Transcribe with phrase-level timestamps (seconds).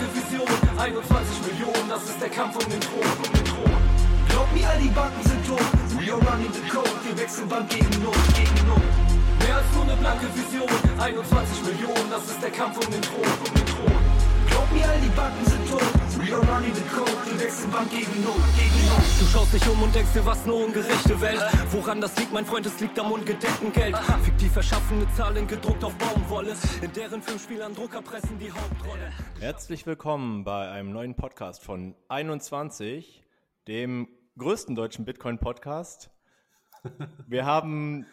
[0.00, 0.46] Vision,
[0.78, 3.70] 21 Millionen, das ist der Kampf um den Thron, um den Thron.
[4.28, 5.60] Glaub mir, all die Banken sind tot,
[5.98, 8.82] we are running the code, wir wechseln Bank gegen Not, gegen Not.
[9.38, 10.68] Mehr als nur eine blanke Vision,
[10.98, 13.98] 21 Millionen, das ist der Kampf um den Thron, um den Thron.
[14.48, 18.22] Glaub mir, all die Banken sind tot, are running the code, wir wechseln Bank gegen
[18.22, 19.02] Not, gegen Not.
[19.20, 21.42] Du schaust dich um und denkst dir, was eine ungerechte Welt.
[21.70, 23.94] Woran das liegt, mein Freund, es liegt am ungedeckten Geld.
[24.22, 29.12] Fiktiv erschaffene Zahlen gedruckt auf Baumwolle, in deren Filmspielern Drucker pressen die Hauptrolle.
[29.40, 33.22] Herzlich willkommen bei einem neuen Podcast von 21,
[33.68, 36.08] dem größten deutschen Bitcoin-Podcast.
[37.26, 38.06] Wir haben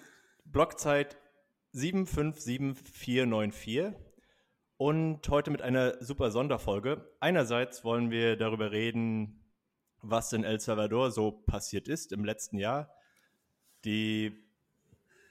[0.46, 1.16] Blockzeit
[1.71, 4.10] 757494
[4.81, 7.08] und heute mit einer super Sonderfolge.
[7.20, 9.45] Einerseits wollen wir darüber reden,
[10.02, 12.91] was in El Salvador so passiert ist im letzten Jahr.
[13.85, 14.44] Die,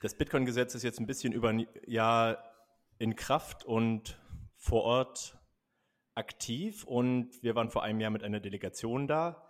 [0.02, 2.44] das Bitcoin-Gesetz ist jetzt ein bisschen über ein Jahr
[3.00, 4.20] in Kraft und
[4.56, 5.36] vor Ort
[6.14, 9.48] aktiv und wir waren vor einem Jahr mit einer Delegation da,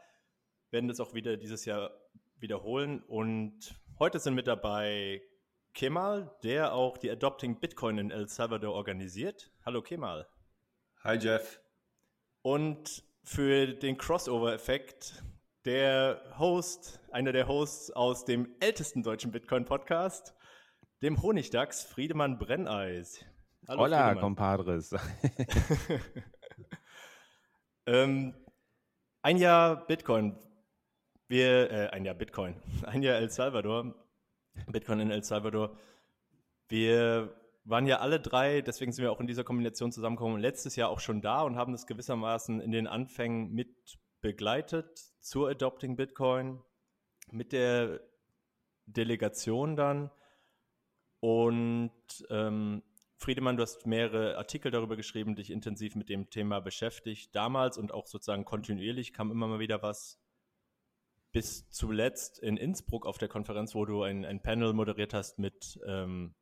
[0.70, 1.90] werden das auch wieder dieses Jahr
[2.38, 5.20] wiederholen und heute sind mit dabei
[5.74, 9.52] Kemal, der auch die Adopting Bitcoin in El Salvador organisiert.
[9.64, 10.26] Hallo Kemal.
[11.04, 11.60] Hi Jeff.
[12.42, 15.22] Und für den Crossover-Effekt
[15.64, 20.34] der Host, einer der Hosts aus dem ältesten deutschen Bitcoin-Podcast,
[21.02, 23.24] dem Honigdachs Friedemann Brenneis.
[23.68, 24.20] Hallo, Hola, Friedemann.
[24.20, 24.92] compadres.
[27.86, 28.34] ähm,
[29.22, 30.36] ein Jahr Bitcoin.
[31.28, 32.60] Wir, äh, ein Jahr Bitcoin.
[32.84, 33.94] Ein Jahr El Salvador.
[34.66, 35.76] Bitcoin in El Salvador.
[36.68, 37.34] Wir
[37.64, 41.00] waren ja alle drei, deswegen sind wir auch in dieser Kombination zusammengekommen, letztes Jahr auch
[41.00, 46.60] schon da und haben das gewissermaßen in den Anfängen mit begleitet zur Adopting Bitcoin,
[47.30, 48.00] mit der
[48.86, 50.10] Delegation dann.
[51.20, 51.92] Und
[52.30, 52.82] ähm,
[53.16, 57.34] Friedemann, du hast mehrere Artikel darüber geschrieben, dich intensiv mit dem Thema beschäftigt.
[57.34, 60.18] Damals und auch sozusagen kontinuierlich kam immer mal wieder was.
[61.32, 65.78] Bis zuletzt in Innsbruck auf der Konferenz, wo du ein, ein Panel moderiert hast mit
[65.86, 66.34] ähm,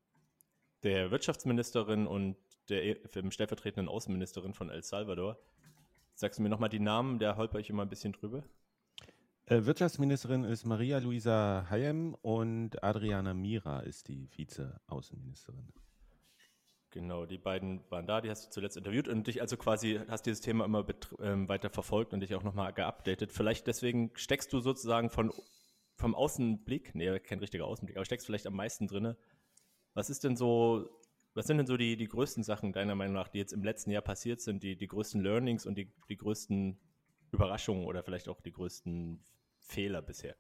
[0.82, 2.36] der Wirtschaftsministerin und
[2.68, 5.38] der e, stellvertretenden Außenministerin von El Salvador.
[6.14, 8.42] Sagst du mir nochmal die Namen, da holper ich immer ein bisschen drüber.
[9.46, 15.72] Äh, Wirtschaftsministerin ist Maria Luisa Hayem und Adriana Mira ist die Vize-Außenministerin.
[16.90, 20.24] Genau, die beiden waren da, die hast du zuletzt interviewt und dich also quasi, hast
[20.24, 20.86] dieses Thema immer
[21.20, 23.30] ähm, weiter verfolgt und dich auch nochmal geupdatet.
[23.30, 25.30] Vielleicht deswegen steckst du sozusagen von,
[25.96, 29.18] vom Außenblick, nee, kein richtiger Außenblick, aber steckst vielleicht am meisten drinne
[29.98, 30.88] was ist denn so,
[31.34, 33.90] was sind denn so die, die größten Sachen deiner Meinung nach, die jetzt im letzten
[33.90, 36.78] Jahr passiert sind, die, die größten Learnings und die, die größten
[37.32, 39.24] Überraschungen oder vielleicht auch die größten
[39.58, 40.36] Fehler bisher?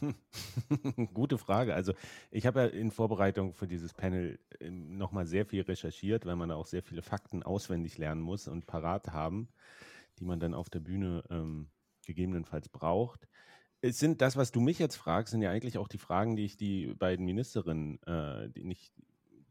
[1.14, 1.74] Gute Frage.
[1.74, 1.92] Also
[2.30, 6.48] ich habe ja in Vorbereitung für dieses Panel ähm, nochmal sehr viel recherchiert, weil man
[6.48, 9.48] da auch sehr viele Fakten auswendig lernen muss und parat haben,
[10.18, 11.70] die man dann auf der Bühne ähm,
[12.06, 13.28] gegebenenfalls braucht
[13.82, 16.44] es sind das, was du mich jetzt fragst, sind ja eigentlich auch die Fragen, die
[16.44, 18.92] ich die beiden Ministerinnen, äh, die, nicht,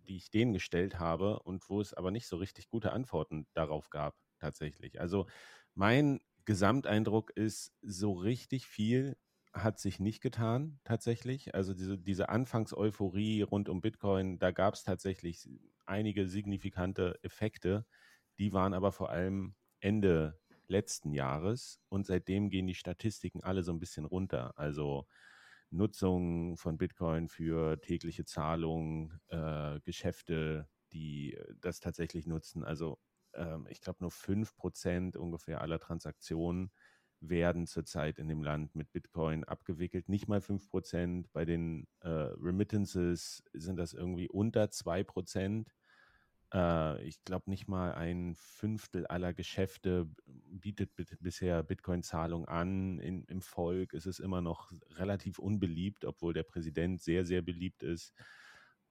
[0.08, 3.90] die ich denen gestellt habe und wo es aber nicht so richtig gute Antworten darauf
[3.90, 5.00] gab, tatsächlich.
[5.02, 5.28] Also
[5.74, 9.18] mein Gesamteindruck ist, so richtig viel
[9.54, 11.56] hat sich nicht getan, tatsächlich.
[11.56, 15.50] Also diese, diese Anfangseuphorie rund um Bitcoin, da gab es tatsächlich
[15.86, 17.86] einige signifikante Effekte,
[18.38, 23.72] die waren aber vor allem Ende letzten Jahres und seitdem gehen die Statistiken alle so
[23.72, 24.54] ein bisschen runter.
[24.58, 25.08] Also
[25.72, 32.64] Nutzung von Bitcoin für tägliche Zahlungen, äh, Geschäfte, die das tatsächlich nutzen.
[32.64, 33.00] Also
[33.34, 36.72] ähm, ich glaube nur 5% ungefähr aller Transaktionen
[37.22, 40.10] werden zurzeit in dem Land mit Bitcoin abgewickelt.
[40.10, 41.26] Nicht mal 5%.
[41.34, 45.66] Bei den äh, Remittances sind das irgendwie unter 2%.
[46.54, 53.00] Äh, ich glaube, nicht mal ein Fünftel aller Geschäfte bietet bisher Bitcoin-Zahlung an.
[53.00, 57.84] In, Im Volk ist es immer noch relativ unbeliebt, obwohl der Präsident sehr, sehr beliebt
[57.84, 58.14] ist.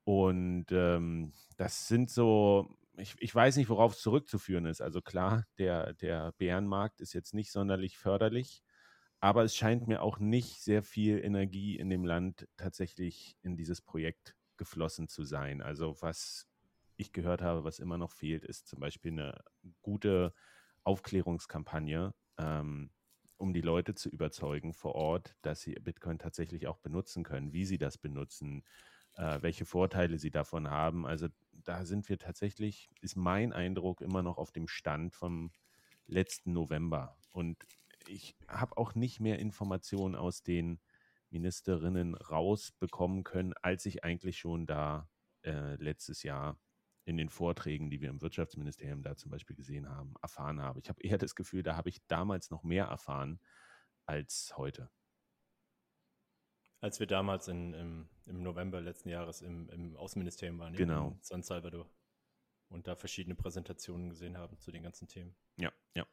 [0.04, 4.80] Und ähm, das sind so, ich, ich weiß nicht, worauf es zurückzuführen ist.
[4.80, 8.62] Also klar, der, der Bärenmarkt ist jetzt nicht sonderlich förderlich,
[9.20, 13.80] aber es scheint mir auch nicht sehr viel Energie in dem Land tatsächlich in dieses
[13.80, 15.62] Projekt geflossen zu sein.
[15.62, 16.46] Also was
[16.96, 19.40] ich gehört habe, was immer noch fehlt, ist zum Beispiel eine
[19.82, 20.34] gute
[20.84, 22.90] Aufklärungskampagne, ähm,
[23.36, 27.64] um die Leute zu überzeugen vor Ort, dass sie Bitcoin tatsächlich auch benutzen können, wie
[27.64, 28.64] sie das benutzen,
[29.14, 31.06] äh, welche Vorteile sie davon haben.
[31.06, 31.28] Also
[31.64, 35.52] da sind wir tatsächlich, ist mein Eindruck immer noch auf dem Stand vom
[36.06, 37.16] letzten November.
[37.30, 37.66] Und
[38.06, 40.80] ich habe auch nicht mehr Informationen aus den
[41.30, 45.08] Ministerinnen rausbekommen können, als ich eigentlich schon da
[45.42, 46.58] äh, letztes Jahr
[47.04, 50.80] in den Vorträgen, die wir im Wirtschaftsministerium da zum Beispiel gesehen haben, erfahren habe.
[50.80, 53.40] Ich habe eher das Gefühl, da habe ich damals noch mehr erfahren
[54.06, 54.90] als heute.
[56.80, 61.08] Als wir damals in, im, im November letzten Jahres im, im Außenministerium waren, genau.
[61.08, 61.88] in San Salvador
[62.68, 65.34] und da verschiedene Präsentationen gesehen haben zu den ganzen Themen.
[65.56, 66.06] Ja, ja.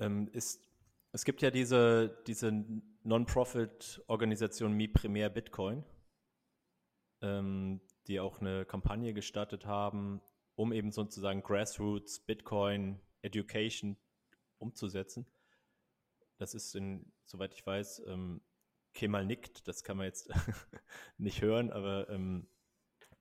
[0.00, 0.60] Ähm, ist,
[1.12, 2.52] es gibt ja diese, diese
[3.04, 5.84] Non-Profit-Organisation Mi Premier Bitcoin,
[7.22, 10.20] ähm, die auch eine Kampagne gestartet haben,
[10.54, 13.96] um eben sozusagen Grassroots Bitcoin Education
[14.58, 15.26] umzusetzen.
[16.38, 18.40] Das ist, in, soweit ich weiß, ähm,
[18.98, 20.28] Kemal nickt, das kann man jetzt
[21.18, 22.48] nicht hören, aber ähm,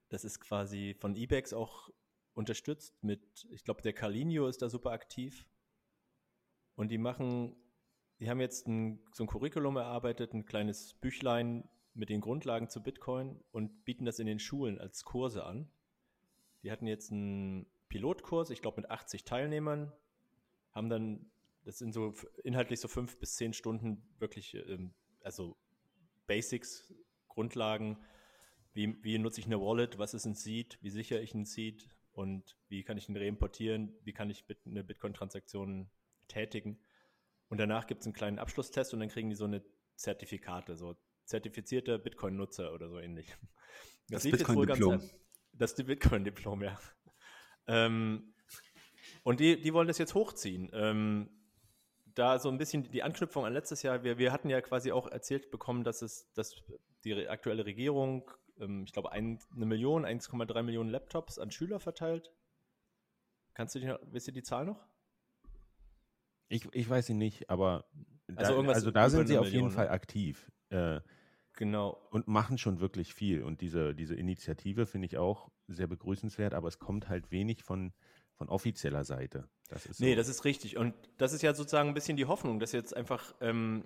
[0.10, 1.92] das ist quasi von Ebex auch
[2.34, 5.48] unterstützt mit, ich glaube, der Carlinho ist da super aktiv.
[6.74, 7.56] Und die machen,
[8.20, 12.82] die haben jetzt ein, so ein Curriculum erarbeitet, ein kleines Büchlein mit den Grundlagen zu
[12.82, 15.70] Bitcoin und bieten das in den Schulen als Kurse an.
[16.64, 19.94] Die hatten jetzt einen Pilotkurs, ich glaube mit 80 Teilnehmern,
[20.72, 21.32] haben dann,
[21.66, 25.56] das sind so inhaltlich so fünf bis zehn Stunden wirklich, ähm, also
[26.28, 26.94] Basics,
[27.28, 27.98] Grundlagen,
[28.74, 31.90] wie, wie nutze ich eine Wallet, was ist ein Seed, wie sichere ich ein Seed
[32.12, 35.90] und wie kann ich ihn reimportieren, wie kann ich eine Bitcoin-Transaktion
[36.28, 36.80] tätigen.
[37.50, 39.64] Und danach gibt es einen kleinen Abschlusstest und dann kriegen die so eine
[39.96, 40.96] Zertifikate, so
[41.26, 43.36] zertifizierte Bitcoin-Nutzer oder so ähnlich.
[44.10, 45.02] Das, das Bitcoin-Diplom.
[45.54, 46.80] Das ist die Bitcoin-Diplom, ja.
[47.68, 48.34] Ähm,
[49.24, 50.70] und die, die wollen das jetzt hochziehen.
[50.74, 51.30] Ähm,
[52.18, 54.04] da so ein bisschen die Anknüpfung an letztes Jahr.
[54.04, 56.56] Wir, wir hatten ja quasi auch erzählt bekommen, dass es, dass
[57.04, 58.30] die aktuelle Regierung,
[58.60, 62.32] ähm, ich glaube, ein, eine Million, 1,3 Millionen Laptops an Schüler verteilt.
[63.54, 64.86] Kannst du dich noch, wisst ihr die Zahl noch?
[66.50, 67.86] Ich, ich weiß sie nicht, aber
[68.36, 69.74] also da, also da sind sie auf Million, jeden ne?
[69.74, 70.52] Fall aktiv.
[70.70, 71.02] Äh,
[71.54, 72.08] genau.
[72.12, 73.44] Und machen schon wirklich viel.
[73.44, 77.94] Und diese, diese Initiative finde ich auch sehr begrüßenswert, aber es kommt halt wenig von,
[78.38, 79.50] von offizieller Seite.
[79.70, 80.16] Das ist nee, so.
[80.16, 80.78] das ist richtig.
[80.78, 83.86] Und das ist ja sozusagen ein bisschen die Hoffnung, dass jetzt einfach ähm,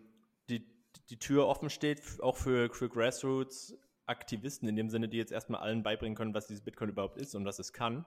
[0.50, 0.68] die,
[1.10, 5.84] die Tür offen steht, auch für, für Grassroots-Aktivisten, in dem Sinne, die jetzt erstmal allen
[5.84, 8.06] beibringen können, was dieses Bitcoin überhaupt ist und was es kann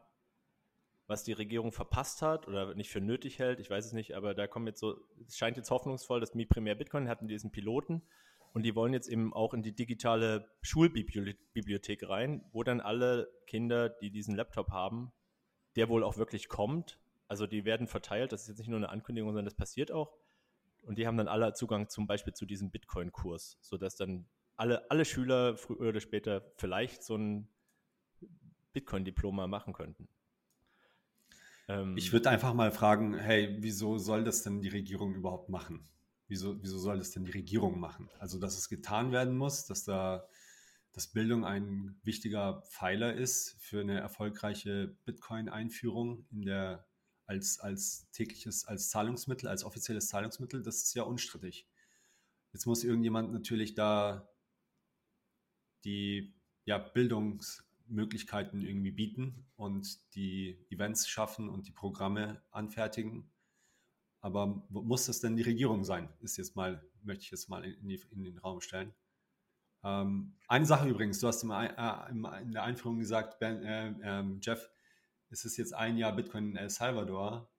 [1.06, 4.35] was die Regierung verpasst hat oder nicht für nötig hält, ich weiß es nicht, aber
[4.35, 4.96] da kommen jetzt so,
[5.26, 8.02] es scheint jetzt hoffnungsvoll, dass Mi Primär Bitcoin hatten diesen Piloten
[8.52, 13.91] und die wollen jetzt eben auch in die digitale Schulbibliothek rein, wo dann alle Kinder,
[13.91, 15.12] die diesen Laptop haben,
[15.76, 16.98] der wohl auch wirklich kommt,
[17.28, 20.16] also die werden verteilt, das ist jetzt nicht nur eine Ankündigung, sondern das passiert auch
[20.82, 24.26] und die haben dann alle Zugang zum Beispiel zu diesem Bitcoin-Kurs, sodass dann
[24.56, 27.48] alle, alle Schüler früher oder später vielleicht so ein
[28.72, 30.08] Bitcoin-Diploma machen könnten.
[31.68, 35.88] Ähm, ich würde einfach mal fragen, hey, wieso soll das denn die Regierung überhaupt machen?
[36.28, 38.10] Wieso, wieso soll das denn die Regierung machen?
[38.18, 40.26] Also, dass es getan werden muss, dass da
[40.94, 46.87] dass Bildung ein wichtiger Pfeiler ist für eine erfolgreiche Bitcoin-Einführung in der
[47.26, 51.67] als, als tägliches, als Zahlungsmittel, als offizielles Zahlungsmittel, das ist ja unstrittig.
[52.52, 54.29] Jetzt muss irgendjemand natürlich da
[55.85, 63.31] die ja, Bildungs, Möglichkeiten irgendwie bieten und die Events schaffen und die Programme anfertigen.
[64.20, 66.08] Aber muss das denn die Regierung sein?
[66.20, 68.94] Ist jetzt mal, möchte ich jetzt mal in, die, in den Raum stellen.
[69.84, 74.24] Ähm, eine Sache übrigens, du hast im, äh, in der Einführung gesagt, ben, äh, äh,
[74.41, 74.70] Jeff,
[75.31, 77.50] es ist jetzt ein Jahr Bitcoin in El Salvador.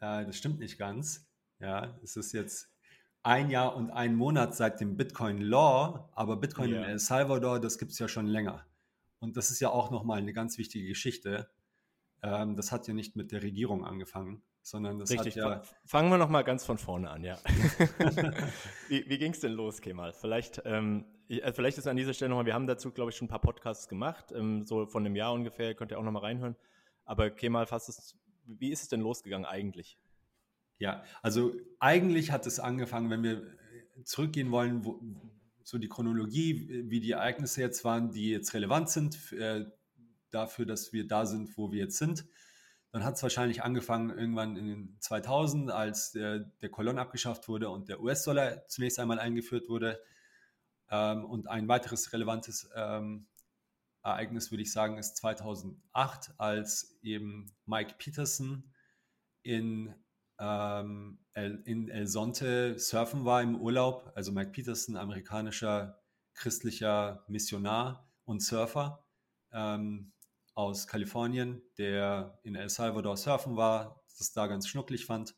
[0.00, 1.30] Äh, das stimmt nicht ganz.
[1.58, 2.72] Ja, es ist jetzt
[3.22, 6.84] ein Jahr und ein Monat seit dem Bitcoin Law, aber Bitcoin yeah.
[6.84, 8.66] in El Salvador, das gibt es ja schon länger.
[9.18, 11.50] Und das ist ja auch nochmal eine ganz wichtige Geschichte.
[12.22, 15.36] Ähm, das hat ja nicht mit der Regierung angefangen, sondern das Richtig.
[15.36, 15.62] hat ja.
[15.84, 17.38] Fangen wir nochmal ganz von vorne an, ja.
[18.88, 20.12] wie wie ging es denn los, Kemal?
[20.12, 23.26] Vielleicht, ähm, äh, vielleicht ist an dieser Stelle nochmal, wir haben dazu, glaube ich, schon
[23.26, 26.56] ein paar Podcasts gemacht, ähm, so von einem Jahr ungefähr, könnt ihr auch nochmal reinhören.
[27.04, 29.98] Aber Kemal, fast ist, wie ist es denn losgegangen eigentlich?
[30.78, 33.42] Ja, also eigentlich hat es angefangen, wenn wir
[34.04, 35.00] zurückgehen wollen, wo,
[35.62, 39.66] so die Chronologie, wie die Ereignisse jetzt waren, die jetzt relevant sind äh,
[40.30, 42.26] dafür, dass wir da sind, wo wir jetzt sind.
[42.92, 47.70] Dann hat es wahrscheinlich angefangen irgendwann in den 2000, als der, der Kolon abgeschafft wurde
[47.70, 50.00] und der US-Dollar zunächst einmal eingeführt wurde.
[50.90, 53.26] Ähm, und ein weiteres relevantes ähm,
[54.02, 58.72] Ereignis, würde ich sagen, ist 2008, als eben Mike Peterson
[59.42, 59.94] in
[60.40, 64.10] ähm, in El Sonte surfen war im Urlaub.
[64.14, 66.00] Also Mike Peterson, amerikanischer
[66.34, 69.04] christlicher Missionar und Surfer
[69.52, 70.12] ähm,
[70.60, 75.34] aus Kalifornien, der in El Salvador surfen war, das da ganz schnucklig fand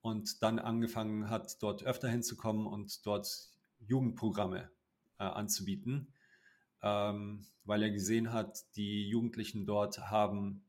[0.00, 3.26] und dann angefangen hat, dort öfter hinzukommen und dort
[3.80, 4.70] Jugendprogramme
[5.18, 6.12] äh, anzubieten.
[6.82, 10.64] ähm, weil er gesehen hat, die Jugendlichen dort haben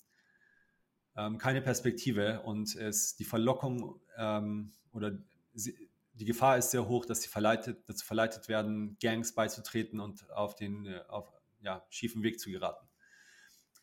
[1.15, 5.11] ähm, keine Perspektive und es die Verlockung ähm, oder
[5.53, 5.75] sie,
[6.13, 10.55] die Gefahr ist sehr hoch, dass sie verleitet, dazu verleitet werden, Gangs beizutreten und auf
[10.55, 12.84] den äh, auf, ja, schiefen Weg zu geraten.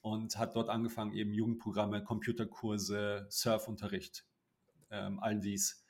[0.02, 4.24] Und hat dort angefangen, eben Jugendprogramme, Computerkurse, Surfunterricht,
[4.90, 5.84] ähm, all dies.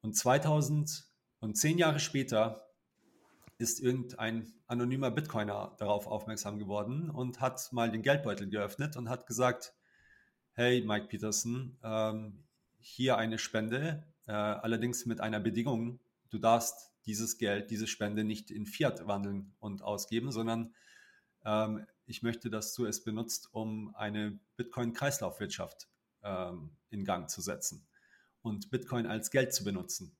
[0.00, 1.04] Und 2000
[1.40, 2.66] und zehn Jahre später
[3.58, 9.26] ist irgendein anonymer Bitcoiner darauf aufmerksam geworden und hat mal den Geldbeutel geöffnet und hat
[9.26, 9.74] gesagt,
[10.52, 12.44] hey Mike Peterson, ähm,
[12.78, 18.50] hier eine Spende, äh, allerdings mit einer Bedingung, du darfst dieses Geld, diese Spende nicht
[18.50, 20.74] in Fiat wandeln und ausgeben, sondern
[21.44, 25.88] ähm, ich möchte, dass du es benutzt, um eine Bitcoin-Kreislaufwirtschaft
[26.22, 27.86] ähm, in Gang zu setzen
[28.42, 30.16] und Bitcoin als Geld zu benutzen.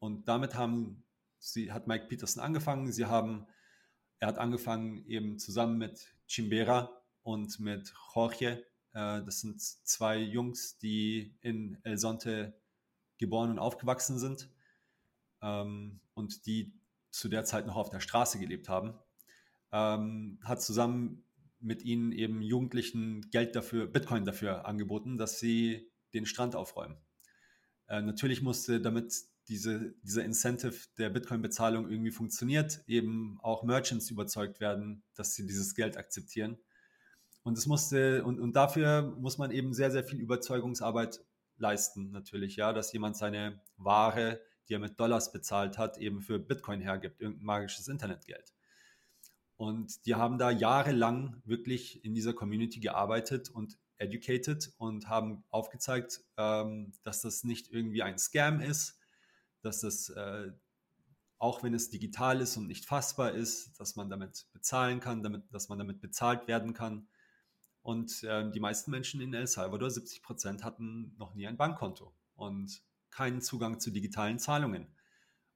[0.00, 1.04] Und damit haben
[1.38, 2.92] sie, hat Mike Peterson angefangen.
[2.92, 3.46] Sie haben,
[4.18, 6.90] er hat angefangen eben zusammen mit Chimbera
[7.22, 8.64] und mit Jorge.
[8.92, 12.60] Äh, das sind zwei Jungs, die in El Sonte
[13.18, 14.50] geboren und aufgewachsen sind
[15.42, 16.72] ähm, und die
[17.10, 18.94] zu der Zeit noch auf der Straße gelebt haben,
[19.72, 21.24] ähm, hat zusammen
[21.60, 26.96] mit ihnen eben Jugendlichen Geld dafür, Bitcoin dafür angeboten, dass sie den Strand aufräumen.
[27.88, 29.14] Äh, natürlich musste, damit
[29.48, 35.74] diese, dieser Incentive der Bitcoin-Bezahlung irgendwie funktioniert, eben auch Merchants überzeugt werden, dass sie dieses
[35.74, 36.58] Geld akzeptieren.
[37.42, 41.24] Und es musste, und, und dafür muss man eben sehr, sehr viel Überzeugungsarbeit
[41.56, 46.38] leisten, natürlich, ja, dass jemand seine Ware, die er mit Dollars bezahlt hat, eben für
[46.38, 48.52] Bitcoin hergibt, irgendein magisches Internetgeld.
[49.58, 56.22] Und die haben da jahrelang wirklich in dieser Community gearbeitet und educated und haben aufgezeigt,
[56.38, 58.98] ähm, dass das nicht irgendwie ein Scam ist,
[59.60, 60.52] dass das, äh,
[61.38, 65.42] auch wenn es digital ist und nicht fassbar ist, dass man damit bezahlen kann, damit,
[65.52, 67.08] dass man damit bezahlt werden kann
[67.88, 72.12] und äh, die meisten Menschen in El Salvador, 70 Prozent, hatten noch nie ein Bankkonto
[72.34, 74.86] und keinen Zugang zu digitalen Zahlungen.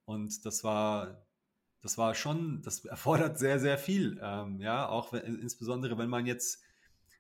[0.06, 1.26] Und das war,
[1.83, 4.19] das war schon, das erfordert sehr, sehr viel.
[4.23, 6.62] Ähm, ja, auch wenn, insbesondere wenn man jetzt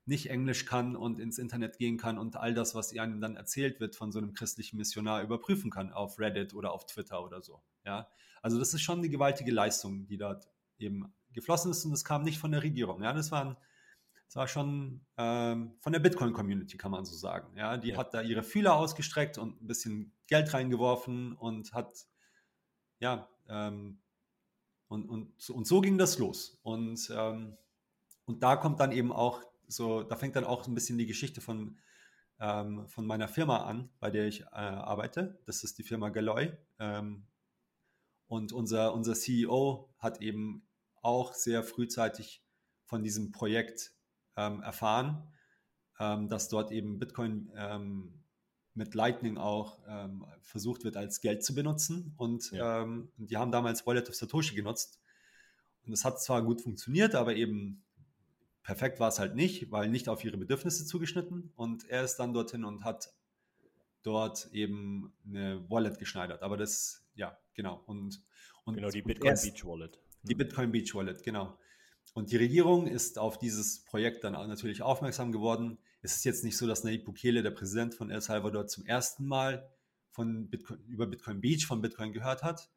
[0.04, 3.80] nicht Englisch kann und ins Internet gehen kann und all das, was einem dann erzählt
[3.80, 7.62] wird von so einem christlichen Missionar, überprüfen kann auf Reddit oder auf Twitter oder so.
[7.84, 8.08] Ja,
[8.40, 12.22] also das ist schon eine gewaltige Leistung, die dort eben geflossen ist und das kam
[12.22, 13.02] nicht von der Regierung.
[13.02, 13.56] Ja, das waren
[14.32, 17.54] das war schon ähm, von der Bitcoin-Community, kann man so sagen.
[17.54, 17.98] Ja, die ja.
[17.98, 22.06] hat da ihre Fühler ausgestreckt und ein bisschen Geld reingeworfen und hat,
[22.98, 24.01] ja, ähm,
[24.92, 26.58] und, und, und so ging das los.
[26.62, 27.56] Und, ähm,
[28.26, 31.40] und da kommt dann eben auch so, da fängt dann auch ein bisschen die Geschichte
[31.40, 31.78] von,
[32.38, 35.40] ähm, von meiner Firma an, bei der ich äh, arbeite.
[35.46, 36.52] Das ist die Firma Galoy.
[36.78, 37.26] Ähm,
[38.26, 40.68] und unser, unser CEO hat eben
[41.00, 42.44] auch sehr frühzeitig
[42.84, 43.94] von diesem Projekt
[44.36, 45.26] ähm, erfahren,
[45.98, 48.21] ähm, dass dort eben Bitcoin ähm,
[48.74, 52.14] mit Lightning auch ähm, versucht wird, als Geld zu benutzen.
[52.16, 52.82] Und ja.
[52.82, 55.00] Ähm, die haben damals Wallet of Satoshi genutzt.
[55.84, 57.82] Und es hat zwar gut funktioniert, aber eben
[58.62, 61.52] perfekt war es halt nicht, weil nicht auf ihre Bedürfnisse zugeschnitten.
[61.56, 63.12] Und er ist dann dorthin und hat
[64.02, 66.42] dort eben eine Wallet geschneidert.
[66.42, 67.82] Aber das, ja, genau.
[67.86, 68.22] Und,
[68.64, 69.98] und genau, die Bitcoin Beach Wallet.
[70.22, 71.58] Die Bitcoin Beach Wallet, genau.
[72.14, 75.78] Und die Regierung ist auf dieses Projekt dann natürlich aufmerksam geworden.
[76.02, 79.24] Es ist jetzt nicht so, dass Nayib Bukele, der Präsident von El Salvador, zum ersten
[79.24, 79.70] Mal
[80.10, 82.68] von Bitcoin, über Bitcoin Beach von Bitcoin gehört hat.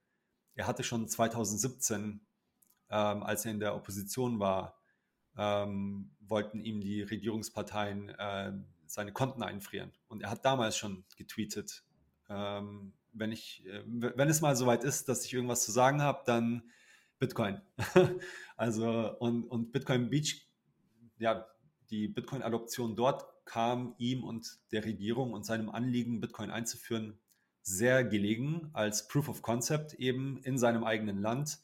[0.53, 2.21] Er hatte schon 2017,
[2.89, 4.79] ähm, als er in der Opposition war,
[5.37, 8.53] ähm, wollten ihm die Regierungsparteien äh,
[8.85, 9.91] seine Konten einfrieren.
[10.07, 11.83] Und er hat damals schon getweetet,
[12.29, 16.21] ähm, wenn, ich, äh, wenn es mal soweit ist, dass ich irgendwas zu sagen habe,
[16.25, 16.69] dann
[17.17, 17.59] Bitcoin.
[18.55, 20.47] also und, und Bitcoin Beach,
[21.17, 21.47] ja,
[21.89, 27.19] die Bitcoin-Adoption dort kam ihm und der Regierung und seinem Anliegen, Bitcoin einzuführen,
[27.61, 31.59] sehr gelegen als Proof of Concept eben in seinem eigenen Land,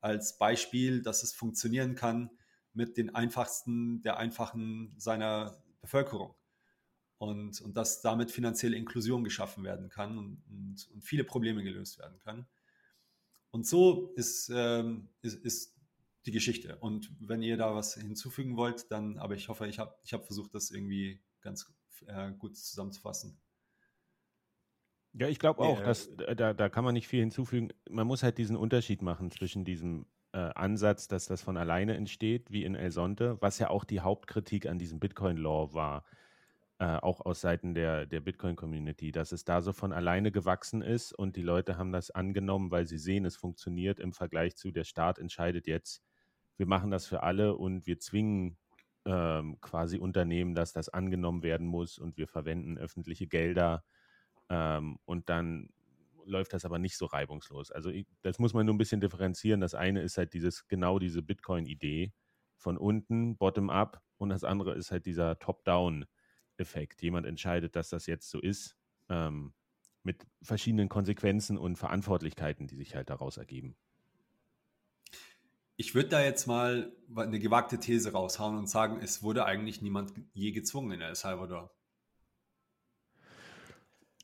[0.00, 2.30] als Beispiel, dass es funktionieren kann
[2.72, 6.34] mit den einfachsten der einfachen seiner Bevölkerung.
[7.18, 11.98] Und, und dass damit finanzielle Inklusion geschaffen werden kann und, und, und viele Probleme gelöst
[11.98, 12.46] werden können.
[13.50, 15.76] Und so ist, ähm, ist, ist
[16.26, 16.76] die Geschichte.
[16.78, 20.26] Und wenn ihr da was hinzufügen wollt, dann, aber ich hoffe, ich habe ich hab
[20.26, 21.72] versucht, das irgendwie ganz
[22.06, 23.40] äh, gut zusammenzufassen.
[25.12, 27.70] Ja, ich glaube auch, ja, dass äh, da, da kann man nicht viel hinzufügen.
[27.88, 32.50] Man muss halt diesen Unterschied machen zwischen diesem äh, Ansatz, dass das von alleine entsteht,
[32.50, 36.04] wie in El Sonte, was ja auch die Hauptkritik an diesem Bitcoin-Law war
[36.80, 41.12] äh, auch aus Seiten der, der Bitcoin-Community, dass es da so von alleine gewachsen ist
[41.12, 44.84] und die Leute haben das angenommen, weil sie sehen, es funktioniert im Vergleich zu der
[44.84, 46.02] Staat entscheidet jetzt,
[46.60, 48.58] wir machen das für alle und wir zwingen
[49.06, 53.82] ähm, quasi Unternehmen, dass das angenommen werden muss und wir verwenden öffentliche Gelder
[54.50, 55.70] ähm, und dann
[56.26, 57.70] läuft das aber nicht so reibungslos.
[57.70, 59.62] Also ich, das muss man nur ein bisschen differenzieren.
[59.62, 62.12] Das eine ist halt dieses genau diese Bitcoin-Idee
[62.58, 67.00] von unten, bottom-up und das andere ist halt dieser Top-down-Effekt.
[67.00, 68.76] Jemand entscheidet, dass das jetzt so ist,
[69.08, 69.54] ähm,
[70.02, 73.76] mit verschiedenen Konsequenzen und Verantwortlichkeiten, die sich halt daraus ergeben.
[75.80, 80.12] Ich würde da jetzt mal eine gewagte These raushauen und sagen, es wurde eigentlich niemand
[80.34, 81.74] je gezwungen in El Salvador.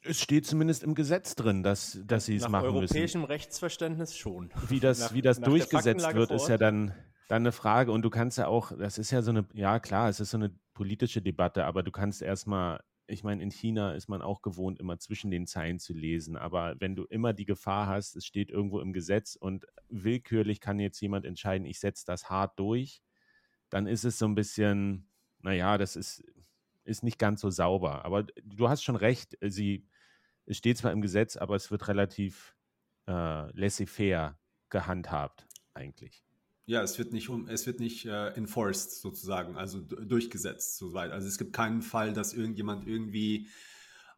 [0.03, 2.75] Es steht zumindest im Gesetz drin, dass, dass sie es machen müssen.
[2.75, 4.53] Nach europäischem Rechtsverständnis schon.
[4.69, 6.93] Wie das, nach, wie das durchgesetzt wird, ist ja dann,
[7.31, 7.91] dann eine Frage.
[7.91, 10.37] Und du kannst ja auch, das ist ja so eine, ja klar, es ist so
[10.37, 14.81] eine politische Debatte, aber du kannst erstmal ich meine, in China ist man auch gewohnt,
[14.81, 16.37] immer zwischen den Zeilen zu lesen.
[16.37, 20.81] Aber wenn du immer die Gefahr hast, es steht irgendwo im Gesetz und willkürlich kann
[20.81, 23.03] jetzt jemand entscheiden, ich setze das hart durch,
[23.71, 25.09] dann ist es so ein bisschen,
[25.41, 26.25] naja, das ist,
[26.85, 28.05] ist nicht ganz so sauber.
[28.05, 29.87] Aber du hast schon recht, sie,
[30.47, 32.57] es steht zwar im Gesetz, aber es wird relativ
[33.07, 36.25] äh, laissez-faire gehandhabt, eigentlich.
[36.68, 41.12] Ja, es wird nicht, um, es wird nicht äh, enforced sozusagen, also durchgesetzt soweit.
[41.12, 43.49] Also es gibt keinen Fall, dass irgendjemand irgendwie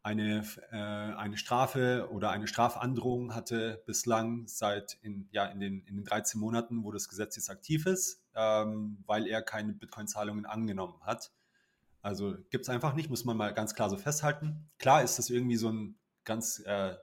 [0.03, 5.97] eine, äh, eine Strafe oder eine Strafandrohung hatte bislang seit in, ja, in, den, in
[5.97, 11.03] den 13 Monaten, wo das Gesetz jetzt aktiv ist, ähm, weil er keine Bitcoin-Zahlungen angenommen
[11.03, 11.31] hat.
[12.01, 14.71] Also gibt es einfach nicht, muss man mal ganz klar so festhalten.
[14.79, 16.95] Klar ist das irgendwie so ein ganz, äh,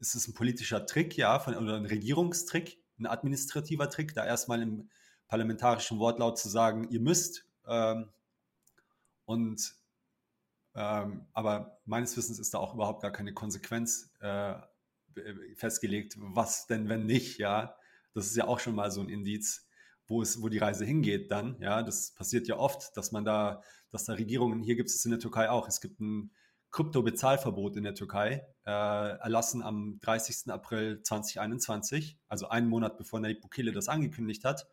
[0.00, 4.62] ist es ein politischer Trick, ja, von, oder ein Regierungstrick, ein administrativer Trick, da erstmal
[4.62, 4.90] im
[5.28, 7.46] parlamentarischen Wortlaut zu sagen, ihr müsst.
[7.66, 8.10] Ähm,
[9.24, 9.74] und
[10.74, 14.54] ähm, aber meines Wissens ist da auch überhaupt gar keine Konsequenz äh,
[15.54, 17.76] festgelegt, was denn, wenn nicht, ja.
[18.14, 19.68] Das ist ja auch schon mal so ein Indiz,
[20.06, 21.56] wo es, wo die Reise hingeht dann.
[21.60, 25.10] Ja, das passiert ja oft, dass man da, dass da Regierungen, hier gibt es in
[25.10, 26.32] der Türkei auch, es gibt ein
[26.70, 30.52] Krypto-Bezahlverbot in der Türkei, äh, erlassen am 30.
[30.52, 34.66] April 2021, also einen Monat bevor Nayib Bukele das angekündigt hat.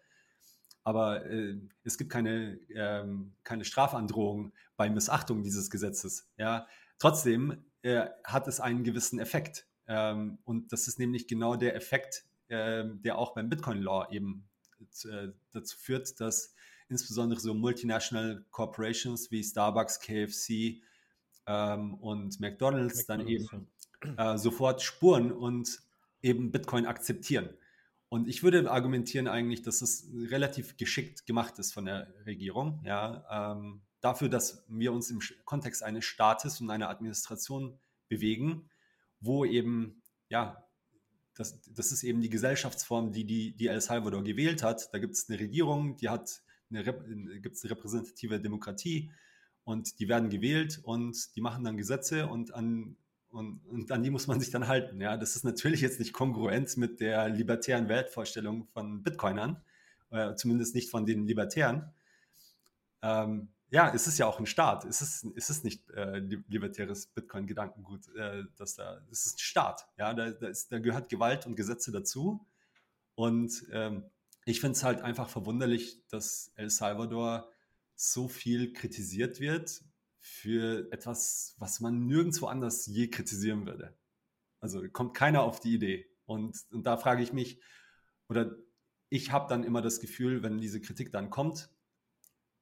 [0.83, 6.29] Aber äh, es gibt keine, ähm, keine Strafandrohung bei Missachtung dieses Gesetzes.
[6.37, 6.67] Ja?
[6.99, 9.67] Trotzdem äh, hat es einen gewissen Effekt.
[9.87, 14.47] Ähm, und das ist nämlich genau der Effekt, ähm, der auch beim Bitcoin-Law eben
[15.05, 16.53] äh, dazu führt, dass
[16.89, 20.81] insbesondere so Multinational Corporations wie Starbucks, KFC,
[21.47, 23.67] ähm, und McDonald's, McDonald's dann eben
[24.17, 25.81] äh, sofort spuren und
[26.21, 27.49] eben Bitcoin akzeptieren.
[28.09, 33.53] Und ich würde argumentieren eigentlich, dass es relativ geschickt gemacht ist von der Regierung, ja,
[33.53, 38.69] ähm, dafür, dass wir uns im Kontext eines Staates und einer Administration bewegen,
[39.19, 40.63] wo eben, ja,
[41.35, 44.93] das, das ist eben die Gesellschaftsform, die, die, die El Salvador gewählt hat.
[44.93, 46.83] Da gibt es eine Regierung, die hat eine,
[47.41, 49.11] gibt es eine repräsentative Demokratie,
[49.67, 52.95] und die werden gewählt und die machen dann Gesetze und an,
[53.29, 55.01] und, und an die muss man sich dann halten.
[55.01, 59.61] Ja, das ist natürlich jetzt nicht kongruent mit der libertären Weltvorstellung von Bitcoinern,
[60.09, 61.91] äh, zumindest nicht von den Libertären.
[63.01, 64.85] Ähm, ja, es ist ja auch ein Staat.
[64.85, 69.85] Es ist, es ist nicht äh, libertäres Bitcoin-Gedankengut, äh, dass da, es ist ein Staat.
[69.97, 72.39] Ja, da, da, ist, da gehört Gewalt und Gesetze dazu.
[73.15, 74.05] Und ähm,
[74.45, 77.51] ich finde es halt einfach verwunderlich, dass El Salvador
[77.97, 79.83] so viel kritisiert wird
[80.19, 83.97] für etwas, was man nirgendwo anders je kritisieren würde.
[84.59, 86.07] Also kommt keiner auf die Idee.
[86.25, 87.61] Und, und da frage ich mich,
[88.29, 88.55] oder
[89.09, 91.69] ich habe dann immer das Gefühl, wenn diese Kritik dann kommt,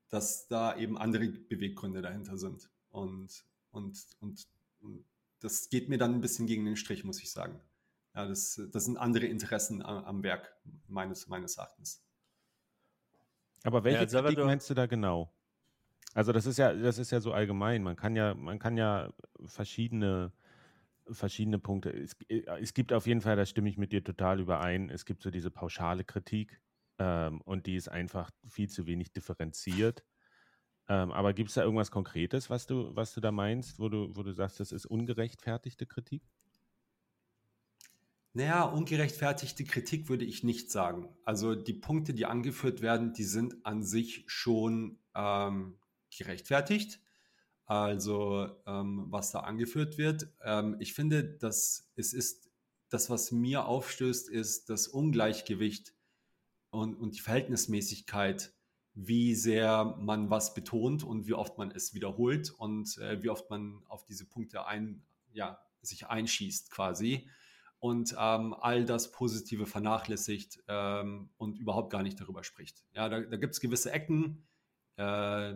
[0.09, 2.69] dass da eben andere Beweggründe dahinter sind.
[2.89, 4.47] Und, und, und,
[4.79, 5.05] und
[5.39, 7.59] das geht mir dann ein bisschen gegen den Strich, muss ich sagen.
[8.13, 10.55] Ja, das, das sind andere Interessen am, am Werk,
[10.87, 12.04] meines, meines Erachtens.
[13.65, 15.31] Aber welche ja, Kritik meinst du da genau?
[16.13, 17.83] Also das ist ja, das ist ja so allgemein.
[17.83, 19.11] Man kann ja, man kann ja
[19.43, 20.31] verschiedene,
[21.09, 21.89] verschiedene Punkte.
[21.89, 22.15] Es,
[22.61, 24.89] es gibt auf jeden Fall, da stimme ich mit dir total überein.
[24.89, 26.61] Es gibt so diese pauschale Kritik
[26.99, 30.05] ähm, und die ist einfach viel zu wenig differenziert.
[30.87, 34.15] Ähm, aber gibt es da irgendwas Konkretes, was du, was du da meinst, wo du,
[34.15, 36.23] wo du sagst, das ist ungerechtfertigte Kritik?
[38.35, 41.07] Naja, ungerechtfertigte Kritik würde ich nicht sagen.
[41.23, 45.79] Also die Punkte, die angeführt werden, die sind an sich schon ähm,
[46.17, 46.99] gerechtfertigt.
[47.65, 50.27] Also ähm, was da angeführt wird.
[50.43, 52.51] Ähm, ich finde, dass es ist,
[52.89, 55.93] das, was mir aufstößt, ist das Ungleichgewicht
[56.71, 58.53] und, und die Verhältnismäßigkeit,
[58.95, 63.49] wie sehr man was betont und wie oft man es wiederholt und äh, wie oft
[63.49, 67.29] man auf diese Punkte ein, ja, sich einschießt quasi.
[67.79, 72.85] Und ähm, all das Positive vernachlässigt ähm, und überhaupt gar nicht darüber spricht.
[72.93, 74.43] Ja, da, da gibt es gewisse Ecken,
[74.97, 75.53] äh,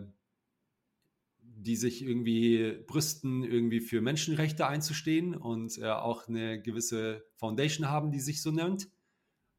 [1.42, 8.12] die sich irgendwie brüsten, irgendwie für Menschenrechte einzustehen und äh, auch eine gewisse Foundation haben,
[8.12, 8.90] die sich so nennt.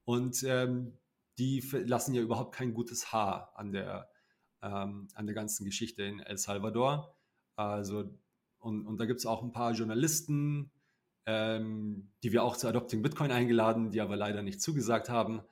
[0.05, 0.99] Und ähm,
[1.39, 4.09] die lassen ja überhaupt kein gutes Haar an der,
[4.63, 7.17] ähm, an der ganzen Geschichte in El Salvador.
[7.57, 8.11] Also,
[8.59, 10.71] und, und da gibt es auch ein paar Journalisten,
[11.31, 15.43] ähm, die wir auch zu Adopting Bitcoin eingeladen, die aber leider nicht zugesagt haben,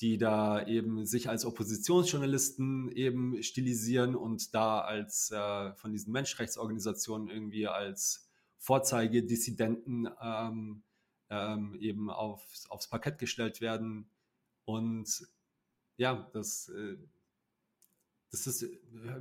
[0.00, 7.28] die da eben sich als Oppositionsjournalisten eben stilisieren und da als äh, von diesen Menschenrechtsorganisationen
[7.28, 10.82] irgendwie als Vorzeigedissidenten ähm,
[11.28, 14.08] ähm, eben auf, aufs Parkett gestellt werden.
[14.64, 15.26] Und
[15.98, 16.96] ja, das, äh,
[18.30, 18.70] das ist, äh,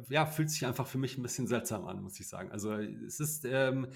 [0.10, 2.52] ja, fühlt sich einfach für mich ein bisschen seltsam an, muss ich sagen.
[2.52, 3.88] Also es ist ähm,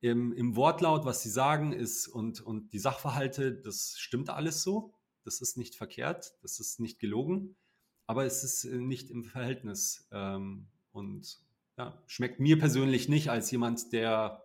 [0.00, 4.94] im, im Wortlaut, was sie sagen, ist und, und die Sachverhalte, das stimmt alles so.
[5.24, 7.56] Das ist nicht verkehrt, das ist nicht gelogen,
[8.06, 11.38] aber es ist äh, nicht im Verhältnis ähm, und
[11.76, 14.42] ja, schmeckt mir persönlich nicht als jemand, der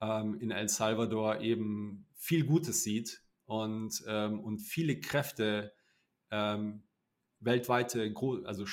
[0.00, 5.72] ähm, in El Salvador eben viel Gutes sieht und, ähm, und viele Kräfte
[6.30, 6.84] ähm,
[7.40, 8.14] weltweite,
[8.44, 8.64] also,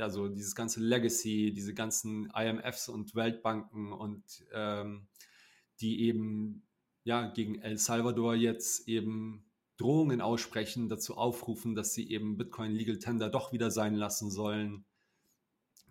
[0.00, 5.08] also dieses ganze Legacy, diese ganzen IMFs und Weltbanken und ähm,
[5.80, 6.66] die eben
[7.04, 9.44] ja gegen El Salvador jetzt eben
[9.76, 14.84] Drohungen aussprechen, dazu aufrufen, dass sie eben Bitcoin Legal Tender doch wieder sein lassen sollen,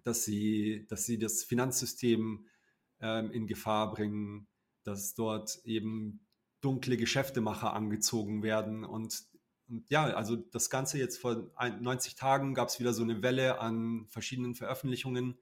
[0.04, 2.48] dass sie, dass sie das Finanzsystem
[3.00, 4.48] ähm, in Gefahr bringen,
[4.84, 6.26] dass dort eben
[6.62, 9.26] dunkle Geschäftemacher angezogen werden und,
[9.70, 13.60] und ja, also das Ganze jetzt vor 90 Tagen gab es wieder so eine Welle
[13.60, 15.38] an verschiedenen Veröffentlichungen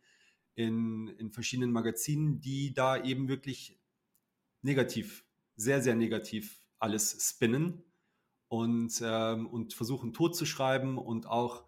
[0.55, 3.79] in, in verschiedenen Magazinen, die da eben wirklich
[4.61, 7.83] negativ, sehr, sehr negativ alles spinnen
[8.47, 11.65] und, ähm, und versuchen tot zu schreiben und auch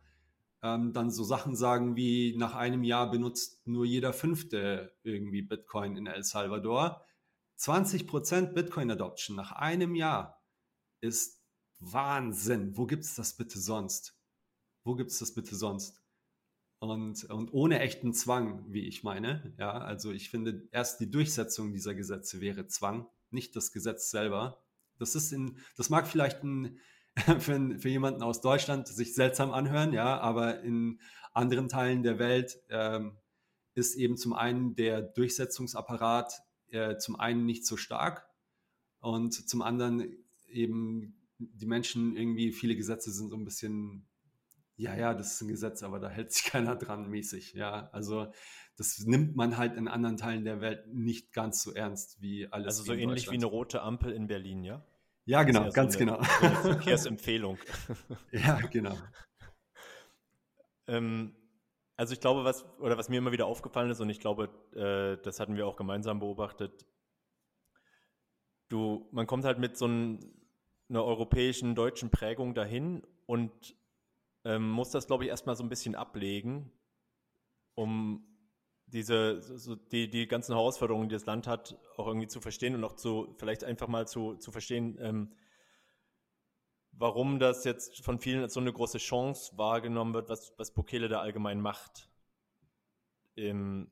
[0.63, 5.95] ähm, dann so Sachen sagen wie nach einem Jahr benutzt nur jeder fünfte irgendwie Bitcoin
[5.95, 7.05] in El Salvador.
[7.59, 10.43] 20% Bitcoin Adoption nach einem Jahr
[11.01, 11.36] ist
[11.79, 12.75] Wahnsinn.
[12.77, 14.17] Wo gibt es das bitte sonst?
[14.83, 16.01] Wo gibt es das bitte sonst?
[16.79, 19.53] Und, und ohne echten Zwang, wie ich meine.
[19.57, 24.63] Ja, also ich finde, erst die Durchsetzung dieser Gesetze wäre Zwang, nicht das Gesetz selber.
[24.99, 26.79] Das ist in, das mag vielleicht ein,
[27.39, 30.99] für, für jemanden aus Deutschland sich seltsam anhören, ja, aber in
[31.33, 33.17] anderen Teilen der Welt ähm,
[33.73, 36.33] ist eben zum einen der Durchsetzungsapparat
[36.69, 38.27] äh, zum einen nicht so stark
[38.99, 40.15] und zum anderen
[40.47, 44.07] eben die Menschen irgendwie, viele Gesetze sind so ein bisschen,
[44.75, 48.31] ja, ja, das ist ein Gesetz, aber da hält sich keiner dran mäßig, ja, also
[48.77, 52.67] das nimmt man halt in anderen Teilen der Welt nicht ganz so ernst wie alles.
[52.67, 54.85] Also so ähnlich wie eine rote Ampel in Berlin, ja?
[55.25, 56.23] Ja, genau, ja ganz so eine, genau.
[56.23, 57.57] So eine Verkehrsempfehlung.
[58.31, 58.95] ja, genau.
[60.87, 61.35] ähm,
[61.97, 65.21] also ich glaube, was, oder was mir immer wieder aufgefallen ist, und ich glaube, äh,
[65.23, 66.85] das hatten wir auch gemeinsam beobachtet,
[68.69, 70.19] du, man kommt halt mit so ein,
[70.89, 73.75] einer europäischen, deutschen Prägung dahin und
[74.45, 76.71] ähm, muss das, glaube ich, erstmal so ein bisschen ablegen,
[77.75, 78.25] um
[78.85, 82.83] diese, so die, die ganzen Herausforderungen, die das Land hat, auch irgendwie zu verstehen und
[82.83, 85.33] auch zu, vielleicht einfach mal zu, zu verstehen, ähm,
[86.93, 91.09] warum das jetzt von vielen als so eine große Chance wahrgenommen wird, was, was Bukele
[91.09, 92.09] da allgemein macht.
[93.35, 93.91] Ähm,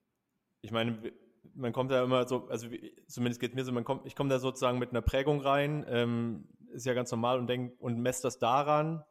[0.61, 1.13] ich meine,
[1.53, 2.67] man kommt da immer so, also
[3.07, 5.85] zumindest geht es mir so, man kommt, ich komme da sozusagen mit einer Prägung rein,
[5.87, 9.03] ähm, ist ja ganz normal und denk, und messt das daran.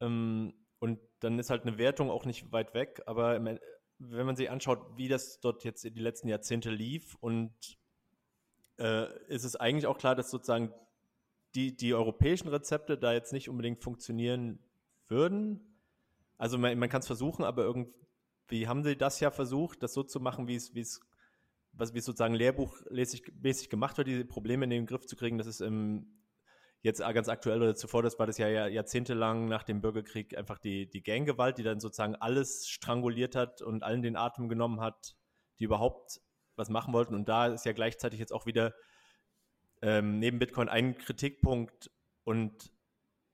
[0.00, 3.58] Ähm, und dann ist halt eine Wertung auch nicht weit weg, aber im,
[3.98, 7.52] wenn man sich anschaut, wie das dort jetzt in die letzten Jahrzehnte lief und
[8.78, 10.74] äh, ist es eigentlich auch klar, dass sozusagen
[11.54, 14.58] die, die europäischen Rezepte da jetzt nicht unbedingt funktionieren
[15.08, 15.78] würden.
[16.38, 20.02] Also man, man kann es versuchen, aber irgendwie haben sie das ja versucht, das so
[20.02, 21.00] zu machen, wie es, wie es,
[21.72, 25.38] was wie sozusagen lehrbuchmäßig gemacht wird, diese Probleme in den Griff zu kriegen.
[25.38, 26.21] Das ist im,
[26.82, 30.90] jetzt ganz aktuell oder zuvor, das war das ja jahrzehntelang nach dem Bürgerkrieg einfach die,
[30.90, 35.14] die Ganggewalt, die dann sozusagen alles stranguliert hat und allen den Atem genommen hat,
[35.58, 36.20] die überhaupt
[36.56, 37.14] was machen wollten.
[37.14, 38.74] Und da ist ja gleichzeitig jetzt auch wieder
[39.80, 41.90] ähm, neben Bitcoin ein Kritikpunkt
[42.24, 42.72] und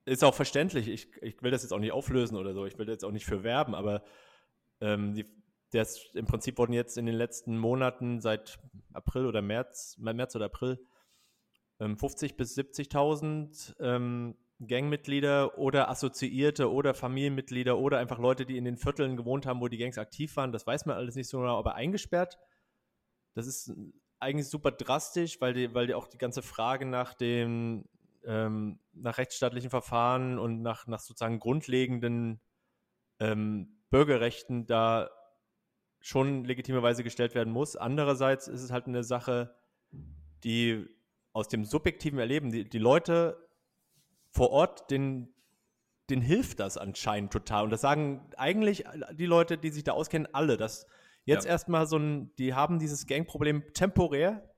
[0.05, 0.89] ist auch verständlich.
[0.89, 2.67] Ich, ich will das jetzt auch nicht auflösen oder so.
[2.67, 4.03] Ich will jetzt auch nicht für werben, aber
[4.81, 5.27] ähm, die,
[5.71, 8.59] das, im Prinzip wurden jetzt in den letzten Monaten seit
[8.93, 10.79] April oder März, März oder April
[11.79, 14.37] 50 ähm, bis 70.000 ähm,
[14.67, 19.69] Gangmitglieder oder Assoziierte oder Familienmitglieder oder einfach Leute, die in den Vierteln gewohnt haben, wo
[19.69, 20.51] die Gangs aktiv waren.
[20.51, 22.39] Das weiß man alles nicht so genau, aber eingesperrt.
[23.35, 23.73] Das ist
[24.19, 27.85] eigentlich super drastisch, weil die, weil die auch die ganze Frage nach dem,
[28.25, 32.41] ähm, nach rechtsstaatlichen Verfahren und nach, nach sozusagen grundlegenden
[33.21, 35.11] ähm, Bürgerrechten da
[36.01, 37.77] schon legitimerweise gestellt werden muss.
[37.77, 39.55] Andererseits ist es halt eine Sache,
[40.43, 40.87] die
[41.39, 43.49] aus dem subjektiven Erleben, die, die Leute
[44.31, 45.33] vor Ort, den,
[46.11, 47.65] denen hilft das anscheinend total.
[47.65, 50.87] Und das sagen eigentlich die Leute, die sich da auskennen, alle, dass
[51.25, 51.53] jetzt ja.
[51.53, 54.53] erstmal so ein, die haben dieses Gangproblem temporär,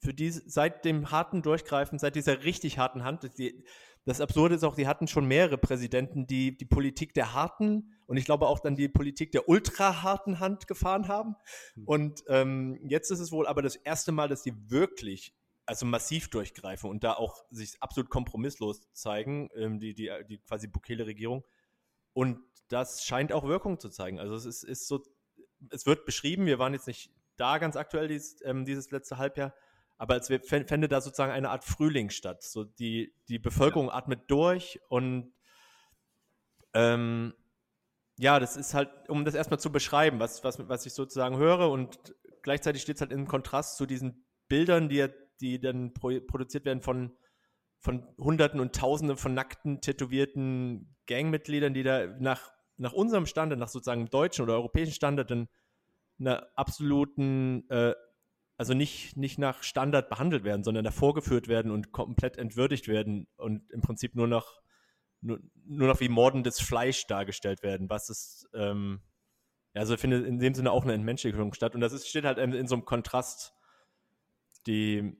[0.00, 3.64] für die seit dem harten Durchgreifen, seit dieser richtig harten Hand, die,
[4.04, 8.18] das Absurde ist auch, die hatten schon mehrere Präsidenten, die die Politik der harten und
[8.18, 11.36] ich glaube auch dann die Politik der ultra harten Hand gefahren haben.
[11.74, 11.84] Hm.
[11.86, 15.34] Und ähm, jetzt ist es wohl aber das erste Mal, dass die wirklich
[15.66, 20.66] also massiv durchgreifen und da auch sich absolut kompromisslos zeigen, ähm, die, die, die quasi
[20.66, 21.44] Bukele-Regierung.
[22.12, 24.18] Und das scheint auch Wirkung zu zeigen.
[24.18, 25.02] Also es ist, ist so,
[25.70, 29.54] es wird beschrieben, wir waren jetzt nicht da ganz aktuell dieses, ähm, dieses letzte Halbjahr,
[29.98, 32.42] aber als fände da sozusagen eine Art Frühling statt.
[32.42, 33.94] So die, die Bevölkerung ja.
[33.94, 35.32] atmet durch und
[36.74, 37.34] ähm,
[38.18, 41.70] ja, das ist halt, um das erstmal zu beschreiben, was, was, was ich sozusagen höre
[41.70, 45.08] und gleichzeitig steht es halt im Kontrast zu diesen Bildern, die,
[45.42, 47.12] die dann pro, produziert werden von,
[47.80, 53.68] von Hunderten und Tausenden von nackten, tätowierten Gangmitgliedern, die da nach, nach unserem Standard, nach
[53.68, 55.48] sozusagen deutschen oder europäischen Standard, dann
[56.18, 57.94] einer absoluten äh,
[58.62, 63.26] also nicht, nicht nach Standard behandelt werden, sondern davor geführt werden und komplett entwürdigt werden
[63.36, 64.60] und im Prinzip nur noch,
[65.20, 69.00] nur, nur noch wie mordendes Fleisch dargestellt werden, was ist, ähm,
[69.74, 71.74] also findet in dem Sinne auch eine Entmenschlichung statt.
[71.74, 73.52] Und das ist, steht halt in, in so einem Kontrast,
[74.66, 75.16] die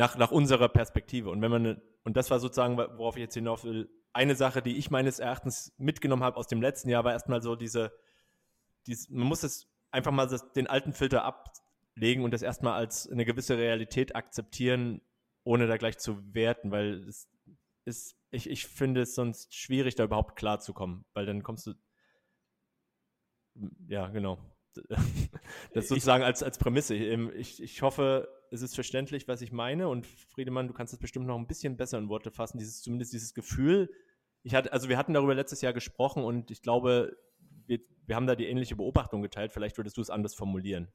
[0.00, 1.28] nach, nach unserer Perspektive.
[1.28, 4.78] Und wenn man, und das war sozusagen, worauf ich jetzt hinauf will, eine Sache, die
[4.78, 7.92] ich meines Erachtens mitgenommen habe aus dem letzten Jahr, war erstmal so diese,
[8.86, 11.52] diese man muss es einfach mal den alten Filter ab,
[11.96, 15.02] legen und das erstmal als eine gewisse Realität akzeptieren,
[15.44, 17.28] ohne da gleich zu werten, weil es
[17.84, 21.74] ist, ich, ich finde es sonst schwierig, da überhaupt klarzukommen, weil dann kommst du,
[23.86, 24.38] ja, genau.
[25.74, 26.94] Das sozusagen als, als Prämisse.
[26.96, 30.98] Ähm, ich, ich hoffe, es ist verständlich, was ich meine und Friedemann, du kannst es
[30.98, 33.90] bestimmt noch ein bisschen besser in Worte fassen, dieses, zumindest dieses Gefühl.
[34.42, 37.16] Ich hatte, also wir hatten darüber letztes Jahr gesprochen und ich glaube,
[37.66, 39.52] wir, wir haben da die ähnliche Beobachtung geteilt.
[39.52, 40.88] Vielleicht würdest du es anders formulieren.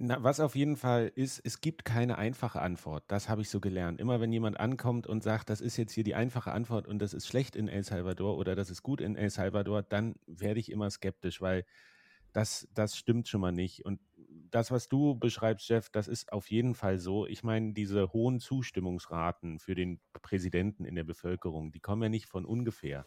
[0.00, 3.02] Na, was auf jeden Fall ist, es gibt keine einfache Antwort.
[3.08, 4.00] Das habe ich so gelernt.
[4.00, 7.14] Immer wenn jemand ankommt und sagt, das ist jetzt hier die einfache Antwort und das
[7.14, 10.70] ist schlecht in El Salvador oder das ist gut in El Salvador, dann werde ich
[10.70, 11.64] immer skeptisch, weil
[12.32, 13.84] das, das stimmt schon mal nicht.
[13.84, 14.00] Und
[14.50, 17.26] das, was du beschreibst, Jeff, das ist auf jeden Fall so.
[17.26, 22.26] Ich meine, diese hohen Zustimmungsraten für den Präsidenten in der Bevölkerung, die kommen ja nicht
[22.26, 23.06] von ungefähr.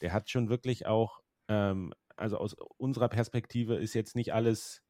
[0.00, 4.82] Der hat schon wirklich auch, ähm, also aus unserer Perspektive ist jetzt nicht alles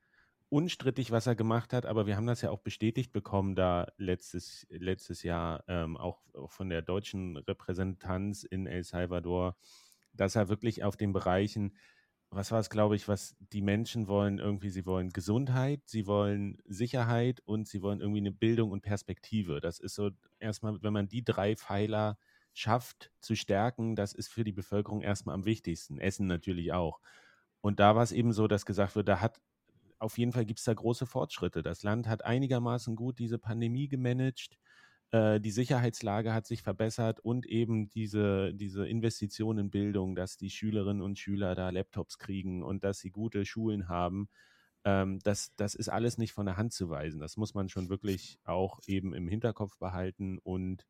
[0.50, 4.66] unstrittig, was er gemacht hat, aber wir haben das ja auch bestätigt bekommen, da letztes,
[4.70, 9.56] letztes Jahr ähm, auch, auch von der deutschen Repräsentanz in El Salvador,
[10.14, 11.76] dass er wirklich auf den Bereichen,
[12.30, 16.58] was war es, glaube ich, was die Menschen wollen, irgendwie, sie wollen Gesundheit, sie wollen
[16.66, 19.60] Sicherheit und sie wollen irgendwie eine Bildung und Perspektive.
[19.60, 22.18] Das ist so erstmal, wenn man die drei Pfeiler
[22.52, 25.98] schafft zu stärken, das ist für die Bevölkerung erstmal am wichtigsten.
[25.98, 27.00] Essen natürlich auch.
[27.60, 29.40] Und da war es eben so, dass gesagt wird, da hat
[29.98, 31.62] auf jeden Fall gibt es da große Fortschritte.
[31.62, 34.58] Das Land hat einigermaßen gut diese Pandemie gemanagt.
[35.10, 40.50] Äh, die Sicherheitslage hat sich verbessert und eben diese, diese Investition in Bildung, dass die
[40.50, 44.28] Schülerinnen und Schüler da Laptops kriegen und dass sie gute Schulen haben.
[44.84, 47.20] Ähm, das, das ist alles nicht von der Hand zu weisen.
[47.20, 50.86] Das muss man schon wirklich auch eben im Hinterkopf behalten und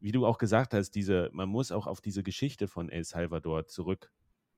[0.00, 3.66] wie du auch gesagt hast, diese, man muss auch auf diese Geschichte von El Salvador
[3.66, 4.12] zurück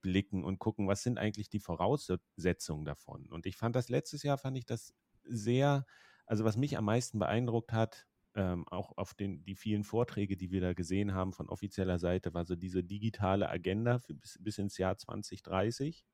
[0.07, 3.29] zurückblicken und gucken, was sind eigentlich die Voraussetzungen davon.
[3.31, 5.85] Und ich fand das letztes Jahr, fand ich das sehr,
[6.27, 10.51] also was mich am meisten beeindruckt hat, ähm, auch auf den, die vielen Vorträge, die
[10.51, 14.77] wir da gesehen haben von offizieller Seite, war so diese digitale Agenda bis, bis ins
[14.77, 16.05] Jahr 2030,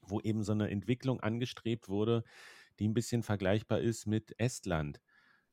[0.00, 2.24] wo eben so eine Entwicklung angestrebt wurde,
[2.78, 5.00] die ein bisschen vergleichbar ist mit Estland,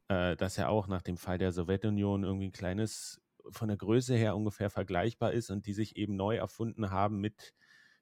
[0.07, 4.15] äh, das ja auch nach dem Fall der Sowjetunion irgendwie ein kleines von der Größe
[4.15, 7.53] her ungefähr vergleichbar ist und die sich eben neu erfunden haben mit,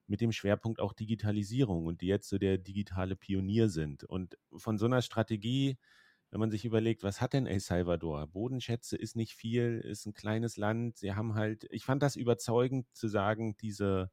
[0.07, 4.03] mit dem Schwerpunkt auch Digitalisierung und die jetzt so der digitale Pionier sind.
[4.03, 5.77] Und von so einer Strategie,
[6.33, 8.25] wenn man sich überlegt, was hat denn El Salvador?
[8.25, 10.97] Bodenschätze ist nicht viel, ist ein kleines Land.
[10.97, 14.09] Sie haben halt, ich fand das überzeugend zu sagen, diese,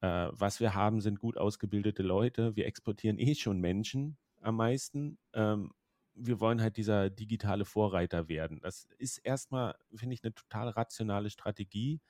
[0.00, 2.56] äh, was wir haben, sind gut ausgebildete Leute.
[2.56, 5.16] Wir exportieren eh schon Menschen am meisten.
[5.32, 5.70] Ähm,
[6.14, 8.58] wir wollen halt dieser digitale Vorreiter werden.
[8.60, 12.00] Das ist erstmal, finde ich, eine total rationale Strategie,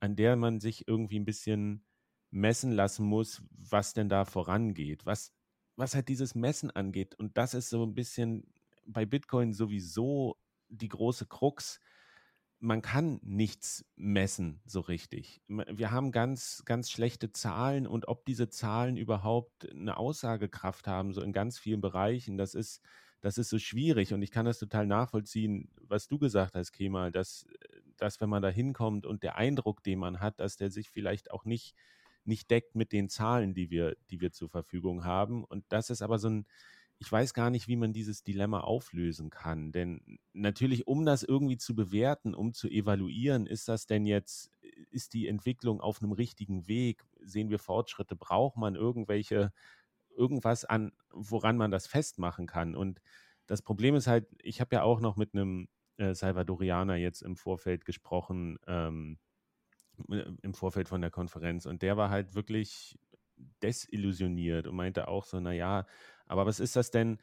[0.00, 1.84] an der man sich irgendwie ein bisschen
[2.32, 5.32] messen lassen muss, was denn da vorangeht, was,
[5.76, 7.14] was halt dieses Messen angeht.
[7.14, 8.52] Und das ist so ein bisschen,
[8.86, 10.36] bei Bitcoin sowieso
[10.68, 11.80] die große Krux,
[12.60, 15.40] man kann nichts messen so richtig.
[15.48, 21.22] Wir haben ganz, ganz schlechte Zahlen und ob diese Zahlen überhaupt eine Aussagekraft haben, so
[21.22, 22.82] in ganz vielen Bereichen, das ist,
[23.22, 27.10] das ist so schwierig und ich kann das total nachvollziehen, was du gesagt hast, Kemal,
[27.10, 27.46] dass,
[27.96, 31.30] dass wenn man da hinkommt und der Eindruck, den man hat, dass der sich vielleicht
[31.30, 31.74] auch nicht,
[32.24, 35.44] nicht deckt mit den Zahlen, die wir, die wir zur Verfügung haben.
[35.44, 36.46] Und das ist aber so ein,
[37.00, 39.72] ich weiß gar nicht, wie man dieses Dilemma auflösen kann.
[39.72, 44.50] Denn natürlich, um das irgendwie zu bewerten, um zu evaluieren, ist das denn jetzt,
[44.90, 47.02] ist die Entwicklung auf einem richtigen Weg?
[47.22, 48.16] Sehen wir Fortschritte?
[48.16, 49.50] Braucht man irgendwelche,
[50.14, 52.76] irgendwas an, woran man das festmachen kann?
[52.76, 53.00] Und
[53.46, 57.34] das Problem ist halt, ich habe ja auch noch mit einem äh, Salvadorianer jetzt im
[57.36, 59.18] Vorfeld gesprochen, ähm,
[60.08, 61.66] im Vorfeld von der Konferenz.
[61.66, 62.98] Und der war halt wirklich
[63.62, 65.86] desillusioniert und meinte auch so, naja,
[66.30, 67.18] aber was ist das denn?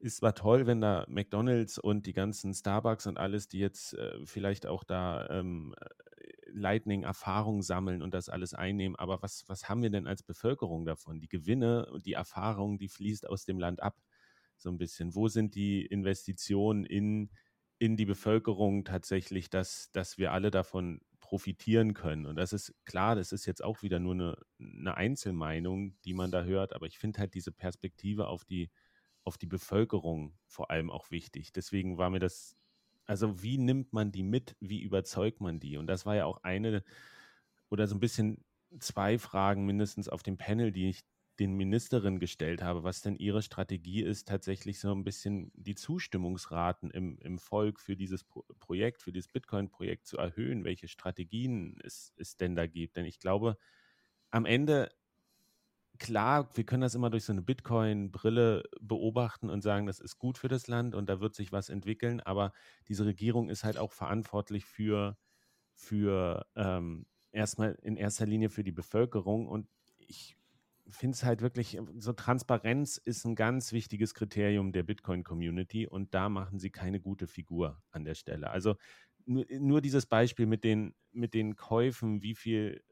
[0.00, 4.26] Es war toll, wenn da McDonalds und die ganzen Starbucks und alles, die jetzt äh,
[4.26, 5.74] vielleicht auch da ähm,
[6.48, 8.96] Lightning-Erfahrung sammeln und das alles einnehmen.
[8.96, 11.20] Aber was, was haben wir denn als Bevölkerung davon?
[11.20, 13.96] Die Gewinne und die Erfahrung, die fließt aus dem Land ab.
[14.58, 15.14] So ein bisschen.
[15.14, 17.30] Wo sind die Investitionen in,
[17.78, 21.00] in die Bevölkerung tatsächlich, dass, dass wir alle davon
[21.34, 22.26] profitieren können.
[22.26, 26.30] Und das ist klar, das ist jetzt auch wieder nur eine, eine Einzelmeinung, die man
[26.30, 28.70] da hört, aber ich finde halt diese Perspektive auf die,
[29.24, 31.52] auf die Bevölkerung vor allem auch wichtig.
[31.52, 32.56] Deswegen war mir das,
[33.04, 35.76] also wie nimmt man die mit, wie überzeugt man die?
[35.76, 36.84] Und das war ja auch eine
[37.68, 38.44] oder so ein bisschen
[38.78, 41.00] zwei Fragen mindestens auf dem Panel, die ich
[41.40, 46.90] den Ministerinnen gestellt habe, was denn ihre Strategie ist, tatsächlich so ein bisschen die Zustimmungsraten
[46.90, 52.12] im, im Volk für dieses Pro Projekt, für dieses Bitcoin-Projekt zu erhöhen, welche Strategien es,
[52.16, 52.96] es denn da gibt.
[52.96, 53.56] Denn ich glaube,
[54.30, 54.90] am Ende,
[55.98, 60.38] klar, wir können das immer durch so eine Bitcoin-Brille beobachten und sagen, das ist gut
[60.38, 62.52] für das Land und da wird sich was entwickeln, aber
[62.88, 65.18] diese Regierung ist halt auch verantwortlich für,
[65.72, 69.48] für ähm, erstmal in erster Linie für die Bevölkerung.
[69.48, 69.68] Und
[69.98, 70.36] ich
[70.88, 76.14] finde es halt wirklich, ähm, so Transparenz ist ein ganz wichtiges Kriterium der Bitcoin-Community und
[76.14, 78.50] da machen sie keine gute Figur an der Stelle.
[78.50, 78.76] Also
[79.26, 82.82] nur, nur dieses Beispiel mit den, mit den Käufen, wie viel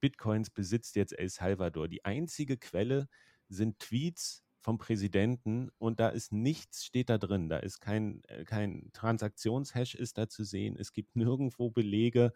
[0.00, 1.88] Bitcoins besitzt jetzt El Salvador.
[1.88, 3.08] Die einzige Quelle
[3.48, 7.48] sind Tweets vom Präsidenten und da ist nichts, steht da drin.
[7.48, 10.76] Da ist kein, äh, kein Transaktionshash ist da zu sehen.
[10.76, 12.32] Es gibt nirgendwo Belege,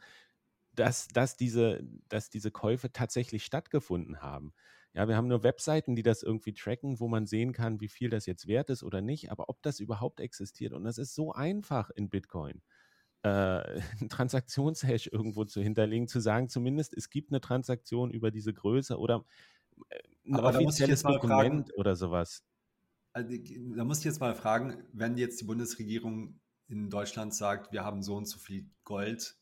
[0.74, 4.52] dass, dass, diese, dass diese Käufe tatsächlich stattgefunden haben.
[4.92, 8.10] Ja, wir haben nur Webseiten, die das irgendwie tracken, wo man sehen kann, wie viel
[8.10, 10.72] das jetzt wert ist oder nicht, aber ob das überhaupt existiert.
[10.72, 12.62] Und das ist so einfach in Bitcoin.
[13.22, 18.52] Äh, ein Transaktionshash irgendwo zu hinterlegen, zu sagen, zumindest es gibt eine Transaktion über diese
[18.52, 19.24] Größe oder
[19.90, 22.44] äh, ein aber offizielles Dokument fragen, oder sowas.
[23.12, 23.36] Also,
[23.76, 28.02] da muss ich jetzt mal fragen, wenn jetzt die Bundesregierung in Deutschland sagt, wir haben
[28.02, 29.36] so und so viel Gold,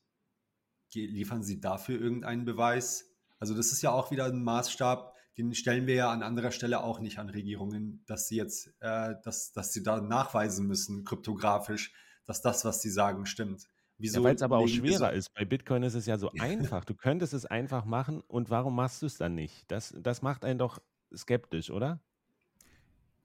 [0.95, 3.15] liefern Sie dafür irgendeinen Beweis?
[3.39, 6.83] Also das ist ja auch wieder ein Maßstab, den stellen wir ja an anderer Stelle
[6.83, 11.93] auch nicht an Regierungen, dass sie jetzt, äh, dass, dass sie da nachweisen müssen, kryptografisch,
[12.27, 13.69] dass das, was sie sagen, stimmt.
[13.99, 15.33] Wieso ja, weil es aber auch schwerer ist.
[15.35, 16.85] Bei Bitcoin ist es ja so einfach.
[16.85, 19.71] Du könntest es einfach machen und warum machst du es dann nicht?
[19.71, 20.81] Das, das macht einen doch
[21.15, 22.01] skeptisch, oder?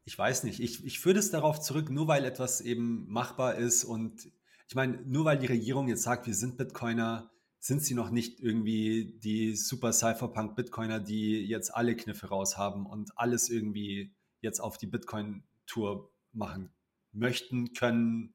[0.06, 0.60] Ich weiß nicht.
[0.60, 4.32] Ich, ich führe das darauf zurück, nur weil etwas eben machbar ist und
[4.67, 7.32] ich meine, nur weil die Regierung jetzt sagt, wir sind Bitcoiner,
[7.63, 13.17] sind sie noch nicht irgendwie die super Cypherpunk-Bitcoiner, die jetzt alle Kniffe raus haben und
[13.17, 16.73] alles irgendwie jetzt auf die Bitcoin-Tour machen
[17.13, 18.34] möchten, können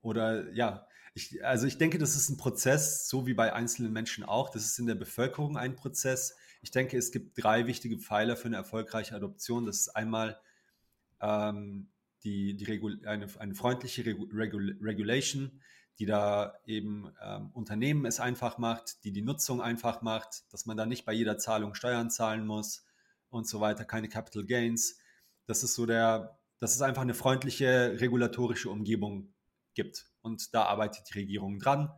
[0.00, 0.88] oder ja.
[1.14, 4.50] Ich, also ich denke, das ist ein Prozess, so wie bei einzelnen Menschen auch.
[4.50, 6.34] Das ist in der Bevölkerung ein Prozess.
[6.60, 9.66] Ich denke, es gibt drei wichtige Pfeiler für eine erfolgreiche Adoption.
[9.66, 10.40] Das ist einmal
[11.20, 11.90] ähm,
[12.24, 15.60] die, die Regul eine, eine freundliche Regul Regulation
[15.98, 20.76] die da eben ähm, Unternehmen es einfach macht, die die Nutzung einfach macht, dass man
[20.76, 22.84] da nicht bei jeder Zahlung Steuern zahlen muss
[23.30, 24.98] und so weiter, keine Capital Gains.
[25.46, 29.34] Das ist so der, dass es einfach eine freundliche regulatorische Umgebung
[29.74, 30.10] gibt.
[30.22, 31.90] Und da arbeitet die Regierung dran.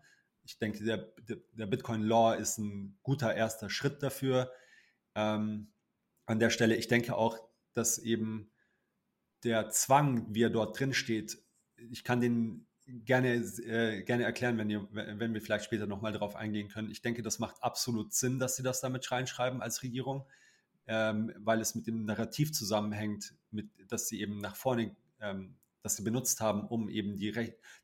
[0.44, 1.12] Ich denke, der,
[1.52, 4.50] der Bitcoin Law ist ein guter erster Schritt dafür.
[5.14, 5.72] Ähm,
[6.26, 7.38] an der Stelle, ich denke auch,
[7.74, 8.50] dass eben
[9.44, 11.42] der Zwang, wie er dort drin steht,
[11.76, 12.66] ich kann den
[13.04, 16.90] gerne, äh, gerne erklären, wenn, ihr, wenn wir vielleicht später nochmal darauf eingehen können.
[16.90, 20.26] Ich denke, das macht absolut Sinn, dass sie das damit reinschreiben als Regierung,
[20.86, 25.96] ähm, weil es mit dem Narrativ zusammenhängt, mit, dass sie eben nach vorne, ähm, dass
[25.96, 27.32] sie benutzt haben, um eben die,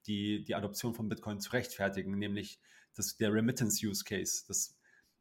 [0.06, 2.60] die, die Adoption von Bitcoin zu rechtfertigen, nämlich
[2.94, 4.44] das, der Remittance-Use-Case.
[4.48, 4.76] Das,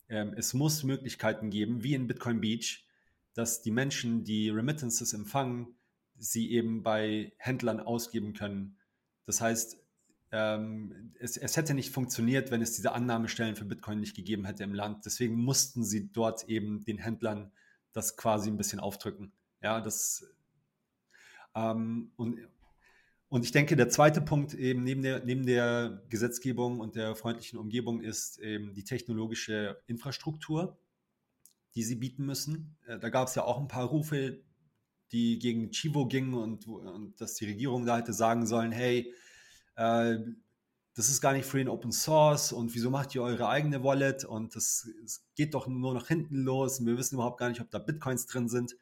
[0.09, 2.85] ähm, es muss Möglichkeiten geben, wie in Bitcoin Beach,
[3.33, 5.77] dass die Menschen, die Remittances empfangen,
[6.17, 8.77] sie eben bei Händlern ausgeben können.
[9.25, 9.77] Das heißt,
[10.31, 14.63] ähm, es, es, hätte nicht funktioniert, wenn es diese Annahmestellen für Bitcoin nicht gegeben hätte
[14.63, 15.05] im Land.
[15.05, 17.51] Deswegen mussten sie dort eben den Händlern
[17.93, 19.31] das quasi ein bisschen aufdrücken.
[19.61, 20.25] Ja, das
[21.55, 22.39] ähm, und,
[23.29, 27.57] und ich denke, der zweite Punkt eben neben der, neben der Gesetzgebung und der freundlichen
[27.57, 30.77] Umgebung ist eben die technologische Infrastruktur,
[31.73, 32.77] die sie bieten müssen.
[32.85, 34.41] Äh, da gab es ja auch ein paar Rufe,
[35.11, 39.13] die gegen Chivo gingen und, und dass die Regierung da hätte sagen sollen, hey,
[39.75, 40.17] äh,
[40.95, 44.23] das ist gar nicht free and open source und wieso macht ihr eure eigene Wallet
[44.23, 47.59] und das, das geht doch nur nach hinten los und wir wissen überhaupt gar nicht,
[47.59, 48.77] ob da Bitcoins drin sind.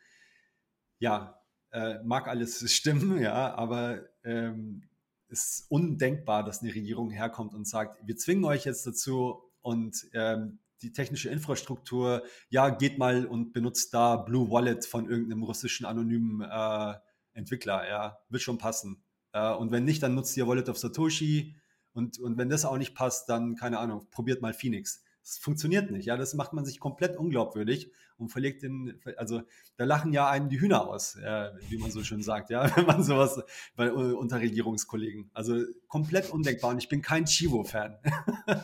[1.00, 4.84] Ja, äh, mag alles stimmen, ja, aber ähm,
[5.28, 10.08] es ist undenkbar, dass eine Regierung herkommt und sagt, wir zwingen euch jetzt dazu und
[10.14, 15.86] ähm, die technische Infrastruktur, ja, geht mal und benutzt da Blue Wallet von irgendeinem russischen
[15.86, 16.94] anonymen äh,
[17.34, 19.04] Entwickler, ja, wird schon passen.
[19.32, 21.56] Äh, und wenn nicht, dann nutzt ihr Wallet of Satoshi
[21.94, 25.03] und, und wenn das auch nicht passt, dann, keine Ahnung, probiert mal Phoenix.
[25.24, 29.42] Das funktioniert nicht, ja, das macht man sich komplett unglaubwürdig und verlegt den, also
[29.78, 32.86] da lachen ja einen die Hühner aus, äh, wie man so schön sagt, ja, wenn
[32.86, 33.42] man sowas
[33.78, 35.32] bei äh, unter Regierungskollegen.
[35.34, 37.98] Also komplett undenkbar und ich bin kein Chivo-Fan.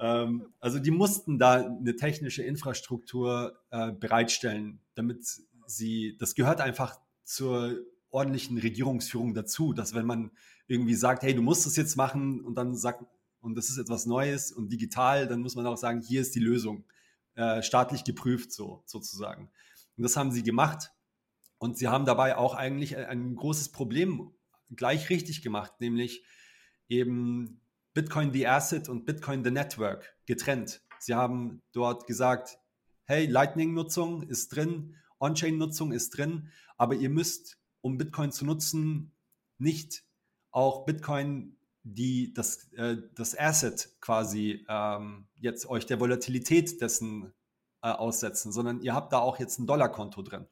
[0.00, 5.26] ähm, also die mussten da eine technische Infrastruktur äh, bereitstellen, damit
[5.66, 7.76] sie, das gehört einfach zur
[8.10, 10.30] ordentlichen Regierungsführung dazu, dass wenn man
[10.66, 13.04] irgendwie sagt, hey, du musst es jetzt machen und dann sagt,
[13.40, 16.40] und das ist etwas Neues und digital, dann muss man auch sagen, hier ist die
[16.40, 16.84] Lösung,
[17.34, 19.50] äh, staatlich geprüft so sozusagen.
[19.96, 20.90] Und das haben sie gemacht
[21.58, 24.32] und sie haben dabei auch eigentlich ein großes Problem
[24.74, 26.24] gleich richtig gemacht, nämlich
[26.88, 27.60] eben
[27.94, 30.82] Bitcoin the Asset und Bitcoin the Network getrennt.
[30.98, 32.58] Sie haben dort gesagt,
[33.04, 39.12] hey, Lightning-Nutzung ist drin, On-Chain-Nutzung ist drin, aber ihr müsst, um Bitcoin zu nutzen,
[39.58, 40.04] nicht
[40.50, 41.57] auch Bitcoin
[41.94, 47.32] die das, äh, das Asset quasi ähm, jetzt euch der Volatilität dessen
[47.82, 50.46] äh, aussetzen, sondern ihr habt da auch jetzt ein Dollarkonto drin.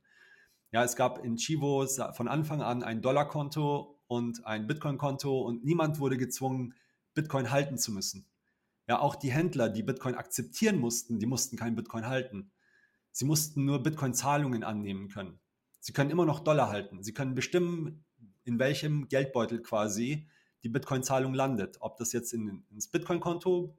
[0.72, 5.98] Ja, es gab in Chivo von Anfang an ein Dollarkonto und ein Bitcoin-Konto und niemand
[6.00, 6.74] wurde gezwungen,
[7.14, 8.26] Bitcoin halten zu müssen.
[8.88, 12.50] Ja, auch die Händler, die Bitcoin akzeptieren mussten, die mussten kein Bitcoin halten.
[13.10, 15.38] Sie mussten nur Bitcoin-Zahlungen annehmen können.
[15.80, 17.02] Sie können immer noch Dollar halten.
[17.02, 18.04] Sie können bestimmen,
[18.44, 20.28] in welchem Geldbeutel quasi
[20.66, 21.76] die Bitcoin-Zahlung landet.
[21.78, 23.78] Ob das jetzt in, ins Bitcoin-Konto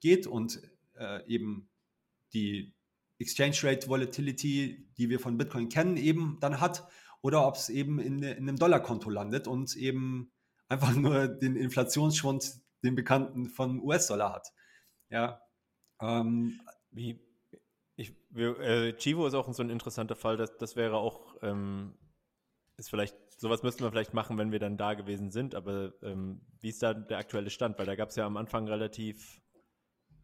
[0.00, 0.62] geht und
[0.96, 1.68] äh, eben
[2.32, 2.74] die
[3.18, 6.88] Exchange Rate Volatility, die wir von Bitcoin kennen, eben dann hat,
[7.20, 10.32] oder ob es eben in, in einem Dollarkonto landet und eben
[10.68, 14.48] einfach nur den Inflationsschwund, den bekannten von US-Dollar hat.
[15.10, 15.42] Ja.
[16.00, 16.58] Ähm,
[16.90, 17.20] Wie,
[17.96, 20.38] ich, wir, äh, Chivo ist auch so ein interessanter Fall.
[20.38, 21.98] Das, das wäre auch, ähm,
[22.78, 25.54] ist vielleicht sowas müssten wir vielleicht machen, wenn wir dann da gewesen sind.
[25.54, 27.78] Aber ähm, wie ist da der aktuelle Stand?
[27.78, 29.40] Weil da gab es ja am Anfang relativ,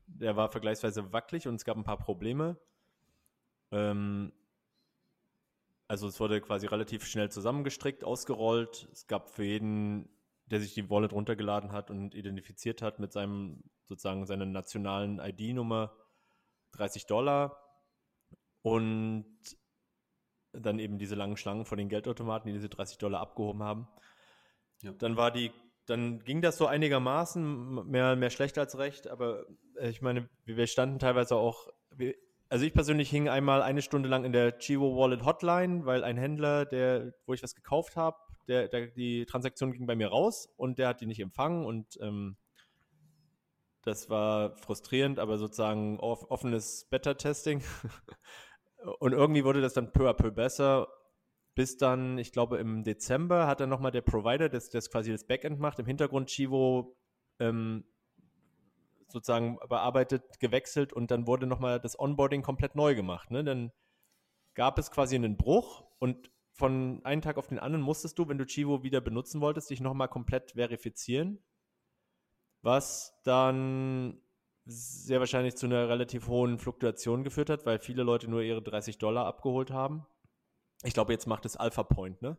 [0.07, 2.59] der war vergleichsweise wackelig und es gab ein paar Probleme.
[3.71, 4.33] Ähm,
[5.87, 8.89] also es wurde quasi relativ schnell zusammengestrickt, ausgerollt.
[8.93, 10.09] Es gab für jeden,
[10.47, 15.95] der sich die Wallet runtergeladen hat und identifiziert hat mit seinem sozusagen seiner nationalen ID-Nummer
[16.73, 17.61] 30 Dollar.
[18.63, 19.27] Und
[20.61, 23.89] dann eben diese langen Schlangen vor den Geldautomaten, die diese 30 Dollar abgehoben haben.
[24.83, 24.93] Ja.
[24.93, 25.51] Dann war die,
[25.87, 29.47] dann ging das so einigermaßen, mehr, mehr schlecht als recht, aber
[29.79, 31.69] äh, ich meine, wir standen teilweise auch,
[32.49, 36.17] also ich persönlich hing einmal eine Stunde lang in der Chivo Wallet Hotline, weil ein
[36.17, 38.17] Händler, der, wo ich was gekauft habe,
[38.49, 41.99] der, der, die Transaktion ging bei mir raus und der hat die nicht empfangen und
[42.01, 42.37] ähm,
[43.85, 47.63] das war frustrierend, aber sozusagen offenes Beta-Testing.
[48.99, 50.89] Und irgendwie wurde das dann peu à peu besser,
[51.55, 55.25] bis dann, ich glaube, im Dezember hat dann nochmal der Provider, das, das quasi das
[55.25, 56.97] Backend macht, im Hintergrund Chivo
[57.39, 57.85] ähm,
[59.09, 63.31] sozusagen bearbeitet, gewechselt und dann wurde nochmal das Onboarding komplett neu gemacht.
[63.31, 63.45] Ne?
[63.45, 63.71] Dann
[64.55, 68.39] gab es quasi einen Bruch und von einem Tag auf den anderen musstest du, wenn
[68.39, 71.43] du Chivo wieder benutzen wolltest, dich nochmal komplett verifizieren.
[72.63, 74.21] Was dann
[74.67, 78.99] sehr wahrscheinlich zu einer relativ hohen Fluktuation geführt hat, weil viele Leute nur ihre 30
[78.99, 80.07] Dollar abgeholt haben.
[80.83, 82.37] Ich glaube, jetzt macht es Alpha Point, ne?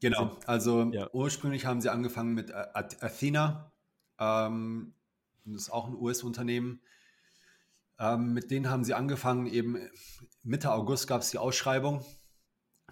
[0.00, 1.08] Genau, also ja.
[1.12, 3.72] ursprünglich haben sie angefangen mit Athena.
[4.18, 4.94] Ähm,
[5.44, 6.80] das ist auch ein US-Unternehmen.
[7.98, 9.78] Ähm, mit denen haben sie angefangen, eben
[10.42, 12.04] Mitte August gab es die Ausschreibung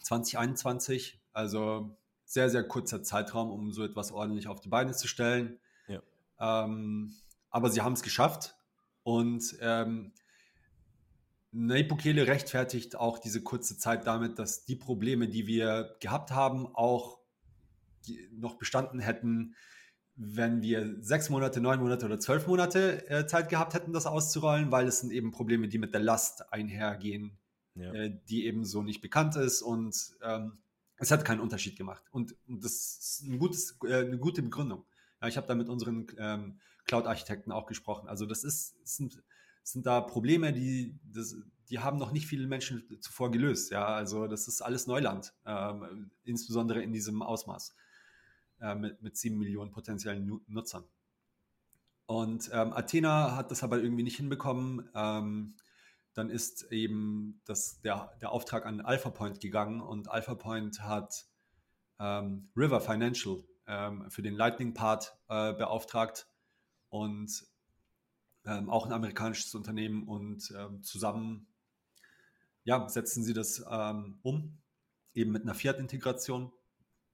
[0.00, 1.20] 2021.
[1.32, 5.58] Also sehr, sehr kurzer Zeitraum, um so etwas ordentlich auf die Beine zu stellen.
[5.88, 6.00] Ja.
[6.38, 7.14] Ähm,
[7.54, 8.56] aber sie haben es geschafft.
[9.04, 10.12] Und ähm,
[11.52, 16.66] Nayib Bukele rechtfertigt auch diese kurze Zeit damit, dass die Probleme, die wir gehabt haben,
[16.74, 17.20] auch
[18.32, 19.54] noch bestanden hätten,
[20.16, 24.72] wenn wir sechs Monate, neun Monate oder zwölf Monate äh, Zeit gehabt hätten, das auszurollen,
[24.72, 27.38] weil es sind eben Probleme, die mit der Last einhergehen,
[27.76, 27.92] ja.
[27.92, 30.58] äh, die eben so nicht bekannt ist und ähm,
[30.96, 32.02] es hat keinen Unterschied gemacht.
[32.10, 34.84] Und, und das ist ein gutes, äh, eine gute Begründung.
[35.28, 38.08] Ich habe da mit unseren ähm, Cloud-Architekten auch gesprochen.
[38.08, 39.22] Also das ist, sind,
[39.62, 41.36] sind da Probleme, die, das,
[41.68, 43.70] die haben noch nicht viele Menschen zuvor gelöst.
[43.70, 47.74] Ja, also das ist alles Neuland, ähm, insbesondere in diesem Ausmaß
[48.60, 50.84] äh, mit, mit sieben Millionen potenziellen Nutzern.
[52.06, 54.88] Und ähm, Athena hat das aber irgendwie nicht hinbekommen.
[54.94, 55.56] Ähm,
[56.12, 61.26] dann ist eben das, der, der Auftrag an AlphaPoint gegangen und AlphaPoint hat
[61.98, 66.28] ähm, River Financial ähm, für den Lightning-Part äh, beauftragt
[66.88, 67.46] und
[68.46, 71.46] ähm, auch ein amerikanisches Unternehmen und ähm, zusammen
[72.64, 74.58] ja, setzen sie das ähm, um,
[75.14, 76.50] eben mit einer Fiat-Integration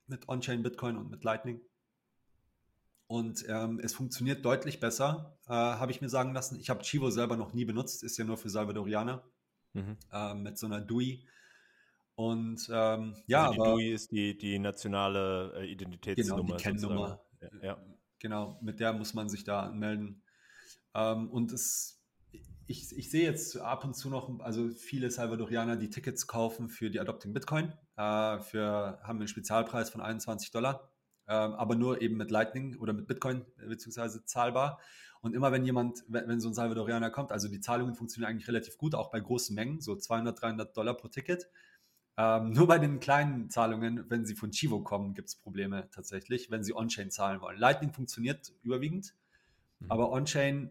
[0.06, 1.60] mit On-Chain Bitcoin und mit Lightning.
[3.06, 6.60] Und ähm, es funktioniert deutlich besser, äh, habe ich mir sagen lassen.
[6.60, 9.24] Ich habe Chivo selber noch nie benutzt, ist ja nur für Salvadorianer
[9.72, 9.96] mhm.
[10.12, 11.26] äh, mit so einer DUI.
[12.14, 16.42] Und ähm, ja, also die aber, DUI ist die, die nationale äh, Identitätsnummer.
[16.42, 17.20] Genau, die Kennnummer.
[17.40, 17.82] Ja, ja.
[18.18, 20.22] Genau, mit der muss man sich da anmelden.
[20.94, 22.02] Ähm, und es,
[22.66, 26.90] ich, ich sehe jetzt ab und zu noch, also viele Salvadorianer, die Tickets kaufen für
[26.90, 30.90] die Adopting Bitcoin, äh, für, haben einen Spezialpreis von 21 Dollar
[31.30, 34.80] ähm, aber nur eben mit Lightning oder mit Bitcoin äh, beziehungsweise zahlbar.
[35.20, 38.48] Und immer wenn jemand, wenn, wenn so ein Salvadorianer kommt, also die Zahlungen funktionieren eigentlich
[38.48, 41.48] relativ gut, auch bei großen Mengen, so 200, 300 Dollar pro Ticket.
[42.20, 46.50] Ähm, nur bei den kleinen Zahlungen, wenn sie von Chivo kommen, gibt es Probleme tatsächlich,
[46.50, 47.58] wenn sie On-Chain zahlen wollen.
[47.58, 49.14] Lightning funktioniert überwiegend,
[49.78, 49.90] mhm.
[49.90, 50.70] aber On-Chain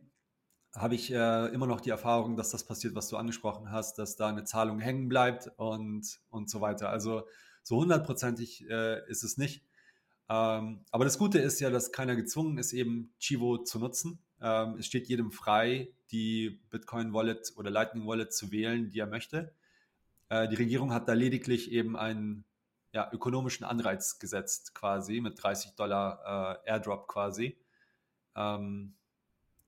[0.76, 4.16] habe ich äh, immer noch die Erfahrung, dass das passiert, was du angesprochen hast, dass
[4.16, 6.92] da eine Zahlung hängen bleibt und, und so weiter.
[6.92, 7.24] Also
[7.64, 9.64] so hundertprozentig äh, ist es nicht.
[10.30, 14.20] Ähm, aber das Gute ist ja, dass keiner gezwungen ist, eben Chivo zu nutzen.
[14.40, 19.08] Ähm, es steht jedem frei, die Bitcoin Wallet oder Lightning Wallet zu wählen, die er
[19.08, 19.52] möchte.
[20.30, 22.46] Äh, die Regierung hat da lediglich eben einen
[22.94, 27.58] ja, ökonomischen Anreiz gesetzt, quasi mit 30 Dollar äh, Airdrop quasi,
[28.36, 28.96] ähm,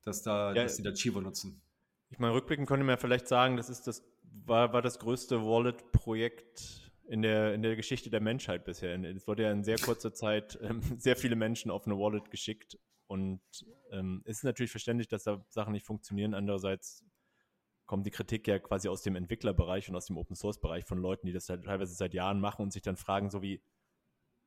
[0.04, 1.62] dass, da, ja, dass sie da Chivo nutzen.
[2.10, 4.04] Ich meine, rückblickend könnte man ja vielleicht sagen, das ist das,
[4.46, 8.98] war, war das größte Wallet-Projekt in der, in der Geschichte der Menschheit bisher.
[9.04, 12.78] Es wurde ja in sehr kurzer Zeit ähm, sehr viele Menschen auf eine Wallet geschickt.
[13.08, 13.42] Und
[13.92, 16.34] ähm, es ist natürlich verständlich, dass da Sachen nicht funktionieren.
[16.34, 17.04] Andererseits
[17.92, 20.98] kommt die Kritik ja quasi aus dem Entwicklerbereich und aus dem Open Source Bereich von
[20.98, 23.62] Leuten, die das halt teilweise seit Jahren machen und sich dann fragen, so wie,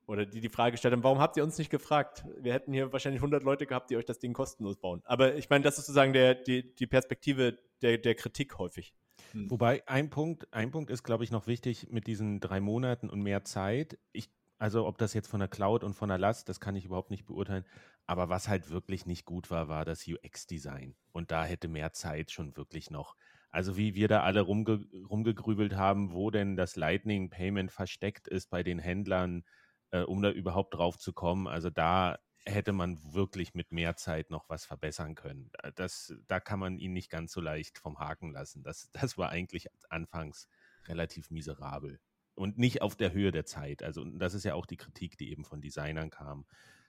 [0.07, 2.25] oder die die Frage stellen, warum habt ihr uns nicht gefragt?
[2.41, 5.03] Wir hätten hier wahrscheinlich 100 Leute gehabt, die euch das Ding kostenlos bauen.
[5.05, 8.95] Aber ich meine, das ist sozusagen der, die, die Perspektive der, der Kritik häufig.
[9.33, 9.51] Hm.
[9.51, 13.21] Wobei ein Punkt, ein Punkt ist, glaube ich, noch wichtig mit diesen drei Monaten und
[13.21, 13.99] mehr Zeit.
[14.13, 16.87] Ich, also ob das jetzt von der Cloud und von der Last, das kann ich
[16.87, 17.67] überhaupt nicht beurteilen.
[18.07, 20.97] Aber was halt wirklich nicht gut war, war das UX-Design.
[21.13, 23.17] Und da hätte mehr Zeit schon wirklich noch.
[23.55, 28.51] Also wie wir da alle rumge rumgegrübelt haben, wo denn das Lightning Payment versteckt ist
[28.51, 29.45] bei den Händlern,
[29.93, 31.47] äh, um da überhaupt drauf zu kommen.
[31.47, 35.53] Also da hätte man wirklich mit mehr Zeit noch was verbessern können.
[35.77, 38.65] Das, da kann man ihn nicht ganz so leicht vom Haken lassen.
[38.65, 40.49] Das, das war eigentlich anfangs
[40.89, 42.01] relativ miserabel
[42.35, 43.85] und nicht auf der Höhe der Zeit.
[43.85, 46.45] Also das ist ja auch die Kritik, die eben von Designern kam.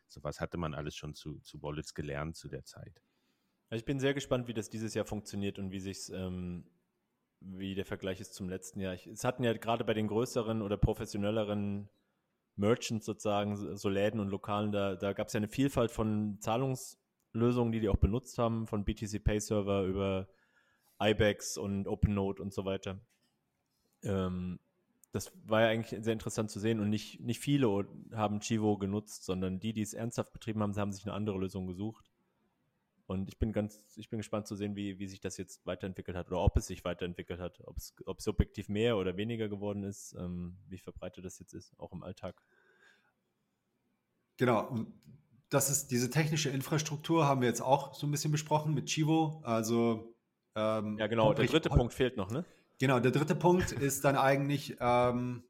[0.08, 3.04] Sowas hatte man alles schon zu, zu Wallets gelernt zu der Zeit.
[3.72, 6.66] Ich bin sehr gespannt, wie das dieses Jahr funktioniert und wie sich ähm,
[7.42, 8.94] wie der Vergleich ist zum letzten Jahr.
[8.94, 11.90] Ich, es hatten ja gerade bei den größeren oder professionelleren
[12.56, 17.72] Merchants sozusagen, so Läden und Lokalen, da, da gab es ja eine Vielfalt von Zahlungslösungen,
[17.72, 20.28] die die auch benutzt haben, von BTC Pay Server über
[21.02, 23.00] IBEX und OpenNote und so weiter.
[24.04, 24.60] Ähm,
[25.12, 29.24] das war ja eigentlich sehr interessant zu sehen und nicht, nicht viele haben Chivo genutzt,
[29.24, 32.12] sondern die, die es ernsthaft betrieben haben, haben sich eine andere Lösung gesucht.
[33.08, 36.18] Und ich bin ganz, ich bin gespannt zu sehen, wie, wie sich das jetzt weiterentwickelt
[36.18, 39.48] hat oder ob es sich weiterentwickelt hat, ob es, ob es subjektiv mehr oder weniger
[39.48, 42.42] geworden ist, ähm, wie verbreitet das jetzt ist, auch im Alltag.
[44.38, 44.94] Genau, und
[45.50, 49.40] das ist diese technische Infrastruktur, haben wir jetzt auch so ein bisschen besprochen mit Chivo.
[49.44, 50.16] Also
[50.56, 52.44] ähm, ja, genau, der dritte Punkt fehlt noch, ne?
[52.80, 55.44] Genau, der dritte Punkt ist dann eigentlich, ähm,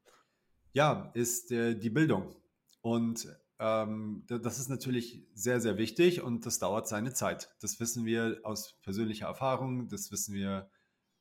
[0.72, 2.36] ja, ist äh, die Bildung.
[2.82, 3.26] Und
[3.58, 7.50] ähm, das ist natürlich sehr, sehr wichtig und das dauert seine Zeit.
[7.60, 10.70] Das wissen wir aus persönlicher Erfahrung, das wissen wir,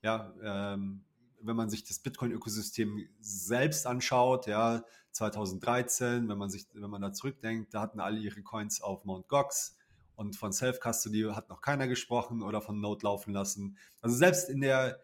[0.02, 1.06] ja, ähm,
[1.42, 7.14] wenn man sich das Bitcoin-Ökosystem selbst anschaut, ja, 2013, wenn man sich, wenn man da
[7.14, 9.28] zurückdenkt, da hatten alle ihre Coins auf Mt.
[9.30, 9.78] Gox
[10.16, 13.78] und von Self-Custody hat noch keiner gesprochen oder von Node laufen lassen.
[14.02, 15.00] Also selbst in der,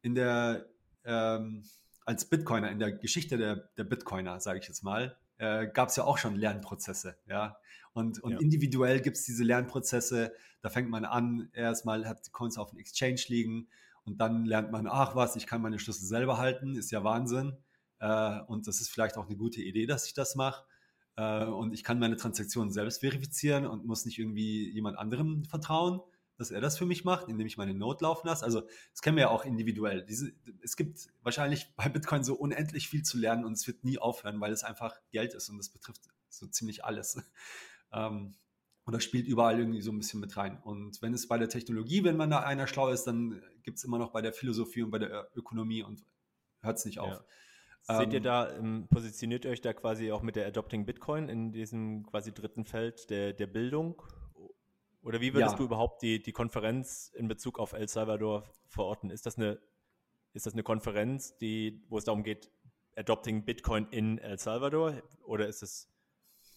[0.00, 0.66] in der,
[1.04, 1.64] ähm,
[2.04, 5.96] als Bitcoiner, in der Geschichte der, der Bitcoiner, sage ich jetzt mal, äh, gab es
[5.96, 7.56] ja auch schon Lernprozesse, ja.
[7.94, 8.38] Und, und ja.
[8.38, 10.32] individuell gibt es diese Lernprozesse,
[10.62, 13.68] da fängt man an, erstmal hat die Coins auf dem Exchange liegen
[14.04, 17.56] und dann lernt man, ach was, ich kann meine Schlüssel selber halten, ist ja Wahnsinn.
[17.98, 20.64] Äh, und das ist vielleicht auch eine gute Idee, dass ich das mache.
[21.16, 26.00] Äh, und ich kann meine Transaktionen selbst verifizieren und muss nicht irgendwie jemand anderem vertrauen,
[26.42, 28.44] dass er das für mich macht, indem ich meine Note laufen lasse.
[28.44, 30.04] Also das kennen wir ja auch individuell.
[30.04, 30.32] Diese,
[30.62, 34.40] es gibt wahrscheinlich bei Bitcoin so unendlich viel zu lernen und es wird nie aufhören,
[34.40, 37.18] weil es einfach Geld ist und das betrifft so ziemlich alles.
[37.94, 38.34] Ähm,
[38.84, 40.58] und das spielt überall irgendwie so ein bisschen mit rein.
[40.62, 43.84] Und wenn es bei der Technologie, wenn man da einer schlau ist, dann gibt es
[43.84, 46.02] immer noch bei der Philosophie und bei der Ökonomie und
[46.62, 47.22] hört es nicht auf.
[47.88, 47.98] Ja.
[47.98, 51.28] Seht ihr ähm, da, ähm, positioniert ihr euch da quasi auch mit der Adopting Bitcoin
[51.28, 54.02] in diesem quasi dritten Feld der, der Bildung?
[55.02, 55.58] Oder wie würdest ja.
[55.58, 59.10] du überhaupt die, die Konferenz in Bezug auf El Salvador verorten?
[59.10, 59.60] Ist das eine,
[60.32, 62.50] ist das eine Konferenz, die, wo es darum geht,
[62.96, 65.02] Adopting Bitcoin in El Salvador?
[65.24, 65.92] Oder ist es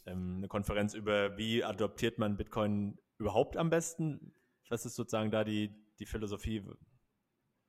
[0.06, 4.34] ähm, eine Konferenz über, wie adoptiert man Bitcoin überhaupt am besten?
[4.70, 6.64] Was ist sozusagen da die, die Philosophie?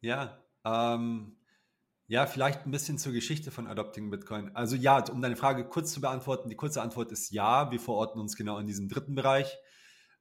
[0.01, 1.37] Ja, ähm,
[2.09, 4.55] ja, vielleicht ein bisschen zur Geschichte von Adopting Bitcoin.
[4.55, 8.21] Also ja, um deine Frage kurz zu beantworten, die kurze Antwort ist ja, wir verorten
[8.21, 9.57] uns genau in diesem dritten Bereich.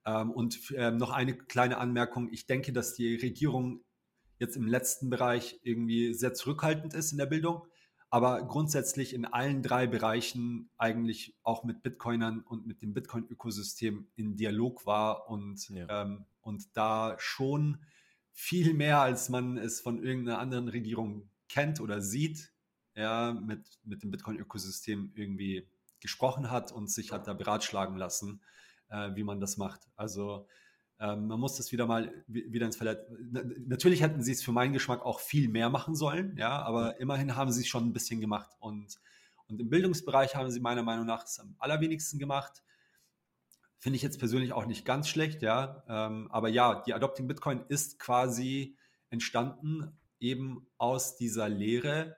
[0.06, 3.84] Ähm, und ähm, noch eine kleine Anmerkung, ich denke, dass die Regierung
[4.40, 7.64] jetzt im letzten Bereich irgendwie sehr zurückhaltend ist in der Bildung,
[8.10, 14.36] aber grundsätzlich in allen drei Bereichen eigentlich auch mit Bitcoinern und mit dem Bitcoin-Ökosystem in
[14.36, 16.04] Dialog war und, ja.
[16.04, 17.80] ähm, und da schon
[18.32, 22.52] viel mehr, als man es von irgendeiner anderen Regierung kennt oder sieht,
[22.96, 25.68] ja, mit, mit dem Bitcoin-Ökosystem irgendwie
[26.00, 28.42] gesprochen hat und sich hat da beratschlagen lassen,
[28.90, 29.82] äh, wie man das macht.
[29.96, 30.48] Also
[31.00, 33.00] ähm, man muss das wieder mal wieder ins Verlet.
[33.68, 37.36] Natürlich hätten sie es für meinen Geschmack auch viel mehr machen sollen, ja, aber immerhin
[37.36, 38.52] haben sie es schon ein bisschen gemacht.
[38.60, 39.00] Und,
[39.48, 42.64] und im Bildungsbereich haben sie meiner Meinung nach es am allerwenigsten gemacht.
[43.78, 45.84] Finde ich jetzt persönlich auch nicht ganz schlecht, ja.
[45.88, 48.78] Ähm, aber ja, die Adopting Bitcoin ist quasi
[49.10, 52.16] entstanden eben aus dieser Lehre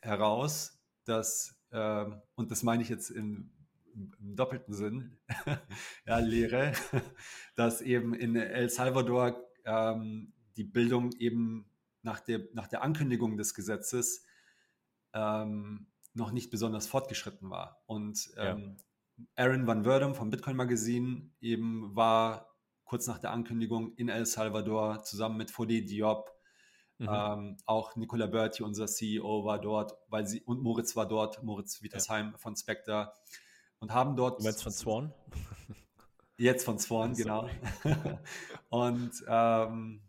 [0.00, 3.52] heraus, dass, äh, und das meine ich jetzt in,
[3.96, 5.18] im doppelten Sinn,
[6.06, 6.72] ja, Lehre,
[7.56, 11.70] dass eben in El Salvador ähm, die Bildung eben
[12.02, 14.24] nach der, nach der Ankündigung des Gesetzes
[15.12, 17.82] ähm, noch nicht besonders fortgeschritten war.
[17.86, 18.76] Und ähm,
[19.16, 19.44] ja.
[19.44, 25.02] Aaron Van Werdum vom Bitcoin Magazin eben war kurz nach der Ankündigung in El Salvador
[25.02, 26.36] zusammen mit Fode Diop
[26.98, 27.08] Mhm.
[27.10, 31.82] Ähm, auch Nicola Berti, unser CEO, war dort, weil sie, und Moritz war dort, Moritz
[31.82, 32.38] Wietersheim ja.
[32.38, 33.12] von Spectre
[33.80, 34.42] und haben dort.
[34.42, 35.14] Jetzt von Swan?
[36.38, 37.48] Jetzt von Swan, genau.
[38.68, 40.02] und ähm,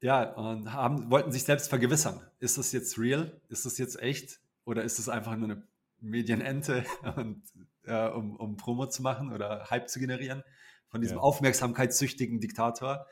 [0.00, 2.20] ja, und haben, wollten sich selbst vergewissern.
[2.38, 3.40] Ist das jetzt real?
[3.48, 4.40] Ist das jetzt echt?
[4.64, 5.66] Oder ist das einfach nur eine
[6.00, 6.84] Medienente,
[7.16, 7.42] und,
[7.84, 10.44] äh, um, um Promo zu machen oder Hype zu generieren
[10.88, 11.22] von diesem ja.
[11.22, 13.06] aufmerksamkeitssüchtigen Diktator?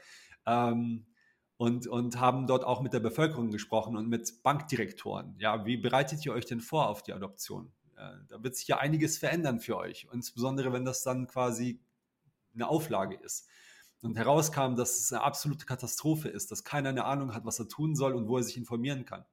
[0.47, 1.07] Ähm,
[1.57, 5.35] und, und haben dort auch mit der Bevölkerung gesprochen und mit Bankdirektoren.
[5.39, 7.73] Ja, wie bereitet ihr euch denn vor auf die Adoption?
[7.97, 11.81] Ja, da wird sich ja einiges verändern für euch, insbesondere wenn das dann quasi
[12.55, 13.49] eine Auflage ist.
[14.03, 17.69] Und herauskam, dass es eine absolute Katastrophe ist, dass keiner eine Ahnung hat, was er
[17.69, 19.25] tun soll und wo er sich informieren kann.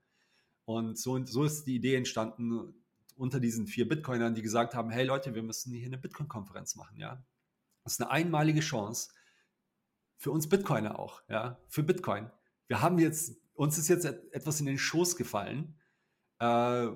[0.65, 2.73] Und so, so ist die Idee entstanden
[3.15, 6.97] unter diesen vier Bitcoinern, die gesagt haben, hey Leute, wir müssen hier eine Bitcoin-Konferenz machen,
[6.97, 7.23] ja.
[7.83, 9.09] Das ist eine einmalige Chance,
[10.17, 12.31] für uns Bitcoiner auch, ja, für Bitcoin.
[12.67, 15.75] Wir haben jetzt, uns ist jetzt etwas in den Schoß gefallen,
[16.39, 16.45] äh,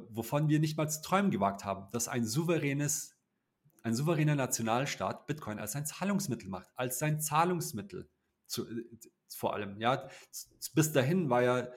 [0.09, 3.15] wovon wir nicht mal zu träumen gewagt haben, dass ein souveränes,
[3.83, 8.09] ein souveräner Nationalstaat Bitcoin als sein Zahlungsmittel macht, als sein Zahlungsmittel
[8.45, 8.85] zu, äh,
[9.29, 10.07] vor allem, ja.
[10.73, 11.67] Bis dahin war ja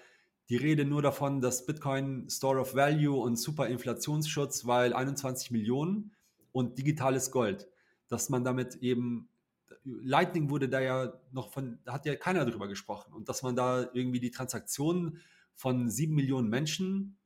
[0.49, 6.13] die Rede nur davon, dass Bitcoin Store of Value und super Inflationsschutz, weil 21 Millionen
[6.53, 7.69] und digitales Gold,
[8.09, 9.29] dass man damit eben
[9.85, 13.13] Lightning wurde da ja noch von, da hat ja keiner drüber gesprochen.
[13.13, 15.21] Und dass man da irgendwie die Transaktionen
[15.55, 17.19] von sieben Millionen Menschen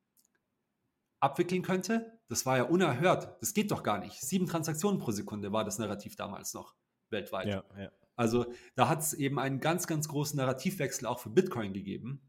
[1.24, 3.36] abwickeln könnte, das war ja unerhört.
[3.40, 4.20] Das geht doch gar nicht.
[4.20, 6.74] Sieben Transaktionen pro Sekunde war das Narrativ damals noch
[7.10, 7.48] weltweit.
[7.48, 7.90] Ja, ja.
[8.16, 8.46] Also
[8.76, 12.20] da hat es eben einen ganz, ganz großen Narrativwechsel auch für Bitcoin gegeben.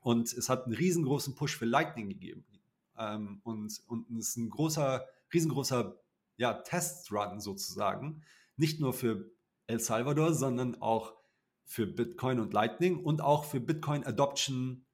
[0.00, 2.44] Und es hat einen riesengroßen Push für Lightning gegeben.
[2.96, 5.96] Ähm, und, und es ist ein großer, riesengroßer
[6.36, 8.22] ja, Testrun sozusagen.
[8.56, 9.30] Nicht nur für
[9.66, 11.14] El Salvador, sondern auch
[11.64, 14.86] für Bitcoin und Lightning und auch für Bitcoin Adoption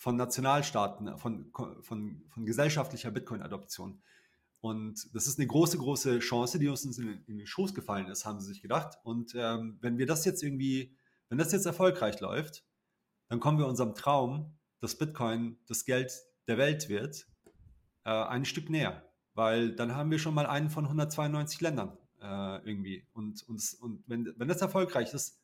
[0.00, 4.00] von Nationalstaaten, von, von, von gesellschaftlicher Bitcoin-Adoption.
[4.62, 8.24] Und das ist eine große, große Chance, die uns in, in den Schoß gefallen ist,
[8.24, 8.96] haben sie sich gedacht.
[9.02, 10.96] Und ähm, wenn wir das jetzt irgendwie,
[11.28, 12.64] wenn das jetzt erfolgreich läuft,
[13.28, 17.26] dann kommen wir unserem Traum, dass Bitcoin das Geld der Welt wird,
[18.06, 19.04] äh, ein Stück näher.
[19.34, 23.06] Weil dann haben wir schon mal einen von 192 Ländern äh, irgendwie.
[23.12, 25.42] Und, und, und wenn, wenn das erfolgreich ist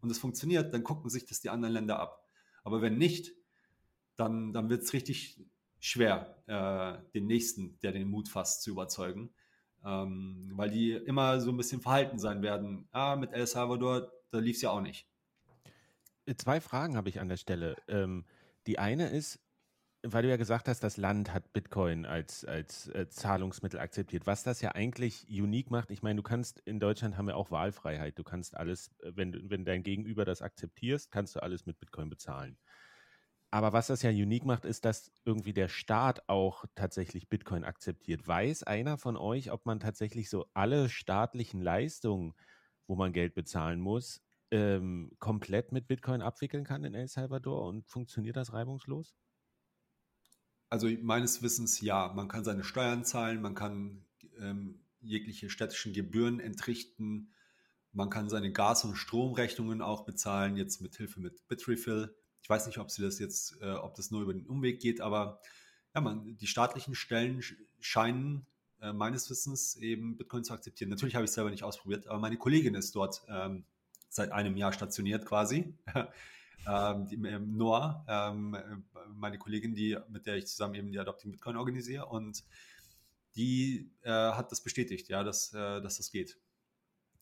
[0.00, 2.28] und es funktioniert, dann gucken sich das die anderen Länder ab.
[2.62, 3.32] Aber wenn nicht,
[4.20, 5.42] dann, dann wird es richtig
[5.80, 9.34] schwer, äh, den Nächsten, der den Mut fasst, zu überzeugen.
[9.84, 12.86] Ähm, weil die immer so ein bisschen verhalten sein werden.
[12.92, 15.08] Ah, mit El Salvador, da lief es ja auch nicht.
[16.26, 17.76] Äh, zwei Fragen habe ich an der Stelle.
[17.88, 18.26] Ähm,
[18.66, 19.40] die eine ist,
[20.02, 24.42] weil du ja gesagt hast, das Land hat Bitcoin als, als äh, Zahlungsmittel akzeptiert, was
[24.42, 25.90] das ja eigentlich unique macht.
[25.90, 28.18] Ich meine, du kannst, in Deutschland haben wir auch Wahlfreiheit.
[28.18, 32.10] Du kannst alles, äh, wenn, wenn dein Gegenüber das akzeptierst, kannst du alles mit Bitcoin
[32.10, 32.58] bezahlen.
[33.52, 38.26] Aber was das ja unique macht, ist, dass irgendwie der Staat auch tatsächlich Bitcoin akzeptiert.
[38.26, 42.34] Weiß einer von euch, ob man tatsächlich so alle staatlichen Leistungen,
[42.86, 44.22] wo man Geld bezahlen muss,
[44.52, 49.16] ähm, komplett mit Bitcoin abwickeln kann in El Salvador und funktioniert das reibungslos?
[50.68, 52.12] Also meines Wissens ja.
[52.14, 54.04] Man kann seine Steuern zahlen, man kann
[54.38, 57.32] ähm, jegliche städtischen Gebühren entrichten,
[57.92, 62.14] man kann seine Gas- und Stromrechnungen auch bezahlen, jetzt mit Hilfe mit Bitrefill.
[62.42, 65.00] Ich weiß nicht, ob sie das jetzt, äh, ob das nur über den Umweg geht,
[65.00, 65.40] aber
[65.94, 67.42] ja, man, die staatlichen Stellen
[67.80, 68.46] scheinen
[68.80, 70.90] äh, meines Wissens eben Bitcoin zu akzeptieren.
[70.90, 73.64] Natürlich habe ich es selber nicht ausprobiert, aber meine Kollegin ist dort ähm,
[74.08, 75.74] seit einem Jahr stationiert quasi.
[76.66, 78.56] ähm, ähm, Noah, ähm,
[79.14, 82.44] meine Kollegin, die, mit der ich zusammen eben die Adopting Bitcoin organisiere und
[83.36, 86.38] die äh, hat das bestätigt, ja, dass, äh, dass das geht.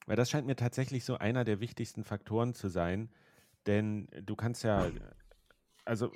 [0.07, 3.11] Weil das scheint mir tatsächlich so einer der wichtigsten Faktoren zu sein,
[3.69, 4.91] denn du kannst ja,
[5.85, 6.11] also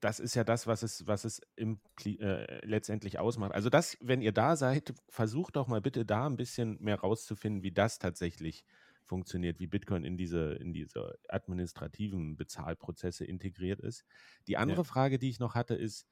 [0.00, 3.52] das ist ja das, was es, was es im, äh, letztendlich ausmacht.
[3.52, 7.62] Also das, wenn ihr da seid, versucht doch mal bitte da ein bisschen mehr rauszufinden,
[7.62, 8.64] wie das tatsächlich
[9.04, 14.04] funktioniert, wie Bitcoin in diese, in diese administrativen Bezahlprozesse integriert ist.
[14.48, 14.84] Die andere ja.
[14.84, 16.06] Frage, die ich noch hatte, ist,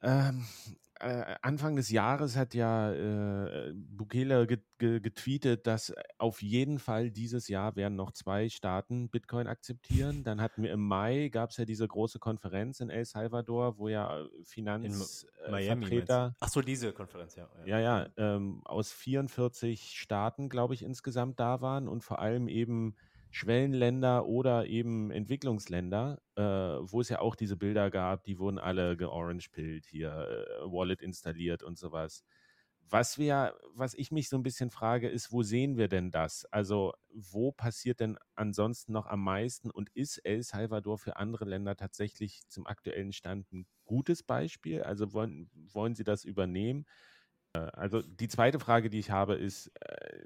[0.00, 0.46] ähm,
[1.04, 7.10] äh, Anfang des Jahres hat ja äh, Bukele get, get, getweetet, dass auf jeden Fall
[7.10, 10.24] dieses Jahr werden noch zwei Staaten Bitcoin akzeptieren.
[10.24, 13.88] Dann hatten wir im Mai, gab es ja diese große Konferenz in El Salvador, wo
[13.88, 16.28] ja Finanzvertreter...
[16.28, 17.48] Äh, Ach so, diese Konferenz, ja.
[17.66, 22.96] Ja, ja, ähm, aus 44 Staaten, glaube ich, insgesamt da waren und vor allem eben
[23.34, 28.96] Schwellenländer oder eben Entwicklungsländer, äh, wo es ja auch diese Bilder gab, die wurden alle
[28.96, 32.22] georange-pillt, hier äh, Wallet installiert und sowas.
[32.90, 36.44] Was wir, was ich mich so ein bisschen frage, ist, wo sehen wir denn das?
[36.52, 41.76] Also, wo passiert denn ansonsten noch am meisten und ist El Salvador für andere Länder
[41.76, 44.82] tatsächlich zum aktuellen Stand ein gutes Beispiel?
[44.82, 46.84] Also wollen, wollen Sie das übernehmen?
[47.54, 50.24] Äh, also die zweite Frage, die ich habe, ist, äh,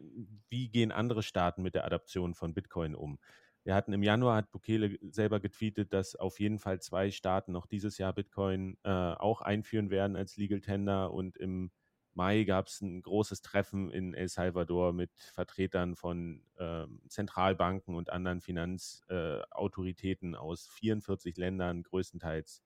[0.48, 3.18] wie gehen andere Staaten mit der Adaption von Bitcoin um?
[3.64, 7.66] Wir hatten im Januar, hat Bukele selber getweetet, dass auf jeden Fall zwei Staaten noch
[7.66, 11.70] dieses Jahr Bitcoin äh, auch einführen werden als Legal Tender und im
[12.14, 18.10] Mai gab es ein großes Treffen in El Salvador mit Vertretern von äh, Zentralbanken und
[18.10, 22.62] anderen Finanzautoritäten äh, aus 44 Ländern, größtenteils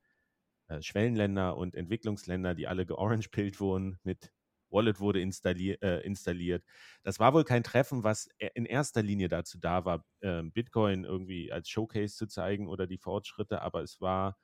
[0.69, 4.33] äh, Schwellenländer und Entwicklungsländer, die alle georange-pillt wurden mit
[4.73, 6.65] Wallet wurde installier, äh, installiert.
[7.03, 11.05] Das war wohl kein Treffen, was e, in erster Linie dazu da war, äh, Bitcoin
[11.05, 14.37] irgendwie als Showcase zu zeigen oder die Fortschritte, aber es war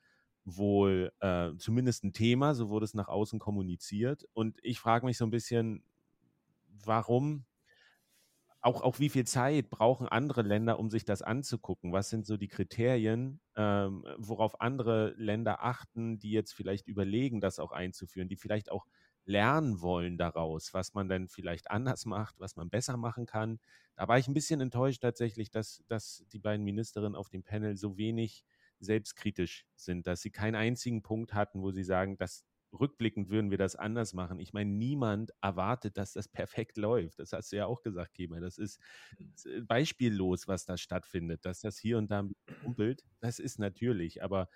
[0.45, 4.25] wohl äh, zumindest ein Thema, so wurde es nach außen kommuniziert.
[4.33, 5.83] Und ich frage mich so ein bisschen,
[6.67, 7.45] warum
[8.61, 11.93] auch, auch wie viel Zeit brauchen andere Länder, um sich das anzugucken?
[11.93, 17.59] Was sind so die Kriterien, ähm, worauf andere Länder achten, die jetzt vielleicht überlegen, das
[17.59, 18.85] auch einzuführen, die vielleicht auch
[19.29, 23.59] lernen wollen daraus, was man dann vielleicht anders macht, was man besser machen kann.
[23.95, 27.77] Da war ich ein bisschen enttäuscht tatsächlich, dass, dass die beiden Ministerinnen auf dem Panel
[27.77, 28.43] so wenig
[28.79, 33.59] selbstkritisch sind, dass sie keinen einzigen Punkt hatten, wo sie sagen, dass rückblickend würden wir
[33.59, 34.39] das anders machen.
[34.39, 37.19] Ich meine, niemand erwartet, dass das perfekt läuft.
[37.19, 38.39] Das hast du ja auch gesagt, Kema.
[38.39, 38.79] Das ist
[39.45, 39.67] mhm.
[39.67, 41.45] beispiellos, was da stattfindet.
[41.45, 42.27] Dass das hier und da
[42.63, 44.23] humpelt, das ist natürlich.
[44.23, 44.49] Aber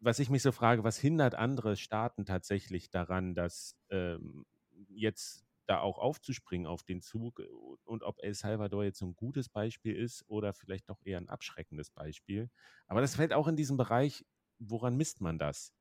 [0.00, 4.44] was ich mich so frage, was hindert andere Staaten tatsächlich daran, dass ähm,
[4.88, 7.48] jetzt da auch aufzuspringen auf den Zug äh,
[7.84, 11.90] und ob El Salvador jetzt ein gutes Beispiel ist oder vielleicht doch eher ein abschreckendes
[11.90, 12.50] Beispiel.
[12.86, 14.24] Aber das fällt auch in diesem Bereich,
[14.58, 15.72] woran misst man das?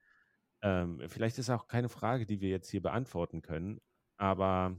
[0.61, 3.79] Ähm, vielleicht ist auch keine Frage, die wir jetzt hier beantworten können,
[4.17, 4.75] aber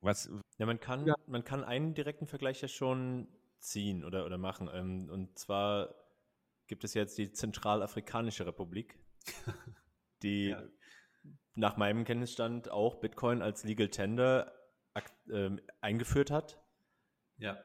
[0.00, 0.30] was.
[0.58, 1.14] Ja, man kann, ja.
[1.26, 3.28] man kann einen direkten Vergleich ja schon
[3.58, 4.70] ziehen oder, oder machen.
[4.72, 5.94] Ähm, und zwar
[6.66, 8.98] gibt es jetzt die Zentralafrikanische Republik,
[10.22, 10.62] die ja.
[11.54, 14.52] nach meinem Kenntnisstand auch Bitcoin als Legal Tender
[15.30, 15.50] äh,
[15.80, 16.62] eingeführt hat.
[17.38, 17.58] Ja.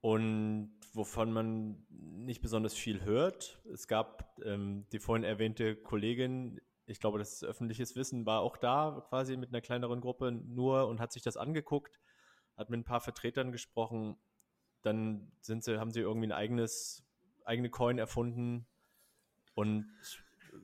[0.00, 3.62] und wovon man nicht besonders viel hört.
[3.72, 9.06] Es gab ähm, die vorhin erwähnte Kollegin, ich glaube, das öffentliches Wissen, war auch da
[9.08, 12.00] quasi mit einer kleineren Gruppe nur und hat sich das angeguckt,
[12.56, 14.16] hat mit ein paar Vertretern gesprochen.
[14.82, 17.06] Dann sind sie, haben sie irgendwie ein eigenes,
[17.46, 18.66] eigene Coin erfunden
[19.54, 19.86] und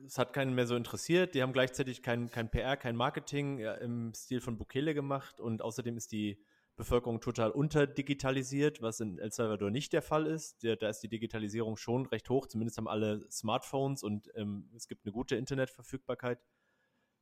[0.07, 1.35] es hat keinen mehr so interessiert.
[1.35, 5.63] Die haben gleichzeitig kein, kein PR, kein Marketing ja, im Stil von Bukele gemacht und
[5.63, 6.43] außerdem ist die
[6.77, 10.63] Bevölkerung total unterdigitalisiert, was in El Salvador nicht der Fall ist.
[10.63, 15.07] Da ist die Digitalisierung schon recht hoch, zumindest haben alle Smartphones und ähm, es gibt
[15.07, 16.39] eine gute Internetverfügbarkeit.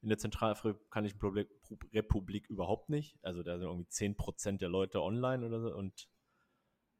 [0.02, 1.18] In der Zentralafrikanischen
[1.94, 3.16] Republik überhaupt nicht.
[3.22, 5.74] Also da sind irgendwie 10% der Leute online oder so.
[5.74, 6.10] Und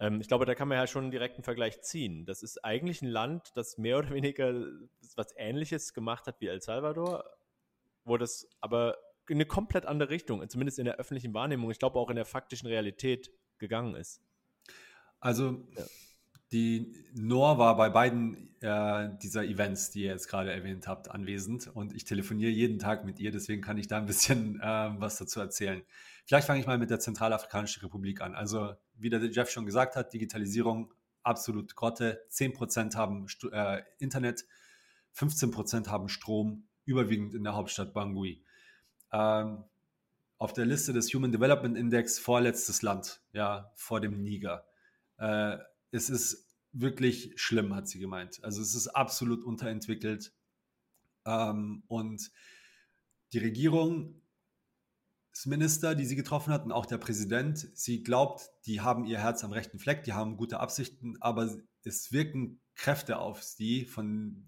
[0.01, 2.27] ähm, ich glaube, da kann man ja schon einen direkten Vergleich ziehen.
[2.27, 4.53] Das ist eigentlich ein Land, das mehr oder weniger
[5.17, 7.25] was Ähnliches gemacht hat wie El Salvador,
[8.05, 8.97] wo das aber
[9.29, 12.27] in eine komplett andere Richtung, zumindest in der öffentlichen Wahrnehmung, ich glaube auch in der
[12.27, 14.21] faktischen Realität gegangen ist.
[15.21, 15.85] Also ja.
[16.53, 21.69] die Noor war bei beiden äh, dieser Events, die ihr jetzt gerade erwähnt habt, anwesend
[21.75, 25.17] und ich telefoniere jeden Tag mit ihr, deswegen kann ich da ein bisschen äh, was
[25.17, 25.83] dazu erzählen.
[26.25, 28.35] Vielleicht fange ich mal mit der Zentralafrikanischen Republik an.
[28.35, 32.25] Also wie der Jeff schon gesagt hat, Digitalisierung absolut Grotte.
[32.31, 34.45] 10% haben äh, Internet,
[35.17, 38.45] 15% haben Strom, überwiegend in der Hauptstadt Bangui
[39.15, 39.65] ähm,
[40.39, 44.67] auf der Liste des Human Development Index vorletztes Land, ja, vor dem Niger.
[45.17, 45.57] Äh,
[45.93, 48.43] es ist wirklich schlimm, hat sie gemeint.
[48.43, 50.35] Also es ist absolut unterentwickelt.
[51.25, 52.33] Ähm, und
[53.33, 54.21] die Regierung,
[55.47, 59.45] Minister, die sie getroffen hat und auch der Präsident, sie glaubt, die haben ihr Herz
[59.45, 64.47] am rechten Fleck, die haben gute Absichten, aber es wirken Kräfte auf sie, von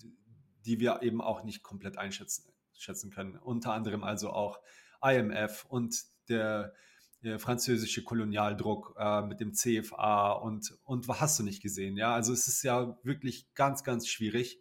[0.65, 3.37] die wir eben auch nicht komplett einschätzen schätzen können.
[3.37, 4.61] Unter anderem also auch
[5.03, 6.75] IMF und der,
[7.23, 11.97] der französische Kolonialdruck äh, mit dem CFA und, und was hast du nicht gesehen?
[11.97, 14.61] Ja, also es ist ja wirklich ganz, ganz schwierig.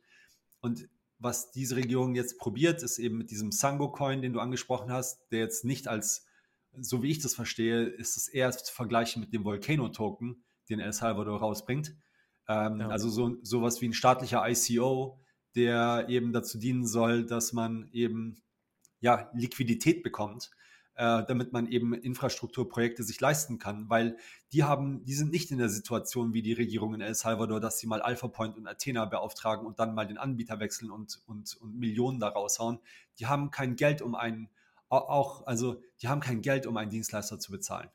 [0.62, 0.88] Und
[1.26, 5.40] was diese Regierung jetzt probiert, ist eben mit diesem Sango-Coin, den du angesprochen hast, der
[5.40, 6.26] jetzt nicht als,
[6.80, 10.94] so wie ich das verstehe, ist es eher zu vergleichen mit dem Volcano-Token, den El
[10.94, 11.96] Salvador rausbringt.
[12.48, 12.88] Ähm, ja.
[12.88, 15.20] Also so sowas wie ein staatlicher ICO,
[15.56, 18.42] der eben dazu dienen soll, dass man eben
[19.00, 20.52] ja, Liquidität bekommt,
[20.96, 24.18] äh, damit man eben Infrastrukturprojekte sich leisten kann, weil
[24.54, 27.80] die haben, die sind nicht in der Situation wie die Regierung in El Salvador, dass
[27.80, 31.56] sie mal Alpha Point und Athena beauftragen und dann mal den Anbieter wechseln und, und,
[31.58, 32.80] und Millionen da raushauen.
[33.20, 34.50] Die haben kein Geld, um einen,
[34.89, 37.89] auch, also die haben kein Geld, um einen Dienstleister zu bezahlen.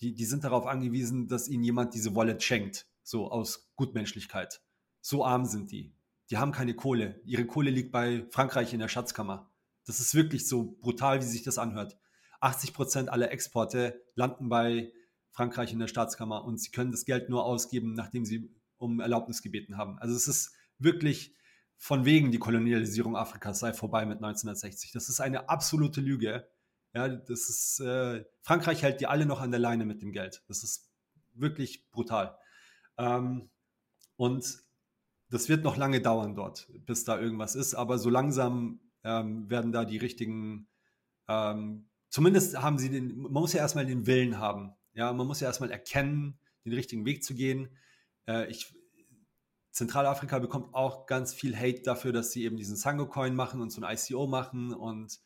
[0.00, 4.62] Die, die sind darauf angewiesen, dass ihnen jemand diese Wallet schenkt, so aus Gutmenschlichkeit.
[5.02, 5.92] So arm sind die
[6.30, 7.20] die haben keine Kohle.
[7.24, 9.50] Ihre Kohle liegt bei Frankreich in der Schatzkammer.
[9.84, 11.98] Das ist wirklich so brutal, wie sich das anhört.
[12.40, 14.92] 80 Prozent aller Exporte landen bei
[15.30, 19.42] Frankreich in der Staatskammer und sie können das Geld nur ausgeben, nachdem sie um Erlaubnis
[19.42, 19.98] gebeten haben.
[19.98, 21.34] Also es ist wirklich
[21.76, 24.92] von wegen die Kolonialisierung Afrikas sei vorbei mit 1960.
[24.92, 26.46] Das ist eine absolute Lüge.
[26.92, 30.42] Ja, das ist äh, Frankreich hält die alle noch an der Leine mit dem Geld.
[30.48, 30.90] Das ist
[31.34, 32.36] wirklich brutal.
[32.98, 33.50] Ähm,
[34.16, 34.64] und
[35.30, 39.72] das wird noch lange dauern dort, bis da irgendwas ist, aber so langsam ähm, werden
[39.72, 40.68] da die richtigen,
[41.28, 44.74] ähm, zumindest haben sie den, man muss ja erstmal den Willen haben.
[44.92, 47.70] Ja, man muss ja erstmal erkennen, den richtigen Weg zu gehen.
[48.26, 48.74] Äh, ich,
[49.70, 53.80] Zentralafrika bekommt auch ganz viel Hate dafür, dass sie eben diesen Sango-Coin machen und so
[53.80, 55.20] ein ICO machen und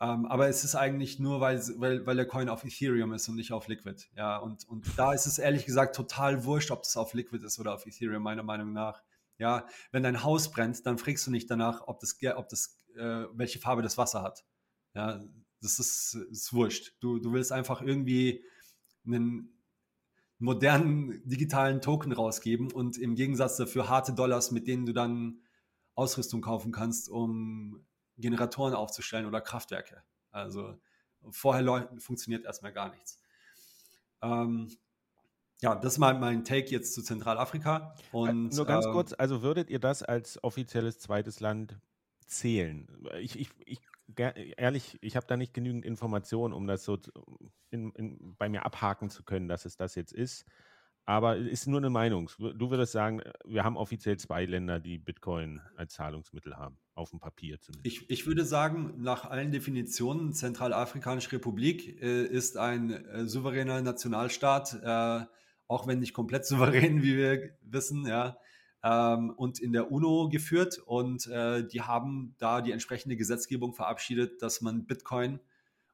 [0.00, 3.34] ähm, aber es ist eigentlich nur, weil, weil, weil der Coin auf Ethereum ist und
[3.34, 4.04] nicht auf Liquid.
[4.16, 7.58] Ja, und, und da ist es ehrlich gesagt total wurscht, ob das auf Liquid ist
[7.58, 9.02] oder auf Ethereum, meiner Meinung nach.
[9.38, 13.24] Ja, wenn dein Haus brennt, dann fragst du nicht danach, ob das, ob das, äh,
[13.32, 14.44] welche Farbe das Wasser hat.
[14.94, 15.20] Ja,
[15.60, 16.94] das ist, ist wurscht.
[17.00, 18.44] Du, du willst einfach irgendwie
[19.06, 19.58] einen
[20.38, 25.40] modernen digitalen Token rausgeben und im Gegensatz dafür harte Dollars, mit denen du dann
[25.94, 27.84] Ausrüstung kaufen kannst, um
[28.18, 30.02] Generatoren aufzustellen oder Kraftwerke.
[30.30, 30.78] Also
[31.30, 33.20] vorher funktioniert erstmal gar nichts.
[34.22, 34.68] Ähm,
[35.60, 37.96] ja, das ist mal mein Take jetzt zu Zentralafrika.
[38.12, 41.80] Und, Nur ganz äh, kurz, also würdet ihr das als offizielles zweites Land
[42.26, 42.88] zählen?
[43.20, 43.80] Ich, ich, ich
[44.16, 46.98] ehrlich, ich habe da nicht genügend Informationen, um das so
[47.70, 50.44] in, in, bei mir abhaken zu können, dass es das jetzt ist.
[51.04, 52.30] Aber ist nur eine Meinung.
[52.38, 57.18] Du würdest sagen, wir haben offiziell zwei Länder, die Bitcoin als Zahlungsmittel haben, auf dem
[57.18, 57.86] Papier zumindest.
[57.86, 64.82] Ich, ich würde sagen, nach allen Definitionen, Zentralafrikanische Republik äh, ist ein äh, souveräner Nationalstaat,
[64.82, 65.24] äh,
[65.66, 68.36] auch wenn nicht komplett souverän, wie wir wissen, ja,
[68.82, 70.78] ähm, und in der UNO geführt.
[70.78, 75.40] Und äh, die haben da die entsprechende Gesetzgebung verabschiedet, dass man Bitcoin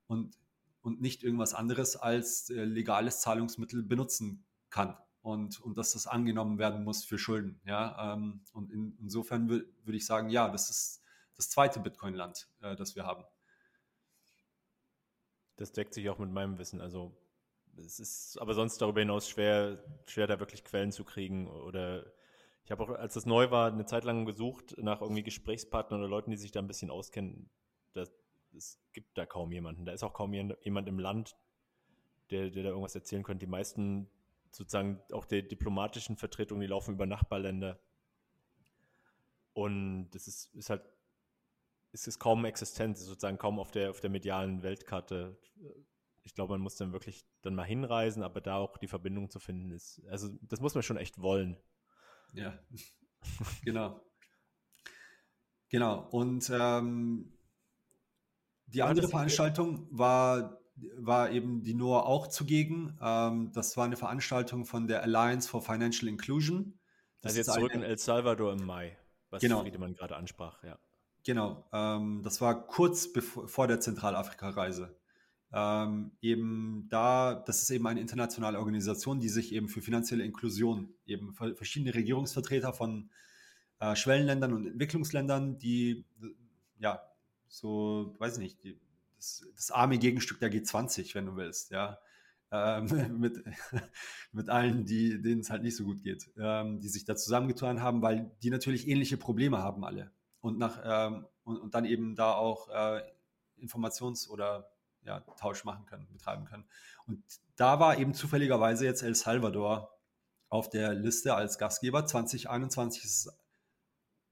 [0.06, 0.38] und,
[0.82, 4.96] und nicht irgendwas anderes als äh, legales Zahlungsmittel benutzen kann.
[5.22, 7.58] und, und dass das angenommen werden muss für Schulden.
[7.64, 8.14] Ja?
[8.14, 11.00] Ähm, und in, insofern würde ich sagen, ja, das ist
[11.36, 13.24] das zweite Bitcoin-Land, äh, das wir haben.
[15.56, 16.80] Das deckt sich auch mit meinem Wissen.
[16.80, 17.16] Also
[17.76, 21.48] es ist aber sonst darüber hinaus schwer, schwer da wirklich Quellen zu kriegen.
[21.48, 22.04] Oder
[22.64, 26.08] ich habe auch, als das neu war, eine Zeit lang gesucht nach irgendwie Gesprächspartnern oder
[26.08, 27.50] Leuten, die sich da ein bisschen auskennen.
[27.92, 28.10] Das,
[28.56, 29.84] es gibt da kaum jemanden.
[29.84, 31.36] Da ist auch kaum jemand im Land,
[32.30, 33.44] der, der da irgendwas erzählen könnte.
[33.44, 34.08] Die meisten
[34.50, 37.78] sozusagen auch die diplomatischen Vertretungen, die laufen über Nachbarländer.
[39.52, 40.82] Und das ist, ist halt,
[41.92, 45.36] es ist kaum existent, sozusagen kaum auf der, auf der medialen Weltkarte.
[46.22, 49.38] Ich glaube, man muss dann wirklich dann mal hinreisen, aber da auch die Verbindung zu
[49.38, 51.58] finden ist, also das muss man schon echt wollen.
[52.32, 52.58] Ja,
[53.64, 54.00] genau.
[55.68, 56.08] Genau.
[56.10, 57.32] Und ähm,
[58.66, 60.60] die andere Veranstaltung war
[60.96, 62.98] war eben die Noah auch zugegen.
[63.00, 66.78] Ähm, das war eine Veranstaltung von der Alliance for Financial Inclusion.
[67.20, 68.96] Das also jetzt zurück eine, in El Salvador im Mai,
[69.30, 69.60] was genau.
[69.60, 70.78] Friedemann gerade ansprach, ja.
[71.24, 74.94] Genau, ähm, das war kurz bevor, vor der Zentralafrika-Reise.
[75.56, 80.92] Ähm, eben da, das ist eben eine internationale Organisation, die sich eben für finanzielle Inklusion,
[81.06, 83.08] eben verschiedene Regierungsvertreter von
[83.78, 86.04] äh, Schwellenländern und Entwicklungsländern, die
[86.78, 87.00] ja
[87.46, 88.80] so, weiß ich nicht, die
[89.16, 91.98] das, das arme Gegenstück der G20, wenn du willst, ja.
[92.50, 92.86] Ähm,
[93.20, 93.44] mit,
[94.32, 98.02] mit allen, denen es halt nicht so gut geht, ähm, die sich da zusammengetan haben,
[98.02, 100.10] weil die natürlich ähnliche Probleme haben alle.
[100.40, 103.02] Und, nach, ähm, und, und, dann eben da auch äh,
[103.58, 104.73] Informations- oder
[105.04, 106.64] ja, Tausch machen können, betreiben können.
[107.06, 107.22] Und
[107.56, 109.98] da war eben zufälligerweise jetzt El Salvador
[110.48, 112.06] auf der Liste als Gastgeber.
[112.06, 113.28] 2021 ist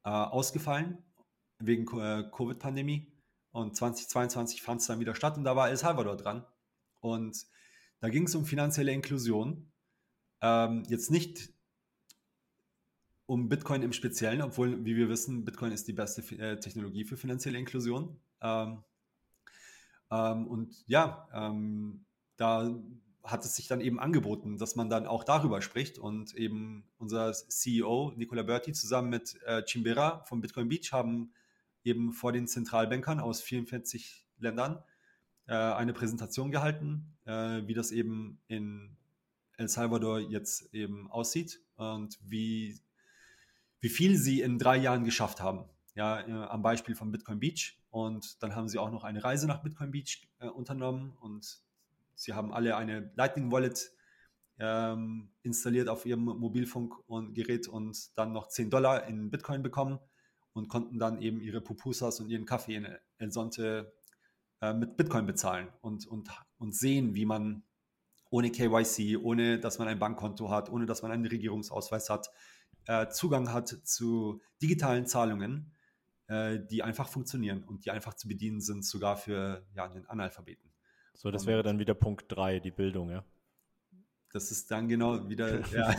[0.05, 0.99] äh, ausgefallen
[1.59, 3.13] wegen äh, Covid-Pandemie.
[3.51, 6.45] Und 2022 fand es dann wieder statt und da war El Salvador dran.
[7.01, 7.47] Und
[8.01, 9.71] da ging es um finanzielle Inklusion.
[10.41, 11.51] Ähm, jetzt nicht
[13.27, 17.17] um Bitcoin im Speziellen, obwohl, wie wir wissen, Bitcoin ist die beste äh, Technologie für
[17.17, 18.21] finanzielle Inklusion.
[18.41, 18.83] Ähm,
[20.13, 22.05] ähm, und ja, ähm,
[22.37, 22.71] da
[23.25, 27.33] hat es sich dann eben angeboten, dass man dann auch darüber spricht und eben unser
[27.33, 31.33] CEO Nicola Berti zusammen mit äh, Chimbera von Bitcoin Beach haben
[31.85, 34.83] eben vor den Zentralbankern aus 44 Ländern
[35.47, 38.97] äh, eine Präsentation gehalten, äh, wie das eben in
[39.57, 42.81] El Salvador jetzt eben aussieht und wie,
[43.81, 45.65] wie viel sie in drei Jahren geschafft haben.
[45.95, 47.79] Ja, äh, am Beispiel von Bitcoin Beach.
[47.93, 51.13] Und dann haben sie auch noch eine Reise nach Bitcoin Beach äh, unternommen.
[51.21, 51.61] Und
[52.15, 53.93] sie haben alle eine Lightning Wallet
[54.59, 59.99] ähm, installiert auf ihrem Mobilfunkgerät und dann noch 10 Dollar in Bitcoin bekommen
[60.55, 62.89] und konnten dann eben ihre Pupusas und ihren Kaffee in
[63.19, 63.93] El Sonte
[64.63, 67.63] äh, mit Bitcoin bezahlen und, und, und sehen, wie man
[68.31, 72.31] ohne KYC, ohne dass man ein Bankkonto hat, ohne dass man einen Regierungsausweis hat,
[72.87, 75.75] äh, Zugang hat zu digitalen Zahlungen,
[76.33, 80.73] äh, die einfach funktionieren und die einfach zu bedienen sind, sogar für ja, einen Analphabeten.
[81.13, 83.23] So, das und, wäre dann wieder Punkt 3, die Bildung, ja?
[84.33, 85.95] Das ist dann genau wieder, ja.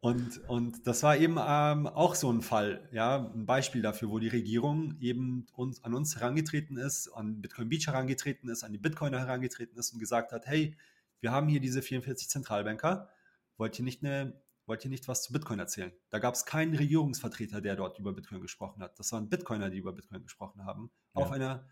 [0.00, 4.18] Und, und das war eben ähm, auch so ein Fall, ja, ein Beispiel dafür, wo
[4.18, 8.78] die Regierung eben uns, an uns herangetreten ist, an Bitcoin Beach herangetreten ist, an die
[8.78, 10.76] Bitcoiner herangetreten ist und gesagt hat, hey,
[11.20, 13.08] wir haben hier diese 44 Zentralbanker,
[13.56, 15.92] wollt ihr nicht, eine, wollt ihr nicht was zu Bitcoin erzählen?
[16.10, 18.98] Da gab es keinen Regierungsvertreter, der dort über Bitcoin gesprochen hat.
[18.98, 21.22] Das waren Bitcoiner, die über Bitcoin gesprochen haben, ja.
[21.22, 21.66] auf, einer,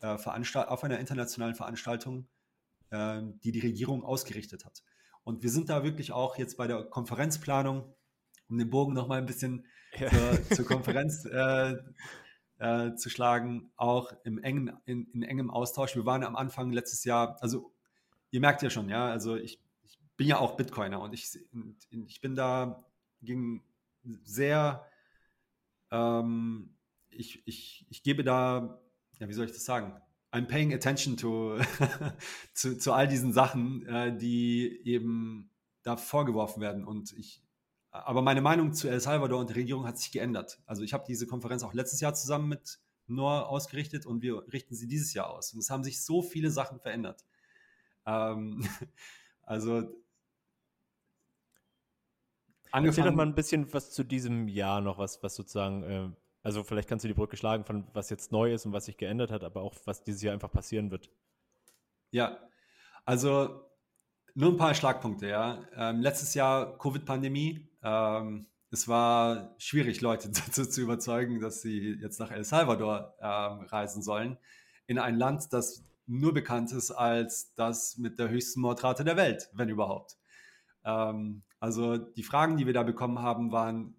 [0.00, 2.28] äh, Veranstalt auf einer internationalen Veranstaltung,
[2.90, 4.82] äh, die die Regierung ausgerichtet hat.
[5.24, 7.94] Und wir sind da wirklich auch jetzt bei der Konferenzplanung,
[8.48, 9.66] um den Bogen nochmal ein bisschen
[9.96, 10.10] ja.
[10.10, 11.76] zur, zur, Konferenz äh,
[12.58, 15.94] äh, zu schlagen, auch im engen, in, in, engem Austausch.
[15.94, 17.72] Wir waren am Anfang letztes Jahr, also
[18.32, 19.61] ihr merkt ja schon, ja, also ich
[20.16, 21.38] bin ja auch Bitcoiner und ich,
[21.90, 22.84] ich bin da
[23.22, 23.62] ging
[24.24, 24.86] sehr,
[25.90, 26.74] ähm,
[27.10, 28.80] ich, ich, ich gebe da,
[29.18, 30.00] ja, wie soll ich das sagen?
[30.32, 31.58] I'm paying attention to,
[32.54, 35.50] zu, zu all diesen Sachen, äh, die eben
[35.82, 36.84] da vorgeworfen werden.
[36.84, 37.42] Und ich,
[37.90, 40.60] aber meine Meinung zu El Salvador und der Regierung hat sich geändert.
[40.64, 44.74] Also ich habe diese Konferenz auch letztes Jahr zusammen mit Noor ausgerichtet und wir richten
[44.74, 45.52] sie dieses Jahr aus.
[45.52, 47.26] Und es haben sich so viele Sachen verändert.
[48.06, 48.66] Ähm,
[49.42, 49.82] also
[52.72, 52.86] angefangen.
[52.86, 56.08] Erzähl doch mal ein bisschen was zu diesem Jahr noch, was, was sozusagen äh,
[56.42, 58.96] also vielleicht kannst du die Brücke schlagen von was jetzt neu ist und was sich
[58.96, 61.08] geändert hat, aber auch was dieses Jahr einfach passieren wird.
[62.10, 62.38] Ja,
[63.04, 63.64] also
[64.34, 65.64] nur ein paar Schlagpunkte, ja.
[65.76, 67.68] Ähm, letztes Jahr Covid-Pandemie.
[67.82, 73.66] Ähm, es war schwierig, Leute dazu zu überzeugen, dass sie jetzt nach El Salvador ähm,
[73.66, 74.36] reisen sollen.
[74.86, 79.48] In ein Land, das nur bekannt ist als das mit der höchsten Mordrate der Welt,
[79.52, 80.16] wenn überhaupt.
[80.84, 83.94] Ähm, Also die Fragen, die wir da bekommen haben, waren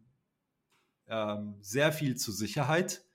[1.08, 3.06] ähm, sehr viel zu Sicherheit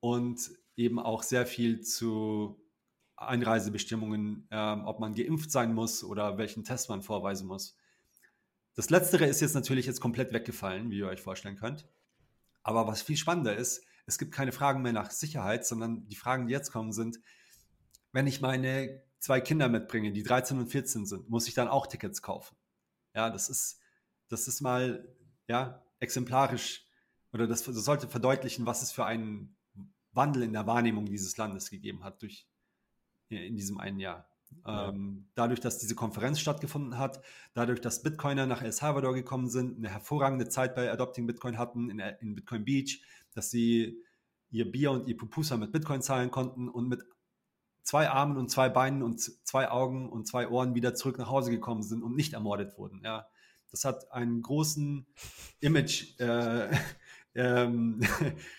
[0.00, 2.58] und eben auch sehr viel zu
[3.18, 7.76] Einreisebestimmungen, ähm, ob man geimpft sein muss oder welchen Test man vorweisen muss.
[8.76, 11.86] Das Letztere ist jetzt natürlich jetzt komplett weggefallen, wie ihr euch vorstellen könnt.
[12.62, 16.46] Aber was viel spannender ist, es gibt keine Fragen mehr nach Sicherheit, sondern die Fragen,
[16.46, 17.20] die jetzt kommen, sind,
[18.12, 21.86] wenn ich meine zwei Kinder mitbringe, die 13 und 14 sind, muss ich dann auch
[21.86, 22.56] Tickets kaufen?
[23.14, 23.80] Ja, das ist,
[24.28, 25.08] das ist mal
[25.48, 26.86] ja, exemplarisch
[27.32, 29.56] oder das, das sollte verdeutlichen, was es für einen
[30.12, 32.48] Wandel in der Wahrnehmung dieses Landes gegeben hat durch
[33.28, 34.28] in diesem einen Jahr.
[34.66, 34.88] Ja.
[34.88, 37.22] Ähm, dadurch, dass diese Konferenz stattgefunden hat,
[37.54, 41.90] dadurch, dass Bitcoiner nach El Salvador gekommen sind, eine hervorragende Zeit bei Adopting Bitcoin hatten
[41.90, 43.02] in, in Bitcoin Beach,
[43.32, 44.02] dass sie
[44.50, 47.04] ihr Bier und ihr Pupusa mit Bitcoin zahlen konnten und mit
[47.90, 51.50] zwei Armen und zwei Beinen und zwei Augen und zwei Ohren wieder zurück nach Hause
[51.50, 53.02] gekommen sind und nicht ermordet wurden.
[53.04, 53.26] Ja,
[53.72, 55.08] das hat einen großen
[55.58, 56.16] Image.
[56.20, 56.68] Äh,
[57.34, 58.00] ähm,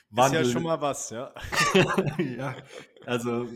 [0.10, 0.42] Wandel.
[0.42, 1.34] Ist ja schon mal was, ja.
[2.18, 2.58] ja,
[3.06, 3.48] also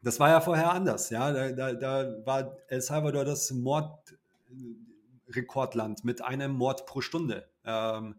[0.00, 1.32] das war ja vorher anders, ja.
[1.32, 7.50] Da, da, da war El Salvador das Mordrekordland mit einem Mord pro Stunde.
[7.64, 8.14] Ähm,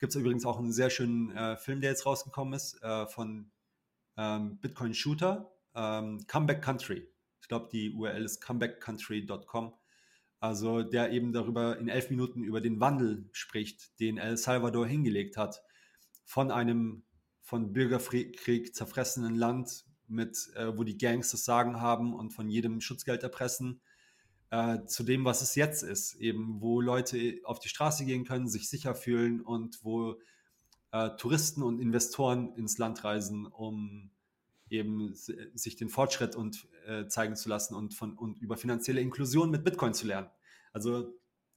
[0.00, 3.52] Gibt es übrigens auch einen sehr schönen äh, Film, der jetzt rausgekommen ist, äh, von
[4.16, 7.08] ähm, Bitcoin Shooter, ähm, Comeback Country.
[7.40, 9.74] Ich glaube, die URL ist comebackcountry.com.
[10.40, 15.36] Also der eben darüber in elf Minuten über den Wandel spricht, den El Salvador hingelegt
[15.36, 15.62] hat.
[16.24, 17.04] Von einem
[17.42, 22.80] von Bürgerkrieg zerfressenen Land mit, äh, wo die Gangs das Sagen haben und von jedem
[22.80, 23.80] Schutzgeld erpressen,
[24.50, 28.48] äh, zu dem, was es jetzt ist, eben wo Leute auf die Straße gehen können,
[28.48, 30.20] sich sicher fühlen und wo
[30.92, 34.10] äh, Touristen und Investoren ins Land reisen, um
[34.72, 39.50] eben sich den Fortschritt und äh, zeigen zu lassen und von und über finanzielle Inklusion
[39.50, 40.30] mit Bitcoin zu lernen.
[40.72, 41.12] Also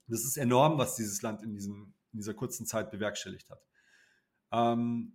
[0.07, 3.65] das ist enorm, was dieses Land in, diesem, in dieser kurzen Zeit bewerkstelligt hat.
[4.51, 5.13] Ähm,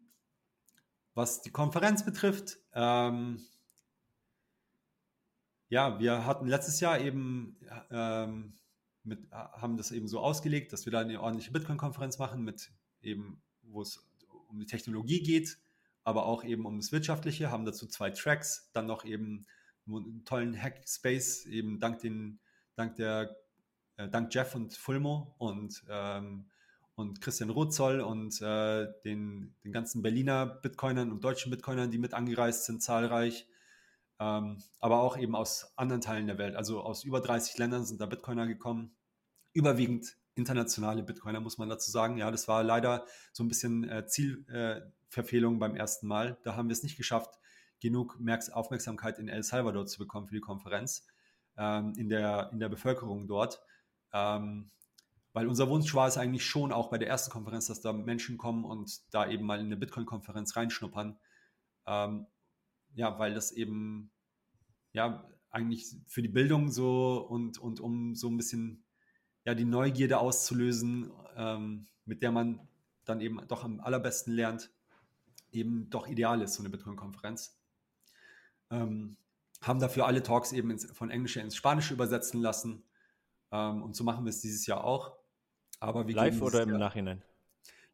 [1.14, 3.44] was die Konferenz betrifft, ähm,
[5.68, 7.56] ja, wir hatten letztes Jahr eben
[7.90, 8.54] ähm,
[9.04, 12.72] mit, haben das eben so ausgelegt, dass wir da eine ordentliche Bitcoin-Konferenz machen, mit
[13.02, 14.04] eben, wo es
[14.48, 15.58] um die Technologie geht,
[16.10, 19.46] aber auch eben um das Wirtschaftliche, haben dazu zwei Tracks, dann noch eben
[19.88, 22.40] einen tollen Hackspace, eben dank den,
[22.74, 23.36] dank der,
[23.96, 26.50] äh, dank Jeff und Fulmo und ähm,
[26.96, 32.12] und Christian Rotzoll und äh, den, den ganzen Berliner Bitcoinern und deutschen Bitcoinern, die mit
[32.12, 33.46] angereist sind, zahlreich.
[34.18, 36.56] Ähm, aber auch eben aus anderen Teilen der Welt.
[36.56, 38.94] Also aus über 30 Ländern sind da Bitcoiner gekommen.
[39.54, 42.18] Überwiegend internationale Bitcoiner, muss man dazu sagen.
[42.18, 44.82] Ja, das war leider so ein bisschen äh, Zielverfehlung äh,
[45.58, 46.38] beim ersten Mal.
[46.42, 47.38] Da haben wir es nicht geschafft,
[47.80, 48.18] genug
[48.52, 51.06] Aufmerksamkeit in El Salvador zu bekommen für die Konferenz,
[51.56, 53.60] ähm, in, der, in der Bevölkerung dort.
[54.12, 54.70] Ähm,
[55.32, 58.36] weil unser Wunsch war es eigentlich schon auch bei der ersten Konferenz, dass da Menschen
[58.36, 61.18] kommen und da eben mal in eine Bitcoin-Konferenz reinschnuppern.
[61.86, 62.26] Ähm,
[62.94, 64.10] ja, weil das eben
[64.92, 68.84] ja eigentlich für die Bildung so und, und um so ein bisschen
[69.44, 72.68] ja die Neugierde auszulösen, ähm, mit der man
[73.04, 74.70] dann eben doch am allerbesten lernt,
[75.52, 77.58] eben doch ideal ist, so eine Bitcoin-Konferenz.
[78.70, 79.16] Ähm,
[79.62, 82.84] haben dafür alle Talks eben ins, von Englisch ins Spanische übersetzen lassen.
[83.52, 85.16] Ähm, und so machen wir es dieses Jahr auch.
[85.80, 87.22] Aber Live oder im Nachhinein?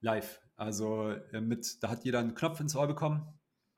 [0.00, 0.40] Live.
[0.56, 3.26] Also äh, mit, da hat jeder einen Knopf ins Ohr bekommen.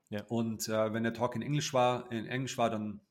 [0.09, 0.23] Ja.
[0.25, 3.01] Und äh, wenn der Talk in Englisch war, in Englisch war, dann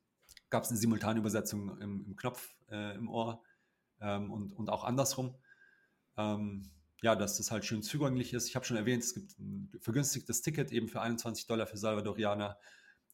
[0.49, 3.43] gab es eine simultane Übersetzung im, im Knopf äh, im Ohr
[4.01, 5.35] ähm, und, und auch andersrum.
[6.17, 6.69] Ähm,
[7.01, 8.47] ja, dass das halt schön zugänglich ist.
[8.47, 12.57] Ich habe schon erwähnt, es gibt ein vergünstigtes Ticket eben für 21 Dollar für Salvadorianer.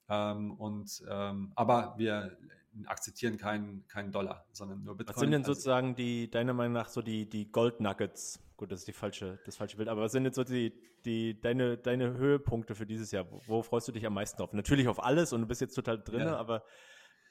[0.10, 2.38] Ähm, und, ähm, aber wir
[2.86, 5.16] akzeptieren keinen, keinen Dollar, sondern nur Bitcoin.
[5.16, 8.40] Was sind denn also sozusagen die, deiner Meinung nach, so die, die Gold Nuggets?
[8.58, 10.74] Gut, das ist die falsche, das falsche Bild, aber was sind jetzt so die,
[11.06, 13.30] die, deine, deine Höhepunkte für dieses Jahr?
[13.32, 14.54] Wo, wo freust du dich am meisten auf?
[14.54, 16.36] Natürlich auf alles und du bist jetzt total drin, ja.
[16.36, 16.64] aber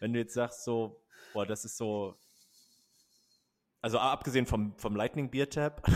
[0.00, 1.02] wenn du jetzt sagst, so,
[1.32, 2.16] boah, das ist so,
[3.84, 5.86] also abgesehen vom, vom Lightning Beer Tab.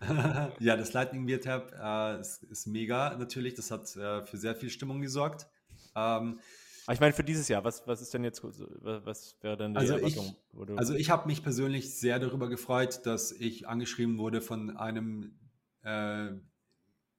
[0.58, 3.54] ja, das Lightning Beer Tab äh, ist, ist, mega natürlich.
[3.54, 5.46] Das hat äh, für sehr viel Stimmung gesorgt.
[5.94, 6.40] Ähm,
[6.84, 9.78] aber ich meine, für dieses Jahr, was, was ist denn jetzt, was wäre denn die
[9.78, 10.34] also Erwartung?
[10.52, 15.38] Ich, also ich habe mich persönlich sehr darüber gefreut, dass ich angeschrieben wurde von einem
[15.84, 16.40] äh, äh,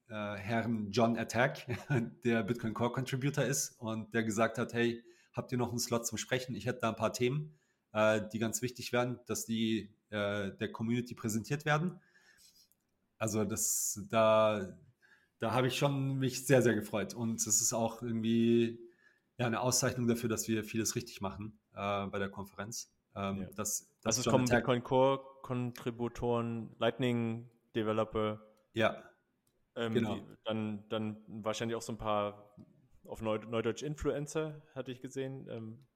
[0.10, 1.66] Herrn John Attack,
[2.26, 5.02] der Bitcoin Core Contributor ist und der gesagt hat, hey,
[5.32, 6.56] habt ihr noch einen Slot zum Sprechen?
[6.56, 7.58] Ich hätte da ein paar Themen,
[7.94, 12.00] äh, die ganz wichtig wären, dass die äh, der Community präsentiert werden.
[13.18, 14.78] Also das, da,
[15.40, 18.80] da habe ich schon mich sehr, sehr gefreut und es ist auch irgendwie
[19.38, 22.94] ja, eine Auszeichnung dafür, dass wir vieles richtig machen äh, bei der Konferenz.
[23.16, 23.48] Ähm, ja.
[23.56, 28.42] das, das also es kommen Bitcoin Core Kontributoren, Lightning Developer.
[28.74, 29.04] Ja.
[29.76, 30.16] Ähm, genau.
[30.16, 32.56] Die, dann, dann wahrscheinlich auch so ein paar
[33.06, 35.48] auf Neu Neudeutsch Influencer, hatte ich gesehen.
[35.50, 35.88] Ähm,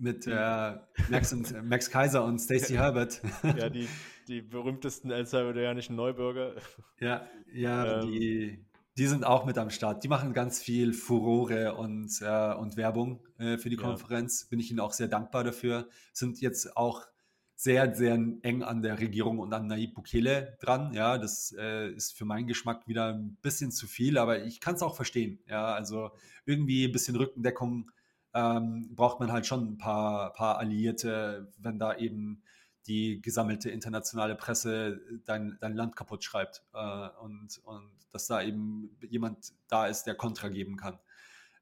[0.00, 0.76] Mit äh,
[1.10, 3.20] Max, und, Max Kaiser und Stacey Herbert.
[3.42, 3.86] ja, die,
[4.28, 6.54] die berühmtesten El Salvadorianischen Neubürger.
[6.98, 8.64] Ja, ja, ähm, die,
[8.96, 10.02] die sind auch mit am Start.
[10.02, 14.46] Die machen ganz viel Furore und, äh, und Werbung äh, für die Konferenz.
[14.48, 15.88] Bin ich ihnen auch sehr dankbar dafür.
[16.14, 17.06] Sind jetzt auch
[17.54, 20.94] sehr, sehr eng an der Regierung und an Nayib Bukele dran.
[20.94, 24.76] Ja, das äh, ist für meinen Geschmack wieder ein bisschen zu viel, aber ich kann
[24.76, 25.40] es auch verstehen.
[25.46, 26.10] Ja, also
[26.46, 27.90] irgendwie ein bisschen Rückendeckung
[28.34, 32.42] ähm, braucht man halt schon ein paar, paar Alliierte, wenn da eben
[32.86, 38.96] die gesammelte internationale Presse dein, dein Land kaputt schreibt äh, und, und dass da eben
[39.08, 40.98] jemand da ist, der Kontra geben kann.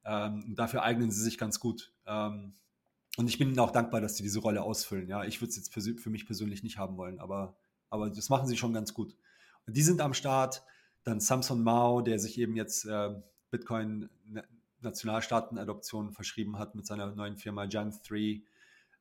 [0.04, 1.92] Ähm, dafür eignen sie sich ganz gut.
[2.06, 2.54] Ähm,
[3.16, 5.08] und ich bin ihnen auch dankbar, dass sie diese Rolle ausfüllen.
[5.08, 7.56] Ja, ich würde es jetzt für, für, mich persönlich nicht haben wollen, aber,
[7.90, 9.16] aber das machen sie schon ganz gut.
[9.66, 10.62] Und die sind am Start.
[11.04, 13.10] Dann Samson Mao, der sich eben jetzt äh,
[13.50, 14.08] Bitcoin
[14.80, 18.42] Nationalstaaten-Adoption verschrieben hat mit seiner neuen Firma Jan3.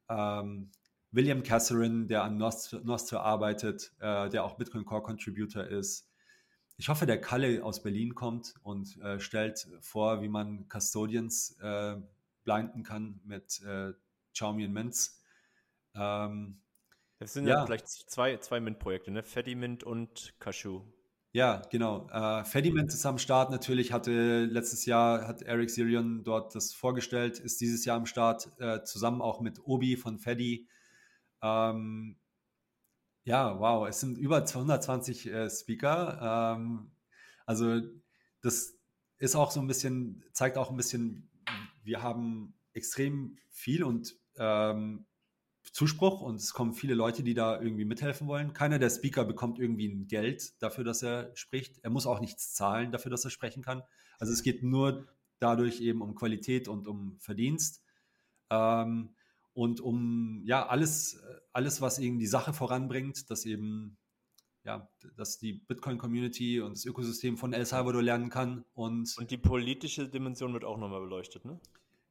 [0.10, 0.72] Ähm,
[1.12, 6.10] William Casserin, der an Nostra arbeitet, äh, der auch Bitcoin Core Contributor ist.
[6.78, 11.96] Ich hoffe, der Kalle aus Berlin kommt und äh, stellt vor, wie man Custodians äh,
[12.44, 13.94] blinden kann mit äh,
[14.34, 15.24] Xiaomi und Mints.
[15.96, 16.62] Ähm,
[17.18, 19.24] das sind ja, ja vielleicht zwei, zwei Mint-Projekte, ne?
[19.24, 20.84] Fedimint und Cashew.
[21.34, 22.08] Ja, genau.
[22.10, 27.40] Äh, Fediment ist am Start natürlich, hatte letztes Jahr, hat Eric Sirion dort das vorgestellt,
[27.40, 30.68] ist dieses Jahr am Start, äh, zusammen auch mit Obi von Fedi.
[31.42, 32.18] Ähm,
[33.26, 36.56] ja, wow, es sind über 220 äh, Speaker.
[36.58, 36.92] Ähm,
[37.46, 37.82] also
[38.42, 38.76] das
[39.20, 41.30] ist auch so ein bisschen, zeigt auch ein bisschen,
[41.84, 45.06] wir haben extrem viel und ähm,
[45.72, 48.54] Zuspruch und es kommen viele Leute, die da irgendwie mithelfen wollen.
[48.54, 51.80] Keiner der Speaker bekommt irgendwie ein Geld dafür, dass er spricht.
[51.84, 53.84] Er muss auch nichts zahlen dafür, dass er sprechen kann.
[54.20, 55.08] Also es geht nur
[55.40, 57.84] dadurch eben um Qualität und um Verdienst.
[58.50, 59.10] Ähm,
[59.54, 61.22] und um ja alles,
[61.52, 63.98] alles, was eben die Sache voranbringt, dass eben
[64.68, 68.66] ja, dass die Bitcoin-Community und das Ökosystem von El Salvador lernen kann.
[68.74, 71.60] Und, und die politische Dimension wird auch nochmal beleuchtet, ne?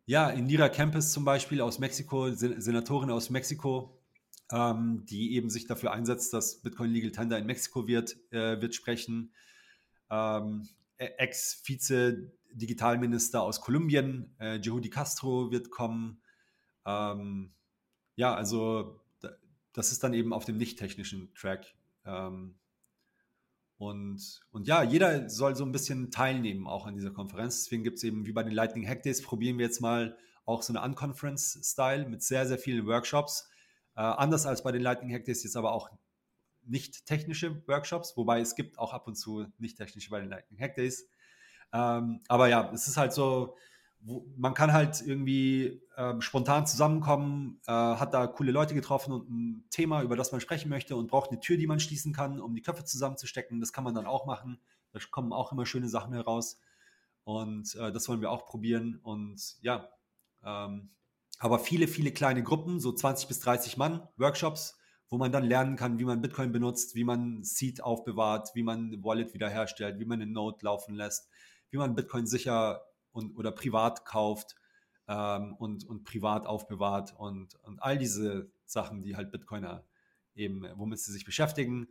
[0.09, 4.01] Ja, Indira Campus zum Beispiel aus Mexiko, Senatorin aus Mexiko,
[4.53, 8.77] ähm, die eben sich dafür einsetzt, dass Bitcoin Legal Tender in Mexiko wird, äh, wird
[8.77, 9.35] sprechen.
[10.09, 10.69] Ähm,
[10.99, 16.23] e-, Ex-Vize-Digitalminister aus Kolumbien, äh, Jehudi Castro wird kommen.
[16.85, 17.53] Ähm,
[18.15, 19.01] ja, also
[19.73, 21.75] das ist dann eben auf dem nicht technischen Track.
[22.05, 22.55] Ähm,
[23.79, 27.65] und, und ja, jeder soll so ein bisschen teilnehmen auch an dieser Konferenz.
[27.65, 30.17] Deswegen gibt es eben wie bei den Lightning Hack Days, probieren wir jetzt mal
[30.47, 33.49] auch so eine Unconference-Style mit sehr, sehr vielen Workshops.
[33.97, 35.91] Äh, anders als bei den Lightning Hack Days jetzt aber auch
[36.65, 40.59] nicht technische Workshops, wobei es gibt auch ab und zu nicht technische bei den Lightning
[40.59, 41.09] Hack Days.
[41.73, 43.57] Ähm, aber ja, es ist halt so,
[44.07, 49.29] wo, man kann halt irgendwie ähm, spontan zusammenkommen, äh, hat da coole Leute getroffen und
[49.29, 52.41] ein Thema, über das man sprechen möchte und braucht eine Tür, die man schließen kann,
[52.41, 53.59] um die Köpfe zusammenzustecken.
[53.59, 54.61] Das kann man dann auch machen.
[54.93, 56.61] Da kommen auch immer schöne Sachen heraus.
[57.25, 59.01] Und äh, das wollen wir auch probieren.
[59.03, 59.89] Und ja,
[60.45, 60.91] ähm,
[61.41, 64.79] aber viele, viele kleine Gruppen, so 20 bis 30 Mann, Workshops,
[65.09, 69.03] wo man dann lernen kann, wie man Bitcoin benutzt, wie man Seed aufbewahrt, wie man
[69.03, 71.29] Wallet wiederherstellt, wie man eine Node laufen lässt,
[71.71, 72.83] wie man Bitcoin sicher
[73.17, 74.55] und, oder privat kauft
[75.09, 79.85] ähm, und, und privat aufbewahrt und, und all diese Sachen, die halt Bitcoiner
[80.35, 81.89] eben, womit sie sich beschäftigen,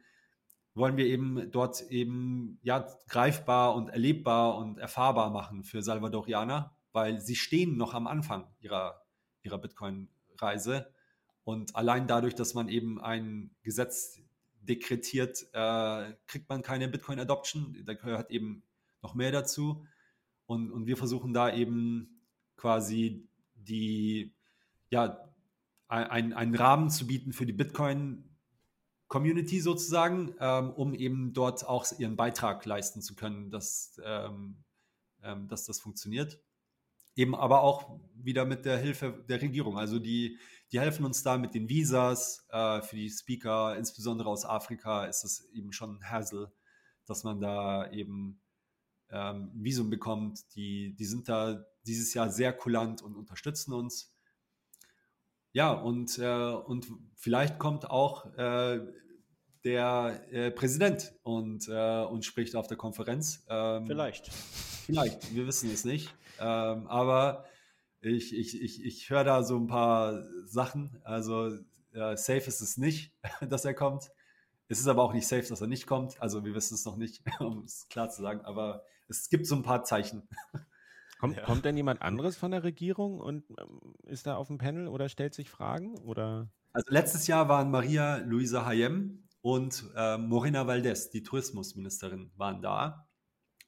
[0.75, 7.19] wollen wir eben dort eben ja greifbar und erlebbar und erfahrbar machen für Salvadorianer, weil
[7.21, 9.01] sie stehen noch am Anfang ihrer,
[9.41, 10.93] ihrer Bitcoin-Reise
[11.43, 14.19] und allein dadurch, dass man eben ein Gesetz
[14.61, 17.83] dekretiert, äh, kriegt man keine Bitcoin-Adoption.
[17.85, 18.63] Da gehört eben
[19.01, 19.85] noch mehr dazu.
[20.45, 22.21] Und, und wir versuchen da eben
[22.55, 24.33] quasi die,
[24.89, 25.19] ja,
[25.87, 32.15] ein, einen Rahmen zu bieten für die Bitcoin-Community sozusagen, ähm, um eben dort auch ihren
[32.15, 34.63] Beitrag leisten zu können, dass, ähm,
[35.23, 36.39] ähm, dass das funktioniert.
[37.15, 39.77] Eben aber auch wieder mit der Hilfe der Regierung.
[39.77, 40.37] Also die,
[40.71, 45.23] die helfen uns da mit den Visas äh, für die Speaker, insbesondere aus Afrika ist
[45.23, 46.51] es eben schon ein Hassel,
[47.05, 48.41] dass man da eben
[49.11, 50.39] ähm, Visum bekommt.
[50.55, 54.13] Die, die sind da dieses Jahr sehr kulant und unterstützen uns.
[55.51, 58.81] Ja, und, äh, und vielleicht kommt auch äh,
[59.63, 63.45] der äh, Präsident und, äh, und spricht auf der Konferenz.
[63.49, 64.31] Ähm, vielleicht.
[64.85, 66.13] Vielleicht, wir wissen es nicht.
[66.39, 67.45] Ähm, aber
[68.01, 70.99] ich, ich, ich, ich höre da so ein paar Sachen.
[71.03, 71.57] Also
[71.95, 73.13] Äh, safe ist es nicht,
[73.49, 74.11] dass er kommt.
[74.67, 76.21] Es ist aber auch nicht safe, dass er nicht kommt.
[76.21, 78.41] Also wir wissen es noch nicht, um es klar zu sagen.
[78.41, 80.27] Aber es gibt so ein paar Zeichen.
[81.19, 81.43] Kommt, ja.
[81.43, 85.07] kommt denn jemand anderes von der Regierung und ähm, ist da auf dem Panel oder
[85.07, 85.97] stellt sich Fragen?
[85.99, 86.49] Oder?
[86.73, 93.07] Also letztes Jahr waren Maria Luisa Hayem und äh, Morena Valdez, die Tourismusministerin, waren da.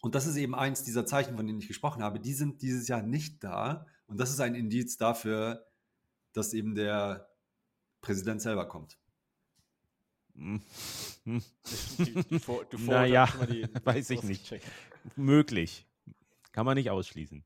[0.02, 2.20] Und das ist eben eins dieser Zeichen, von denen ich gesprochen habe.
[2.20, 3.86] Die sind dieses Jahr nicht da.
[4.08, 5.66] Und das ist ein Indiz dafür,
[6.34, 7.30] dass eben der
[8.02, 8.98] Präsident selber kommt.
[10.36, 10.62] Hm.
[11.24, 11.42] Hm.
[12.86, 13.28] naja,
[13.84, 14.54] weiß ich nicht.
[15.16, 15.86] Möglich.
[16.52, 17.44] Kann man nicht ausschließen.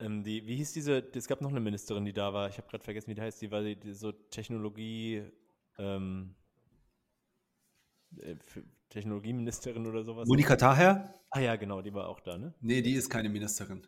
[0.00, 2.68] Ähm, die, wie hieß diese, es gab noch eine Ministerin, die da war, ich habe
[2.68, 5.22] gerade vergessen, wie die heißt, die war die, die so Technologie,
[5.78, 6.34] ähm,
[8.18, 8.34] äh,
[8.88, 10.26] Technologieministerin oder sowas.
[10.26, 11.14] Monika Taher?
[11.30, 12.52] Ah ja, genau, die war auch da, ne?
[12.60, 13.86] Nee, die ist keine Ministerin.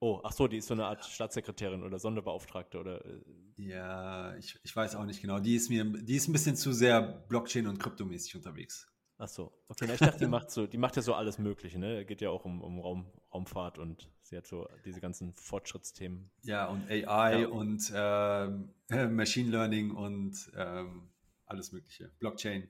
[0.00, 3.04] Oh, ach so, die ist so eine Art Staatssekretärin oder Sonderbeauftragte oder.
[3.04, 3.20] Äh,
[3.56, 5.38] ja, ich, ich weiß auch nicht genau.
[5.38, 8.88] Die ist mir, die ist ein bisschen zu sehr Blockchain und kryptomäßig unterwegs.
[9.18, 11.78] Ach so, okay, na, ich dachte, die macht so, die macht ja so alles Mögliche,
[11.78, 12.04] ne?
[12.04, 16.30] Geht ja auch um, um Raum, Raumfahrt und sie hat so diese ganzen Fortschrittsthemen.
[16.42, 17.48] Ja, und AI ja.
[17.48, 21.08] und äh, Machine Learning und ähm,
[21.46, 22.10] alles Mögliche.
[22.18, 22.68] Blockchain.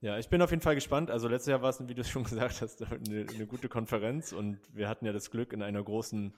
[0.00, 1.10] Ja, ich bin auf jeden Fall gespannt.
[1.10, 4.32] Also letztes Jahr war es, wie du es schon gesagt hast, eine, eine, gute Konferenz
[4.32, 6.34] und wir hatten ja das Glück, in einer großen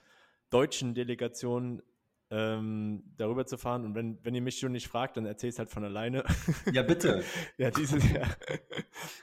[0.51, 1.83] deutschen Delegation
[2.31, 3.85] ähm, darüber zu fahren.
[3.85, 6.25] Und wenn, wenn ihr mich schon nicht fragt, dann erzähl es halt von alleine.
[6.73, 7.25] Ja, bitte.
[7.59, 8.37] ja, dieses Jahr, ja,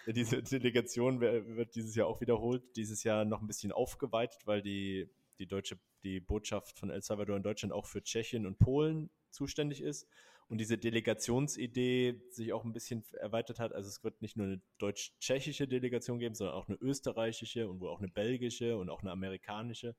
[0.16, 2.64] diese Delegation wird dieses Jahr auch wiederholt.
[2.76, 5.10] Dieses Jahr noch ein bisschen aufgeweitet, weil die,
[5.40, 9.82] die deutsche, die Botschaft von El Salvador in Deutschland auch für Tschechien und Polen zuständig
[9.82, 10.08] ist
[10.48, 13.74] und diese Delegationsidee sich auch ein bisschen erweitert hat.
[13.74, 17.90] Also es wird nicht nur eine deutsch-tschechische Delegation geben, sondern auch eine österreichische und wohl
[17.90, 19.96] auch eine belgische und auch eine amerikanische.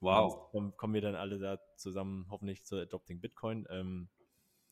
[0.00, 0.50] Wow.
[0.52, 3.66] Dann kommen wir dann alle da zusammen, hoffentlich zu Adopting Bitcoin.
[3.70, 4.08] Ähm,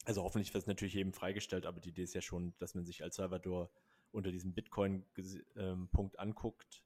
[0.04, 2.84] also hoffentlich wird es natürlich jedem freigestellt, aber die Idee ist ja schon, dass man
[2.84, 3.70] sich als Salvador
[4.14, 6.82] unter diesem Bitcoin-Punkt anguckt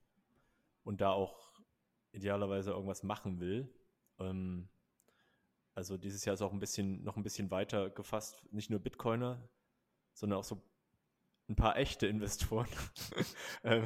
[0.82, 1.52] und da auch
[2.12, 3.68] idealerweise irgendwas machen will.
[4.18, 4.68] Ähm,
[5.74, 9.48] also dieses Jahr ist auch ein bisschen, noch ein bisschen weiter gefasst, nicht nur Bitcoiner,
[10.14, 10.60] sondern auch so
[11.48, 12.68] ein paar echte Investoren.
[13.64, 13.84] ähm,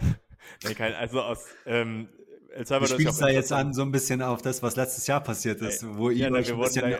[0.79, 2.09] also aus ähm,
[2.51, 2.97] El Salvador.
[2.97, 5.87] Du spielst da jetzt an so ein bisschen auf das, was letztes Jahr passiert ist,
[5.97, 6.99] wo ihr ja, euch ein bisschen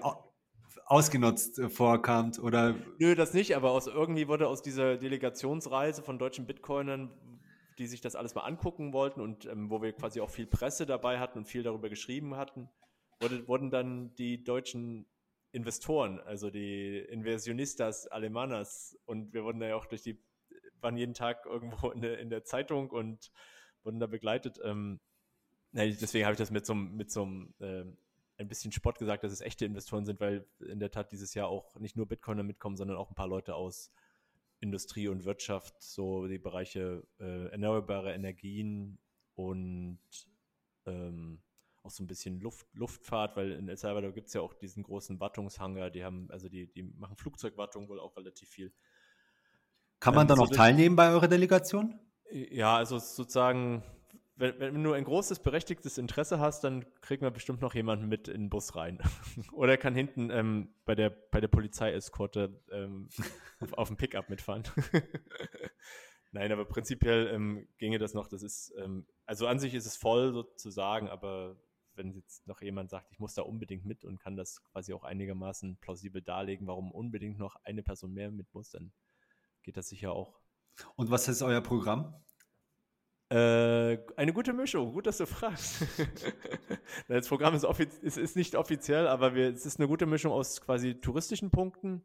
[0.93, 2.75] ausgenutzt äh, vorkamt oder?
[2.99, 7.11] Nö, das nicht, aber aus irgendwie wurde aus dieser Delegationsreise von deutschen Bitcoinern,
[7.79, 10.85] die sich das alles mal angucken wollten und ähm, wo wir quasi auch viel Presse
[10.85, 12.69] dabei hatten und viel darüber geschrieben hatten,
[13.21, 15.07] wurde, wurden dann die deutschen
[15.53, 20.23] Investoren, also die Inversionistas Alemanas, und wir wurden ja auch durch die,
[20.83, 23.31] waren jeden Tag irgendwo in der, in der Zeitung und
[23.83, 24.61] wurden da begleitet.
[24.63, 25.01] Ähm,
[25.73, 27.85] deswegen habe ich das mit so, mit so einem äh,
[28.43, 31.49] ein bisschen Spott gesagt, dass es echte Investoren sind, weil in der Tat dieses Jahr
[31.49, 33.93] auch nicht nur Bitcoiner mitkommen, sondern auch ein paar Leute aus
[34.61, 38.99] Industrie und Wirtschaft, so die Bereiche äh, erneuerbare Energien
[39.35, 39.99] und
[40.87, 41.43] ähm,
[41.83, 44.83] auch so ein bisschen Luft, Luftfahrt, weil in El Salvador gibt es ja auch diesen
[44.85, 48.73] großen Wartungshanger, die haben, also die, die machen Flugzeugwartung wohl auch relativ viel.
[49.99, 51.99] Kann man ähm, dann so auch teilnehmen bei eurer Delegation?
[52.31, 53.83] Ja, also sozusagen,
[54.37, 58.29] wenn, wenn, du ein großes, berechtigtes Interesse hast, dann kriegen wir bestimmt noch jemanden mit
[58.29, 58.99] in den Bus rein.
[59.53, 63.09] Oder kann hinten ähm, bei der, bei der Polizeieskorte ähm,
[63.61, 64.65] auf, auf dem Pickup mitfahren.
[66.33, 68.27] Nein, aber prinzipiell ähm, ginge das noch.
[68.27, 71.57] Das ist, ähm, also an sich ist es voll sozusagen, aber
[71.95, 75.05] wenn jetzt noch jemand sagt, ich muss da unbedingt mit und kann das quasi auch
[75.05, 78.93] einigermaßen plausibel darlegen, warum unbedingt noch eine Person mehr mit muss, dann
[79.63, 80.41] geht das sicher auch.
[80.97, 82.15] Und was ist euer Programm?
[83.33, 85.87] Äh, eine gute Mischung, gut, dass du fragst.
[87.09, 87.65] das Programm ist,
[88.03, 92.03] ist, ist, nicht offiziell, aber wir, es ist eine gute Mischung aus quasi touristischen Punkten.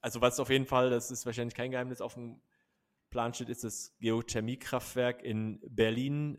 [0.00, 2.40] Also was auf jeden Fall, das ist wahrscheinlich kein Geheimnis, auf dem
[3.10, 6.38] Plan steht, ist das Geothermiekraftwerk in Berlin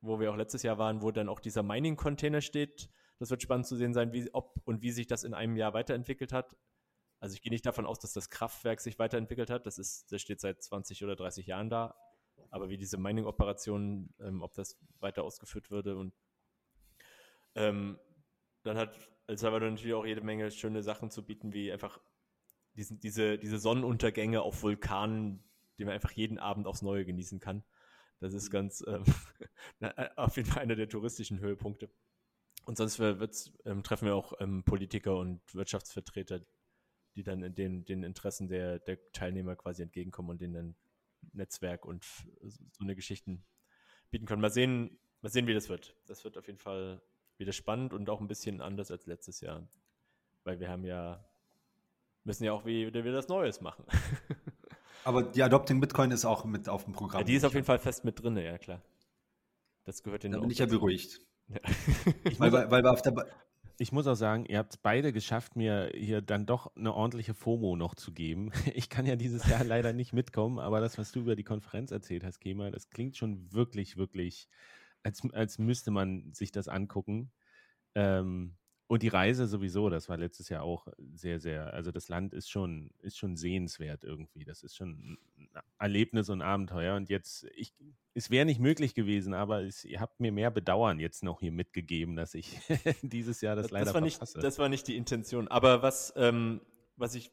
[0.00, 2.88] wo wir auch letztes Jahr waren, wo dann auch dieser Mining-Container steht.
[3.18, 5.74] Das wird spannend zu sehen sein, wie, ob und wie sich das in einem Jahr
[5.74, 6.56] weiterentwickelt hat.
[7.20, 9.66] Also ich gehe nicht davon aus, dass das Kraftwerk sich weiterentwickelt hat.
[9.66, 11.96] Das, ist, das steht seit 20 oder 30 Jahren da.
[12.50, 15.96] Aber wie diese Mining-Operationen, ähm, ob das weiter ausgeführt würde.
[15.96, 16.14] Und
[17.54, 17.98] ähm,
[18.62, 22.00] dann hat El Salvador natürlich auch jede Menge schöne Sachen zu bieten, wie einfach
[22.74, 25.44] diesen, diese, diese Sonnenuntergänge auf Vulkanen,
[25.78, 27.64] die man einfach jeden Abend aufs Neue genießen kann.
[28.20, 29.04] Das ist ganz ähm,
[29.80, 31.90] äh, auf jeden Fall einer der touristischen Höhepunkte.
[32.64, 36.40] Und sonst ähm, treffen wir auch ähm, Politiker und Wirtschaftsvertreter,
[37.14, 40.76] die dann den, den Interessen der, der Teilnehmer quasi entgegenkommen und denen dann
[41.32, 42.04] Netzwerk und
[42.42, 43.44] so eine Geschichten
[44.10, 44.42] bieten können.
[44.42, 45.96] Mal sehen, mal sehen, wie das wird.
[46.06, 47.02] Das wird auf jeden Fall
[47.36, 49.68] wieder spannend und auch ein bisschen anders als letztes Jahr.
[50.44, 51.24] Weil wir haben ja
[52.28, 53.84] müssen ja auch wieder, wieder das Neues machen.
[55.04, 57.20] Aber die Adopting Bitcoin ist auch mit auf dem Programm.
[57.20, 58.82] Ja, die ist auf jeden Fall fest mit drin, ja klar.
[59.84, 61.20] Das gehört den Da bin ich ja beruhigt.
[61.48, 61.60] Ja.
[62.24, 63.14] Ich weil, weil, weil wir auf der,
[63.80, 67.76] ich muss auch sagen, ihr habt beide geschafft, mir hier dann doch eine ordentliche FOMO
[67.76, 68.50] noch zu geben.
[68.74, 71.90] Ich kann ja dieses Jahr leider nicht mitkommen, aber das, was du über die Konferenz
[71.92, 74.48] erzählt hast, Kemal, das klingt schon wirklich, wirklich,
[75.02, 77.30] als, als müsste man sich das angucken.
[77.94, 78.56] Ähm,
[78.88, 82.50] und die Reise sowieso, das war letztes Jahr auch sehr, sehr, also das Land ist
[82.50, 84.46] schon, ist schon sehenswert irgendwie.
[84.46, 86.96] Das ist schon ein Erlebnis und Abenteuer.
[86.96, 87.74] Und jetzt, ich,
[88.14, 91.52] es wäre nicht möglich gewesen, aber es, ihr habt mir mehr Bedauern jetzt noch hier
[91.52, 92.58] mitgegeben, dass ich
[93.02, 94.38] dieses Jahr das, das leider war nicht, verpasse.
[94.38, 95.48] Das war nicht die Intention.
[95.48, 96.62] Aber was, ähm,
[96.96, 97.30] was ich,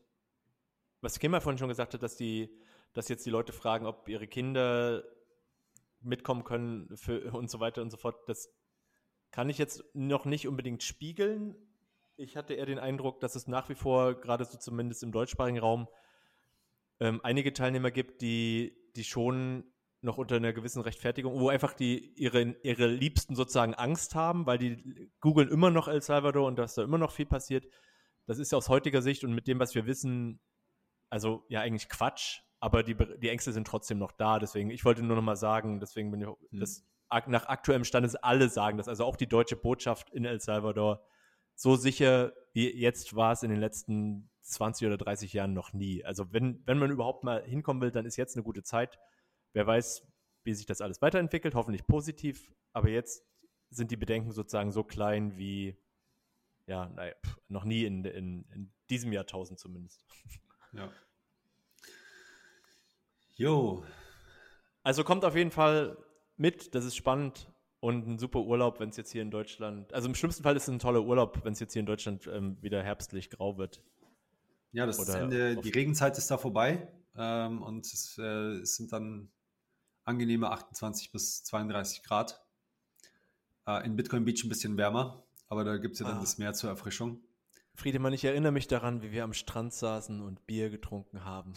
[1.00, 2.50] was Kimmer vorhin schon gesagt hat, dass die,
[2.92, 5.06] dass jetzt die Leute fragen, ob ihre Kinder
[6.02, 8.54] mitkommen können für, und so weiter und so fort, das
[9.36, 11.58] kann ich jetzt noch nicht unbedingt spiegeln.
[12.16, 15.60] Ich hatte eher den Eindruck, dass es nach wie vor, gerade so zumindest im deutschsprachigen
[15.60, 15.90] Raum,
[17.02, 19.66] ähm, einige Teilnehmer gibt, die, die schon
[20.00, 24.58] noch unter einer gewissen Rechtfertigung, wo einfach die ihre, ihre Liebsten sozusagen Angst haben, weil
[24.58, 27.68] die googeln immer noch El Salvador und dass da immer noch viel passiert.
[28.28, 30.40] Das ist ja aus heutiger Sicht und mit dem, was wir wissen,
[31.10, 34.40] also ja eigentlich Quatsch, aber die, die Ängste sind trotzdem noch da.
[34.40, 36.38] Deswegen, ich wollte nur noch mal sagen, deswegen bin ich, hm.
[36.62, 36.86] das
[37.28, 41.06] nach aktuellem Stand ist alle sagen das, also auch die deutsche Botschaft in El Salvador,
[41.56, 46.04] so sicher wie jetzt war es in den letzten 20 oder 30 Jahren noch nie.
[46.04, 49.00] Also wenn, wenn man überhaupt mal hinkommen will, dann ist jetzt eine gute Zeit.
[49.54, 50.06] Wer weiß,
[50.44, 53.24] wie sich das alles weiterentwickelt, hoffentlich positiv, aber jetzt
[53.70, 55.78] sind die Bedenken sozusagen so klein wie
[56.68, 57.14] ja, naja,
[57.48, 60.04] noch nie in, in, in diesem Jahrtausend zumindest.
[60.74, 60.92] Ja.
[63.36, 63.86] Jo.
[64.84, 65.98] Also kommt auf jeden Fall
[66.38, 70.08] mit, das ist spannend und ein super Urlaub, wenn es jetzt hier in Deutschland, also
[70.08, 72.58] im schlimmsten Fall ist es ein toller Urlaub, wenn es jetzt hier in Deutschland ähm,
[72.62, 73.82] wieder herbstlich grau wird.
[74.72, 79.32] Ja, das Ende, die Regenzeit ist da vorbei ähm, und es, äh, es, sind dann
[80.04, 82.44] angenehme 28 bis 32 Grad.
[83.68, 86.22] Äh, in Bitcoin Beach ein bisschen wärmer, aber da gibt es ja dann ah.
[86.22, 87.22] das Meer zur Erfrischung.
[87.76, 91.54] Friedemann, ich erinnere mich daran, wie wir am Strand saßen und Bier getrunken haben,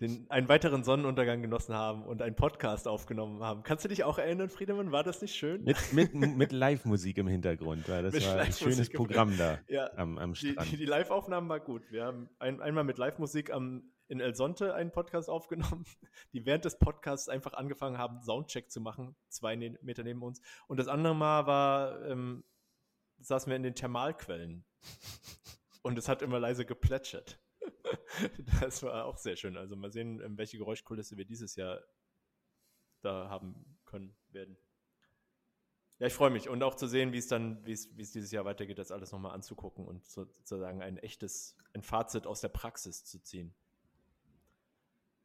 [0.00, 3.62] den, einen weiteren Sonnenuntergang genossen haben und einen Podcast aufgenommen haben.
[3.62, 4.90] Kannst du dich auch erinnern, Friedemann?
[4.90, 5.62] War das nicht schön?
[5.62, 9.90] Mit, mit, mit Live-Musik im Hintergrund, weil das mit war ein schönes Programm da ja,
[9.96, 10.72] am, am Strand.
[10.72, 11.82] Die, die Live-Aufnahmen war gut.
[11.90, 15.84] Wir haben ein, einmal mit Live-Musik in El Sonte einen Podcast aufgenommen,
[16.32, 20.40] die während des Podcasts einfach angefangen haben, Soundcheck zu machen, zwei ne-, Meter neben uns.
[20.66, 22.42] Und das andere Mal war, ähm,
[23.20, 24.64] saßen wir in den Thermalquellen
[25.82, 27.38] und es hat immer leise geplätschert.
[28.60, 29.56] das war auch sehr schön.
[29.56, 31.80] Also mal sehen, ähm, welche Geräuschkulisse wir dieses Jahr
[33.02, 34.56] da haben können werden.
[35.98, 38.10] Ja, ich freue mich und auch zu sehen, wie es dann, wie es, wie es
[38.10, 42.48] dieses Jahr weitergeht, das alles nochmal anzugucken und sozusagen ein echtes, ein Fazit aus der
[42.48, 43.54] Praxis zu ziehen.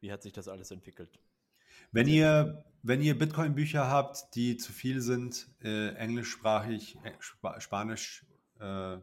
[0.00, 1.18] Wie hat sich das alles entwickelt?
[1.92, 8.24] Wenn ihr, wenn ihr Bitcoin-Bücher habt, die zu viel sind, äh, englischsprachig, äh, Sp Spanisch,
[8.60, 8.98] äh,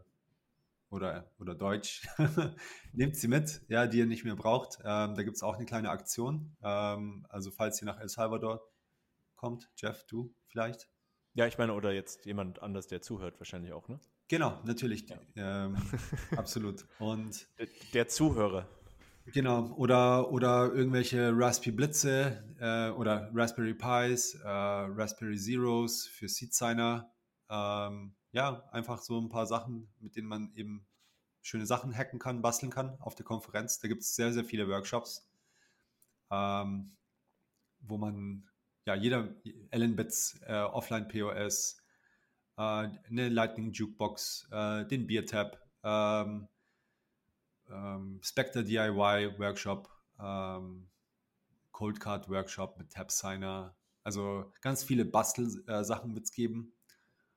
[0.90, 2.08] oder, oder Deutsch,
[2.94, 4.80] nehmt sie mit, ja, die ihr nicht mehr braucht.
[4.84, 6.56] Ähm, da gibt es auch eine kleine Aktion.
[6.62, 8.62] Ähm, also falls ihr nach El Salvador
[9.36, 10.90] kommt, Jeff, du vielleicht?
[11.34, 14.00] Ja, ich meine, oder jetzt jemand anders, der zuhört, wahrscheinlich auch, ne?
[14.28, 15.08] Genau, natürlich.
[15.08, 15.66] Ja.
[15.66, 15.78] Ähm,
[16.36, 16.86] absolut.
[17.00, 18.68] Und der, der, Zuhörer.
[19.28, 26.54] Genau, oder, oder irgendwelche Raspberry Blitze äh, oder Raspberry Pis, äh, Raspberry Zeros für Seed
[26.54, 27.12] Signer.
[27.50, 30.86] Ähm, ja, einfach so ein paar Sachen, mit denen man eben
[31.42, 33.80] schöne Sachen hacken kann, basteln kann auf der Konferenz.
[33.80, 35.28] Da gibt es sehr, sehr viele Workshops,
[36.30, 36.96] ähm,
[37.80, 38.48] wo man,
[38.86, 39.36] ja, jeder
[39.72, 41.82] LN-Bits, äh, Offline-POS,
[42.58, 46.48] äh, eine Lightning Jukebox, äh, den Beer Tab, ähm,
[47.72, 49.90] ähm, Spectre DIY Workshop,
[50.20, 50.88] ähm,
[51.72, 53.76] Cold Card Workshop mit Tab Signer.
[54.04, 56.77] Also ganz viele Bastelsachen wird es geben.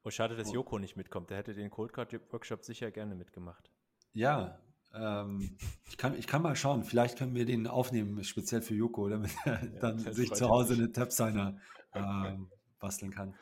[0.03, 0.55] Oh, schade, dass oh.
[0.55, 1.31] Joko nicht mitkommt.
[1.31, 3.71] Der hätte den Cold Card Workshop sicher gerne mitgemacht.
[4.13, 4.59] Ja,
[4.95, 5.57] ähm,
[5.89, 6.85] ich, kann, ich kann mal schauen.
[6.85, 10.75] Vielleicht können wir den aufnehmen, speziell für Joko, damit er ja, dann sich zu Hause
[10.75, 11.59] eine Tab-Signer
[11.95, 13.35] ähm, basteln kann.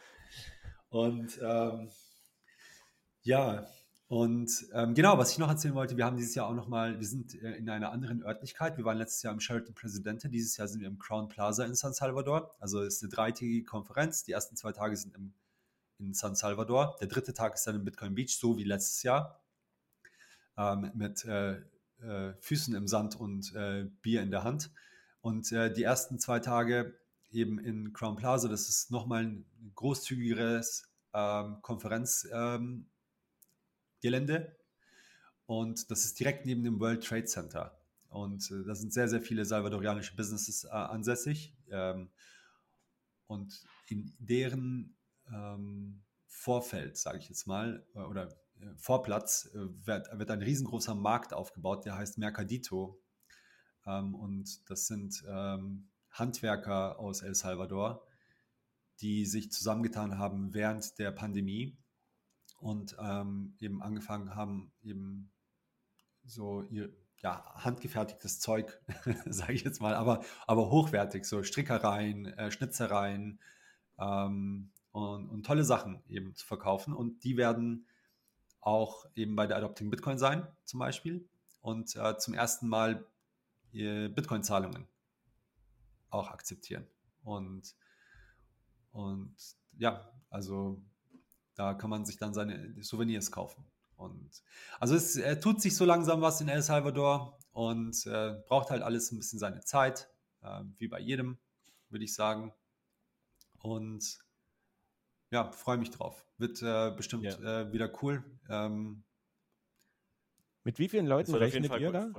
[0.90, 1.90] Und ähm,
[3.22, 3.66] ja,
[4.08, 7.06] und ähm, genau, was ich noch erzählen wollte, wir haben dieses Jahr auch nochmal, wir
[7.06, 8.78] sind äh, in einer anderen Örtlichkeit.
[8.78, 11.74] Wir waren letztes Jahr im Sheraton Presidente, dieses Jahr sind wir im Crown Plaza in
[11.74, 12.54] San Salvador.
[12.58, 14.24] Also es ist eine dreitägige Konferenz.
[14.24, 15.34] Die ersten zwei Tage sind im
[15.98, 16.96] in San Salvador.
[17.00, 19.42] Der dritte Tag ist dann in Bitcoin Beach, so wie letztes Jahr,
[20.56, 21.60] ähm, mit äh,
[22.00, 24.70] äh, Füßen im Sand und äh, Bier in der Hand.
[25.20, 26.98] Und äh, die ersten zwei Tage
[27.30, 29.44] eben in Crown Plaza, das ist nochmal ein
[29.74, 32.86] großzügigeres ähm, Konferenzgelände.
[34.02, 34.46] Ähm,
[35.46, 37.78] und das ist direkt neben dem World Trade Center.
[38.08, 41.54] Und äh, da sind sehr, sehr viele salvadorianische Businesses äh, ansässig.
[41.70, 42.10] Ähm,
[43.26, 44.96] und in deren
[45.32, 48.28] ähm, Vorfeld, sage ich jetzt mal, äh, oder
[48.60, 53.00] äh, Vorplatz, äh, wird, wird, ein riesengroßer Markt aufgebaut, der heißt Mercadito.
[53.86, 58.06] Ähm, und das sind ähm, Handwerker aus El Salvador,
[59.00, 61.76] die sich zusammengetan haben während der Pandemie
[62.60, 65.30] und ähm, eben angefangen haben, eben
[66.24, 68.80] so ihr ja, handgefertigtes Zeug,
[69.26, 73.40] sage ich jetzt mal, aber, aber hochwertig, so Strickereien, äh, Schnitzereien
[73.98, 76.94] ähm, und, und tolle Sachen eben zu verkaufen.
[76.94, 77.86] Und die werden
[78.60, 81.28] auch eben bei der Adopting Bitcoin sein, zum Beispiel.
[81.60, 83.06] Und äh, zum ersten Mal
[83.72, 84.88] Bitcoin-Zahlungen
[86.10, 86.86] auch akzeptieren.
[87.22, 87.74] Und,
[88.92, 89.34] und
[89.76, 90.82] ja, also
[91.54, 93.64] da kann man sich dann seine Souvenirs kaufen.
[93.96, 94.42] Und
[94.80, 98.82] also es äh, tut sich so langsam was in El Salvador und äh, braucht halt
[98.82, 100.08] alles ein bisschen seine Zeit,
[100.42, 101.38] äh, wie bei jedem,
[101.90, 102.52] würde ich sagen.
[103.58, 104.18] Und
[105.30, 106.24] ja, freue mich drauf.
[106.38, 107.62] Wird äh, bestimmt ja.
[107.62, 108.24] Äh, wieder cool.
[108.48, 109.04] Ähm,
[110.64, 112.10] Mit wie vielen Leuten rechnet ihr da?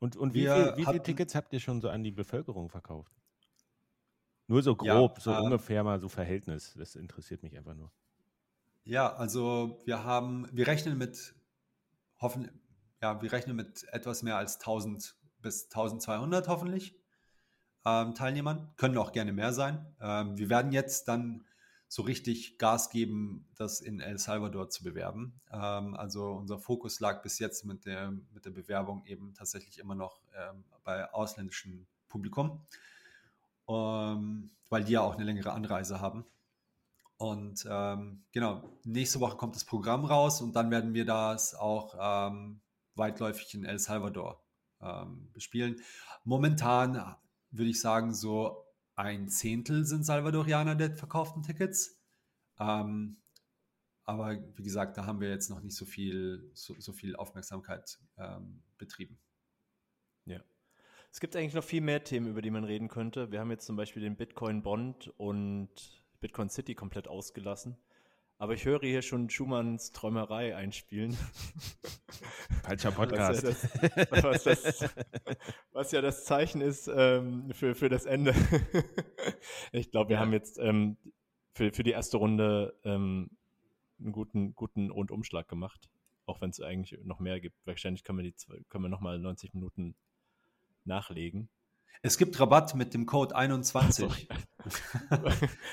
[0.00, 3.14] Und, und wie, viel, wie viele Tickets habt ihr schon so an die Bevölkerung verkauft?
[4.46, 6.74] Nur so grob, ja, so äh, ungefähr mal so Verhältnis.
[6.76, 7.90] Das interessiert mich einfach nur.
[8.84, 11.34] Ja, also wir haben, wir rechnen mit,
[12.20, 12.50] hoffen,
[13.00, 16.94] ja, wir rechnen mit etwas mehr als 1000 bis 1200 hoffentlich
[17.84, 18.72] ähm, Teilnehmern.
[18.76, 19.84] Können auch gerne mehr sein.
[20.00, 21.44] Ähm, wir werden jetzt dann
[21.88, 25.40] so richtig Gas geben, das in El Salvador zu bewerben.
[25.52, 29.94] Ähm, also unser Fokus lag bis jetzt mit der, mit der Bewerbung eben tatsächlich immer
[29.94, 32.66] noch ähm, bei ausländischem Publikum,
[33.68, 36.24] ähm, weil die ja auch eine längere Anreise haben.
[37.16, 41.94] Und ähm, genau, nächste Woche kommt das Programm raus und dann werden wir das auch
[42.96, 44.42] weitläufig in El Salvador
[45.32, 45.80] bespielen.
[46.24, 47.16] Momentan
[47.56, 48.64] würde ich sagen, so
[48.96, 52.00] ein Zehntel sind Salvadorianer der verkauften Tickets.
[52.58, 53.16] Ähm,
[54.04, 57.98] aber wie gesagt, da haben wir jetzt noch nicht so viel, so, so viel Aufmerksamkeit
[58.18, 59.18] ähm, betrieben.
[60.26, 60.40] Ja.
[61.10, 63.30] Es gibt eigentlich noch viel mehr Themen, über die man reden könnte.
[63.30, 67.76] Wir haben jetzt zum Beispiel den Bitcoin Bond und Bitcoin City komplett ausgelassen.
[68.44, 71.16] Aber ich höre hier schon Schumanns Träumerei einspielen.
[72.62, 73.42] Falscher Podcast.
[74.10, 74.94] Was ja das, was das,
[75.72, 78.34] was ja das Zeichen ist ähm, für, für das Ende.
[79.72, 80.20] ich glaube, wir ja.
[80.20, 80.98] haben jetzt ähm,
[81.54, 83.30] für, für die erste Runde ähm,
[83.98, 85.88] einen guten, guten Rundumschlag gemacht.
[86.26, 87.56] Auch wenn es eigentlich noch mehr gibt.
[87.64, 88.34] Wahrscheinlich können wir, die,
[88.68, 89.94] können wir nochmal 90 Minuten
[90.84, 91.48] nachlegen.
[92.02, 94.28] Es gibt Rabatt mit dem Code 21.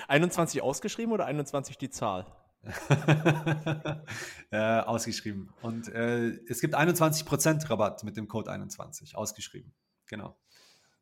[0.08, 2.26] 21 ausgeschrieben oder 21 die Zahl?
[4.52, 5.54] äh, ausgeschrieben.
[5.62, 9.74] Und äh, es gibt 21% Rabatt mit dem Code 21, ausgeschrieben.
[10.08, 10.38] Genau.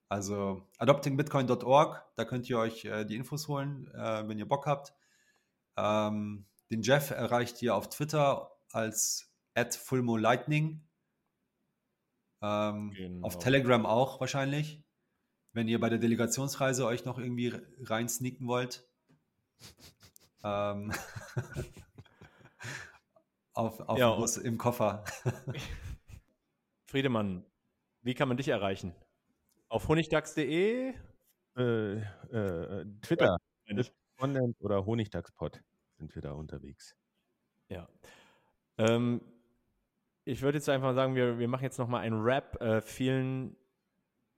[0.08, 4.94] Also adoptingbitcoin.org, da könnt ihr euch äh, die Infos holen, äh, wenn ihr Bock habt.
[5.78, 10.88] Ähm, den Jeff erreicht ihr auf Twitter als @fulmolightning.
[12.42, 13.28] Ähm, genau.
[13.28, 14.84] Auf Telegram auch wahrscheinlich
[15.54, 18.88] wenn ihr bei der Delegationsreise euch noch irgendwie rein sneaken wollt.
[20.44, 20.92] Ähm,
[23.54, 25.04] auf, auf ja, Bus, im Koffer.
[26.86, 27.46] Friedemann,
[28.02, 28.96] wie kann man dich erreichen?
[29.68, 30.94] Auf honigdachs.de?
[31.58, 33.38] Äh, äh, Twitter.
[34.18, 35.62] Content oder Honigdachspot
[35.98, 36.96] sind wir da unterwegs.
[37.70, 37.88] Ja.
[38.78, 39.22] Ähm,
[40.26, 42.62] ich würde jetzt einfach sagen, wir, wir machen jetzt nochmal einen Rap.
[42.62, 43.56] Äh, vielen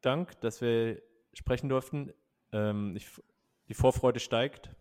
[0.02, 1.02] Dank, dass wir
[1.34, 2.14] sprechen durften.
[2.52, 3.10] Ähm, ich,
[3.68, 4.76] die Vorfreude steigt.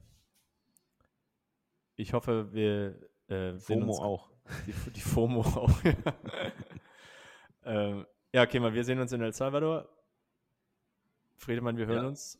[2.01, 2.98] Ich hoffe, wir
[3.28, 4.31] äh, FOMO auch.
[4.66, 5.70] Die, die, FOMO auch.
[7.64, 9.86] ähm, ja, okay, mal, wir sehen uns in El Salvador.
[11.36, 12.09] Friedemann, wir hören ja.
[12.09, 12.39] uns.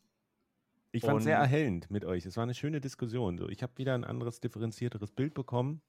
[0.93, 2.25] Ich fand es sehr erhellend mit euch.
[2.25, 3.39] Es war eine schöne Diskussion.
[3.51, 5.83] Ich habe wieder ein anderes, differenzierteres Bild bekommen.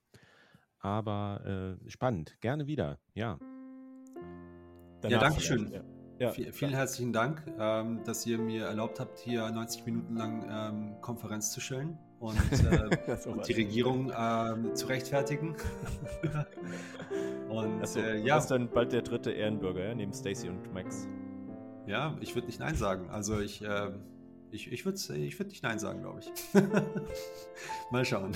[0.78, 2.36] Aber äh, spannend.
[2.40, 2.98] Gerne wieder.
[3.14, 3.38] Ja.
[5.00, 5.72] Danach ja, danke schön.
[5.72, 5.82] Ja.
[6.18, 6.70] Ja, vielen klar.
[6.72, 11.60] herzlichen Dank, ähm, dass ihr mir erlaubt habt, hier 90 Minuten lang ähm, Konferenz zu
[11.60, 12.36] stellen und,
[12.70, 15.54] äh, und die Regierung ähm, zu rechtfertigen.
[17.48, 18.34] und Achso, äh, ja.
[18.34, 21.08] Du bist dann bald der dritte Ehrenbürger, ja, neben Stacy und Max.
[21.86, 23.10] Ja, ich würde nicht Nein sagen.
[23.10, 23.90] Also ich, äh,
[24.52, 26.32] ich, ich würde ich würd nicht Nein sagen, glaube ich.
[27.90, 28.32] Mal schauen.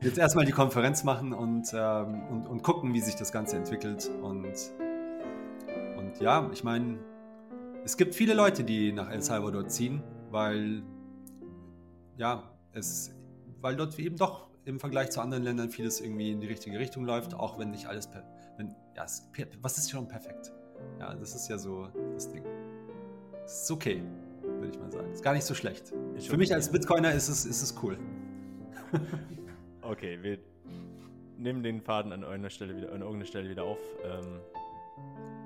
[0.00, 4.08] Jetzt erstmal die Konferenz machen und, ähm, und, und gucken, wie sich das Ganze entwickelt.
[4.22, 4.54] Und
[6.20, 6.98] ja, ich meine,
[7.84, 10.84] es gibt viele Leute, die nach El Salvador ziehen, weil
[12.16, 13.14] ja, es,
[13.60, 17.04] weil dort eben doch im Vergleich zu anderen Ländern vieles irgendwie in die richtige Richtung
[17.04, 18.08] läuft, auch wenn nicht alles,
[18.56, 19.06] wenn, ja,
[19.60, 20.52] was ist schon perfekt?
[20.98, 22.44] Ja, das ist ja so das Ding.
[23.44, 24.02] Es ist okay,
[24.42, 25.12] würde ich mal sagen.
[25.12, 25.92] Ist gar nicht so schlecht.
[26.16, 27.98] Ist Für mich als Bitcoiner ist es, ist es cool.
[29.82, 30.38] okay, wir
[31.36, 33.78] nehmen den Faden an irgendeiner Stelle wieder, an irgendeiner Stelle wieder auf.
[34.04, 34.40] Ähm,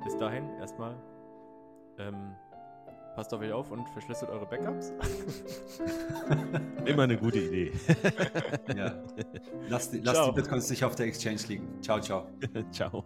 [0.05, 0.95] bis dahin erstmal.
[1.99, 2.35] Ähm,
[3.19, 4.93] passt auf euch auf und verschlüsselt eure Backups.
[6.85, 7.73] Immer eine gute Idee.
[8.77, 8.95] ja.
[9.69, 11.83] Lasst die, lasst die Bitcoins nicht auf der Exchange liegen.
[11.83, 12.29] Ciao, ciao.
[12.71, 13.05] ciao.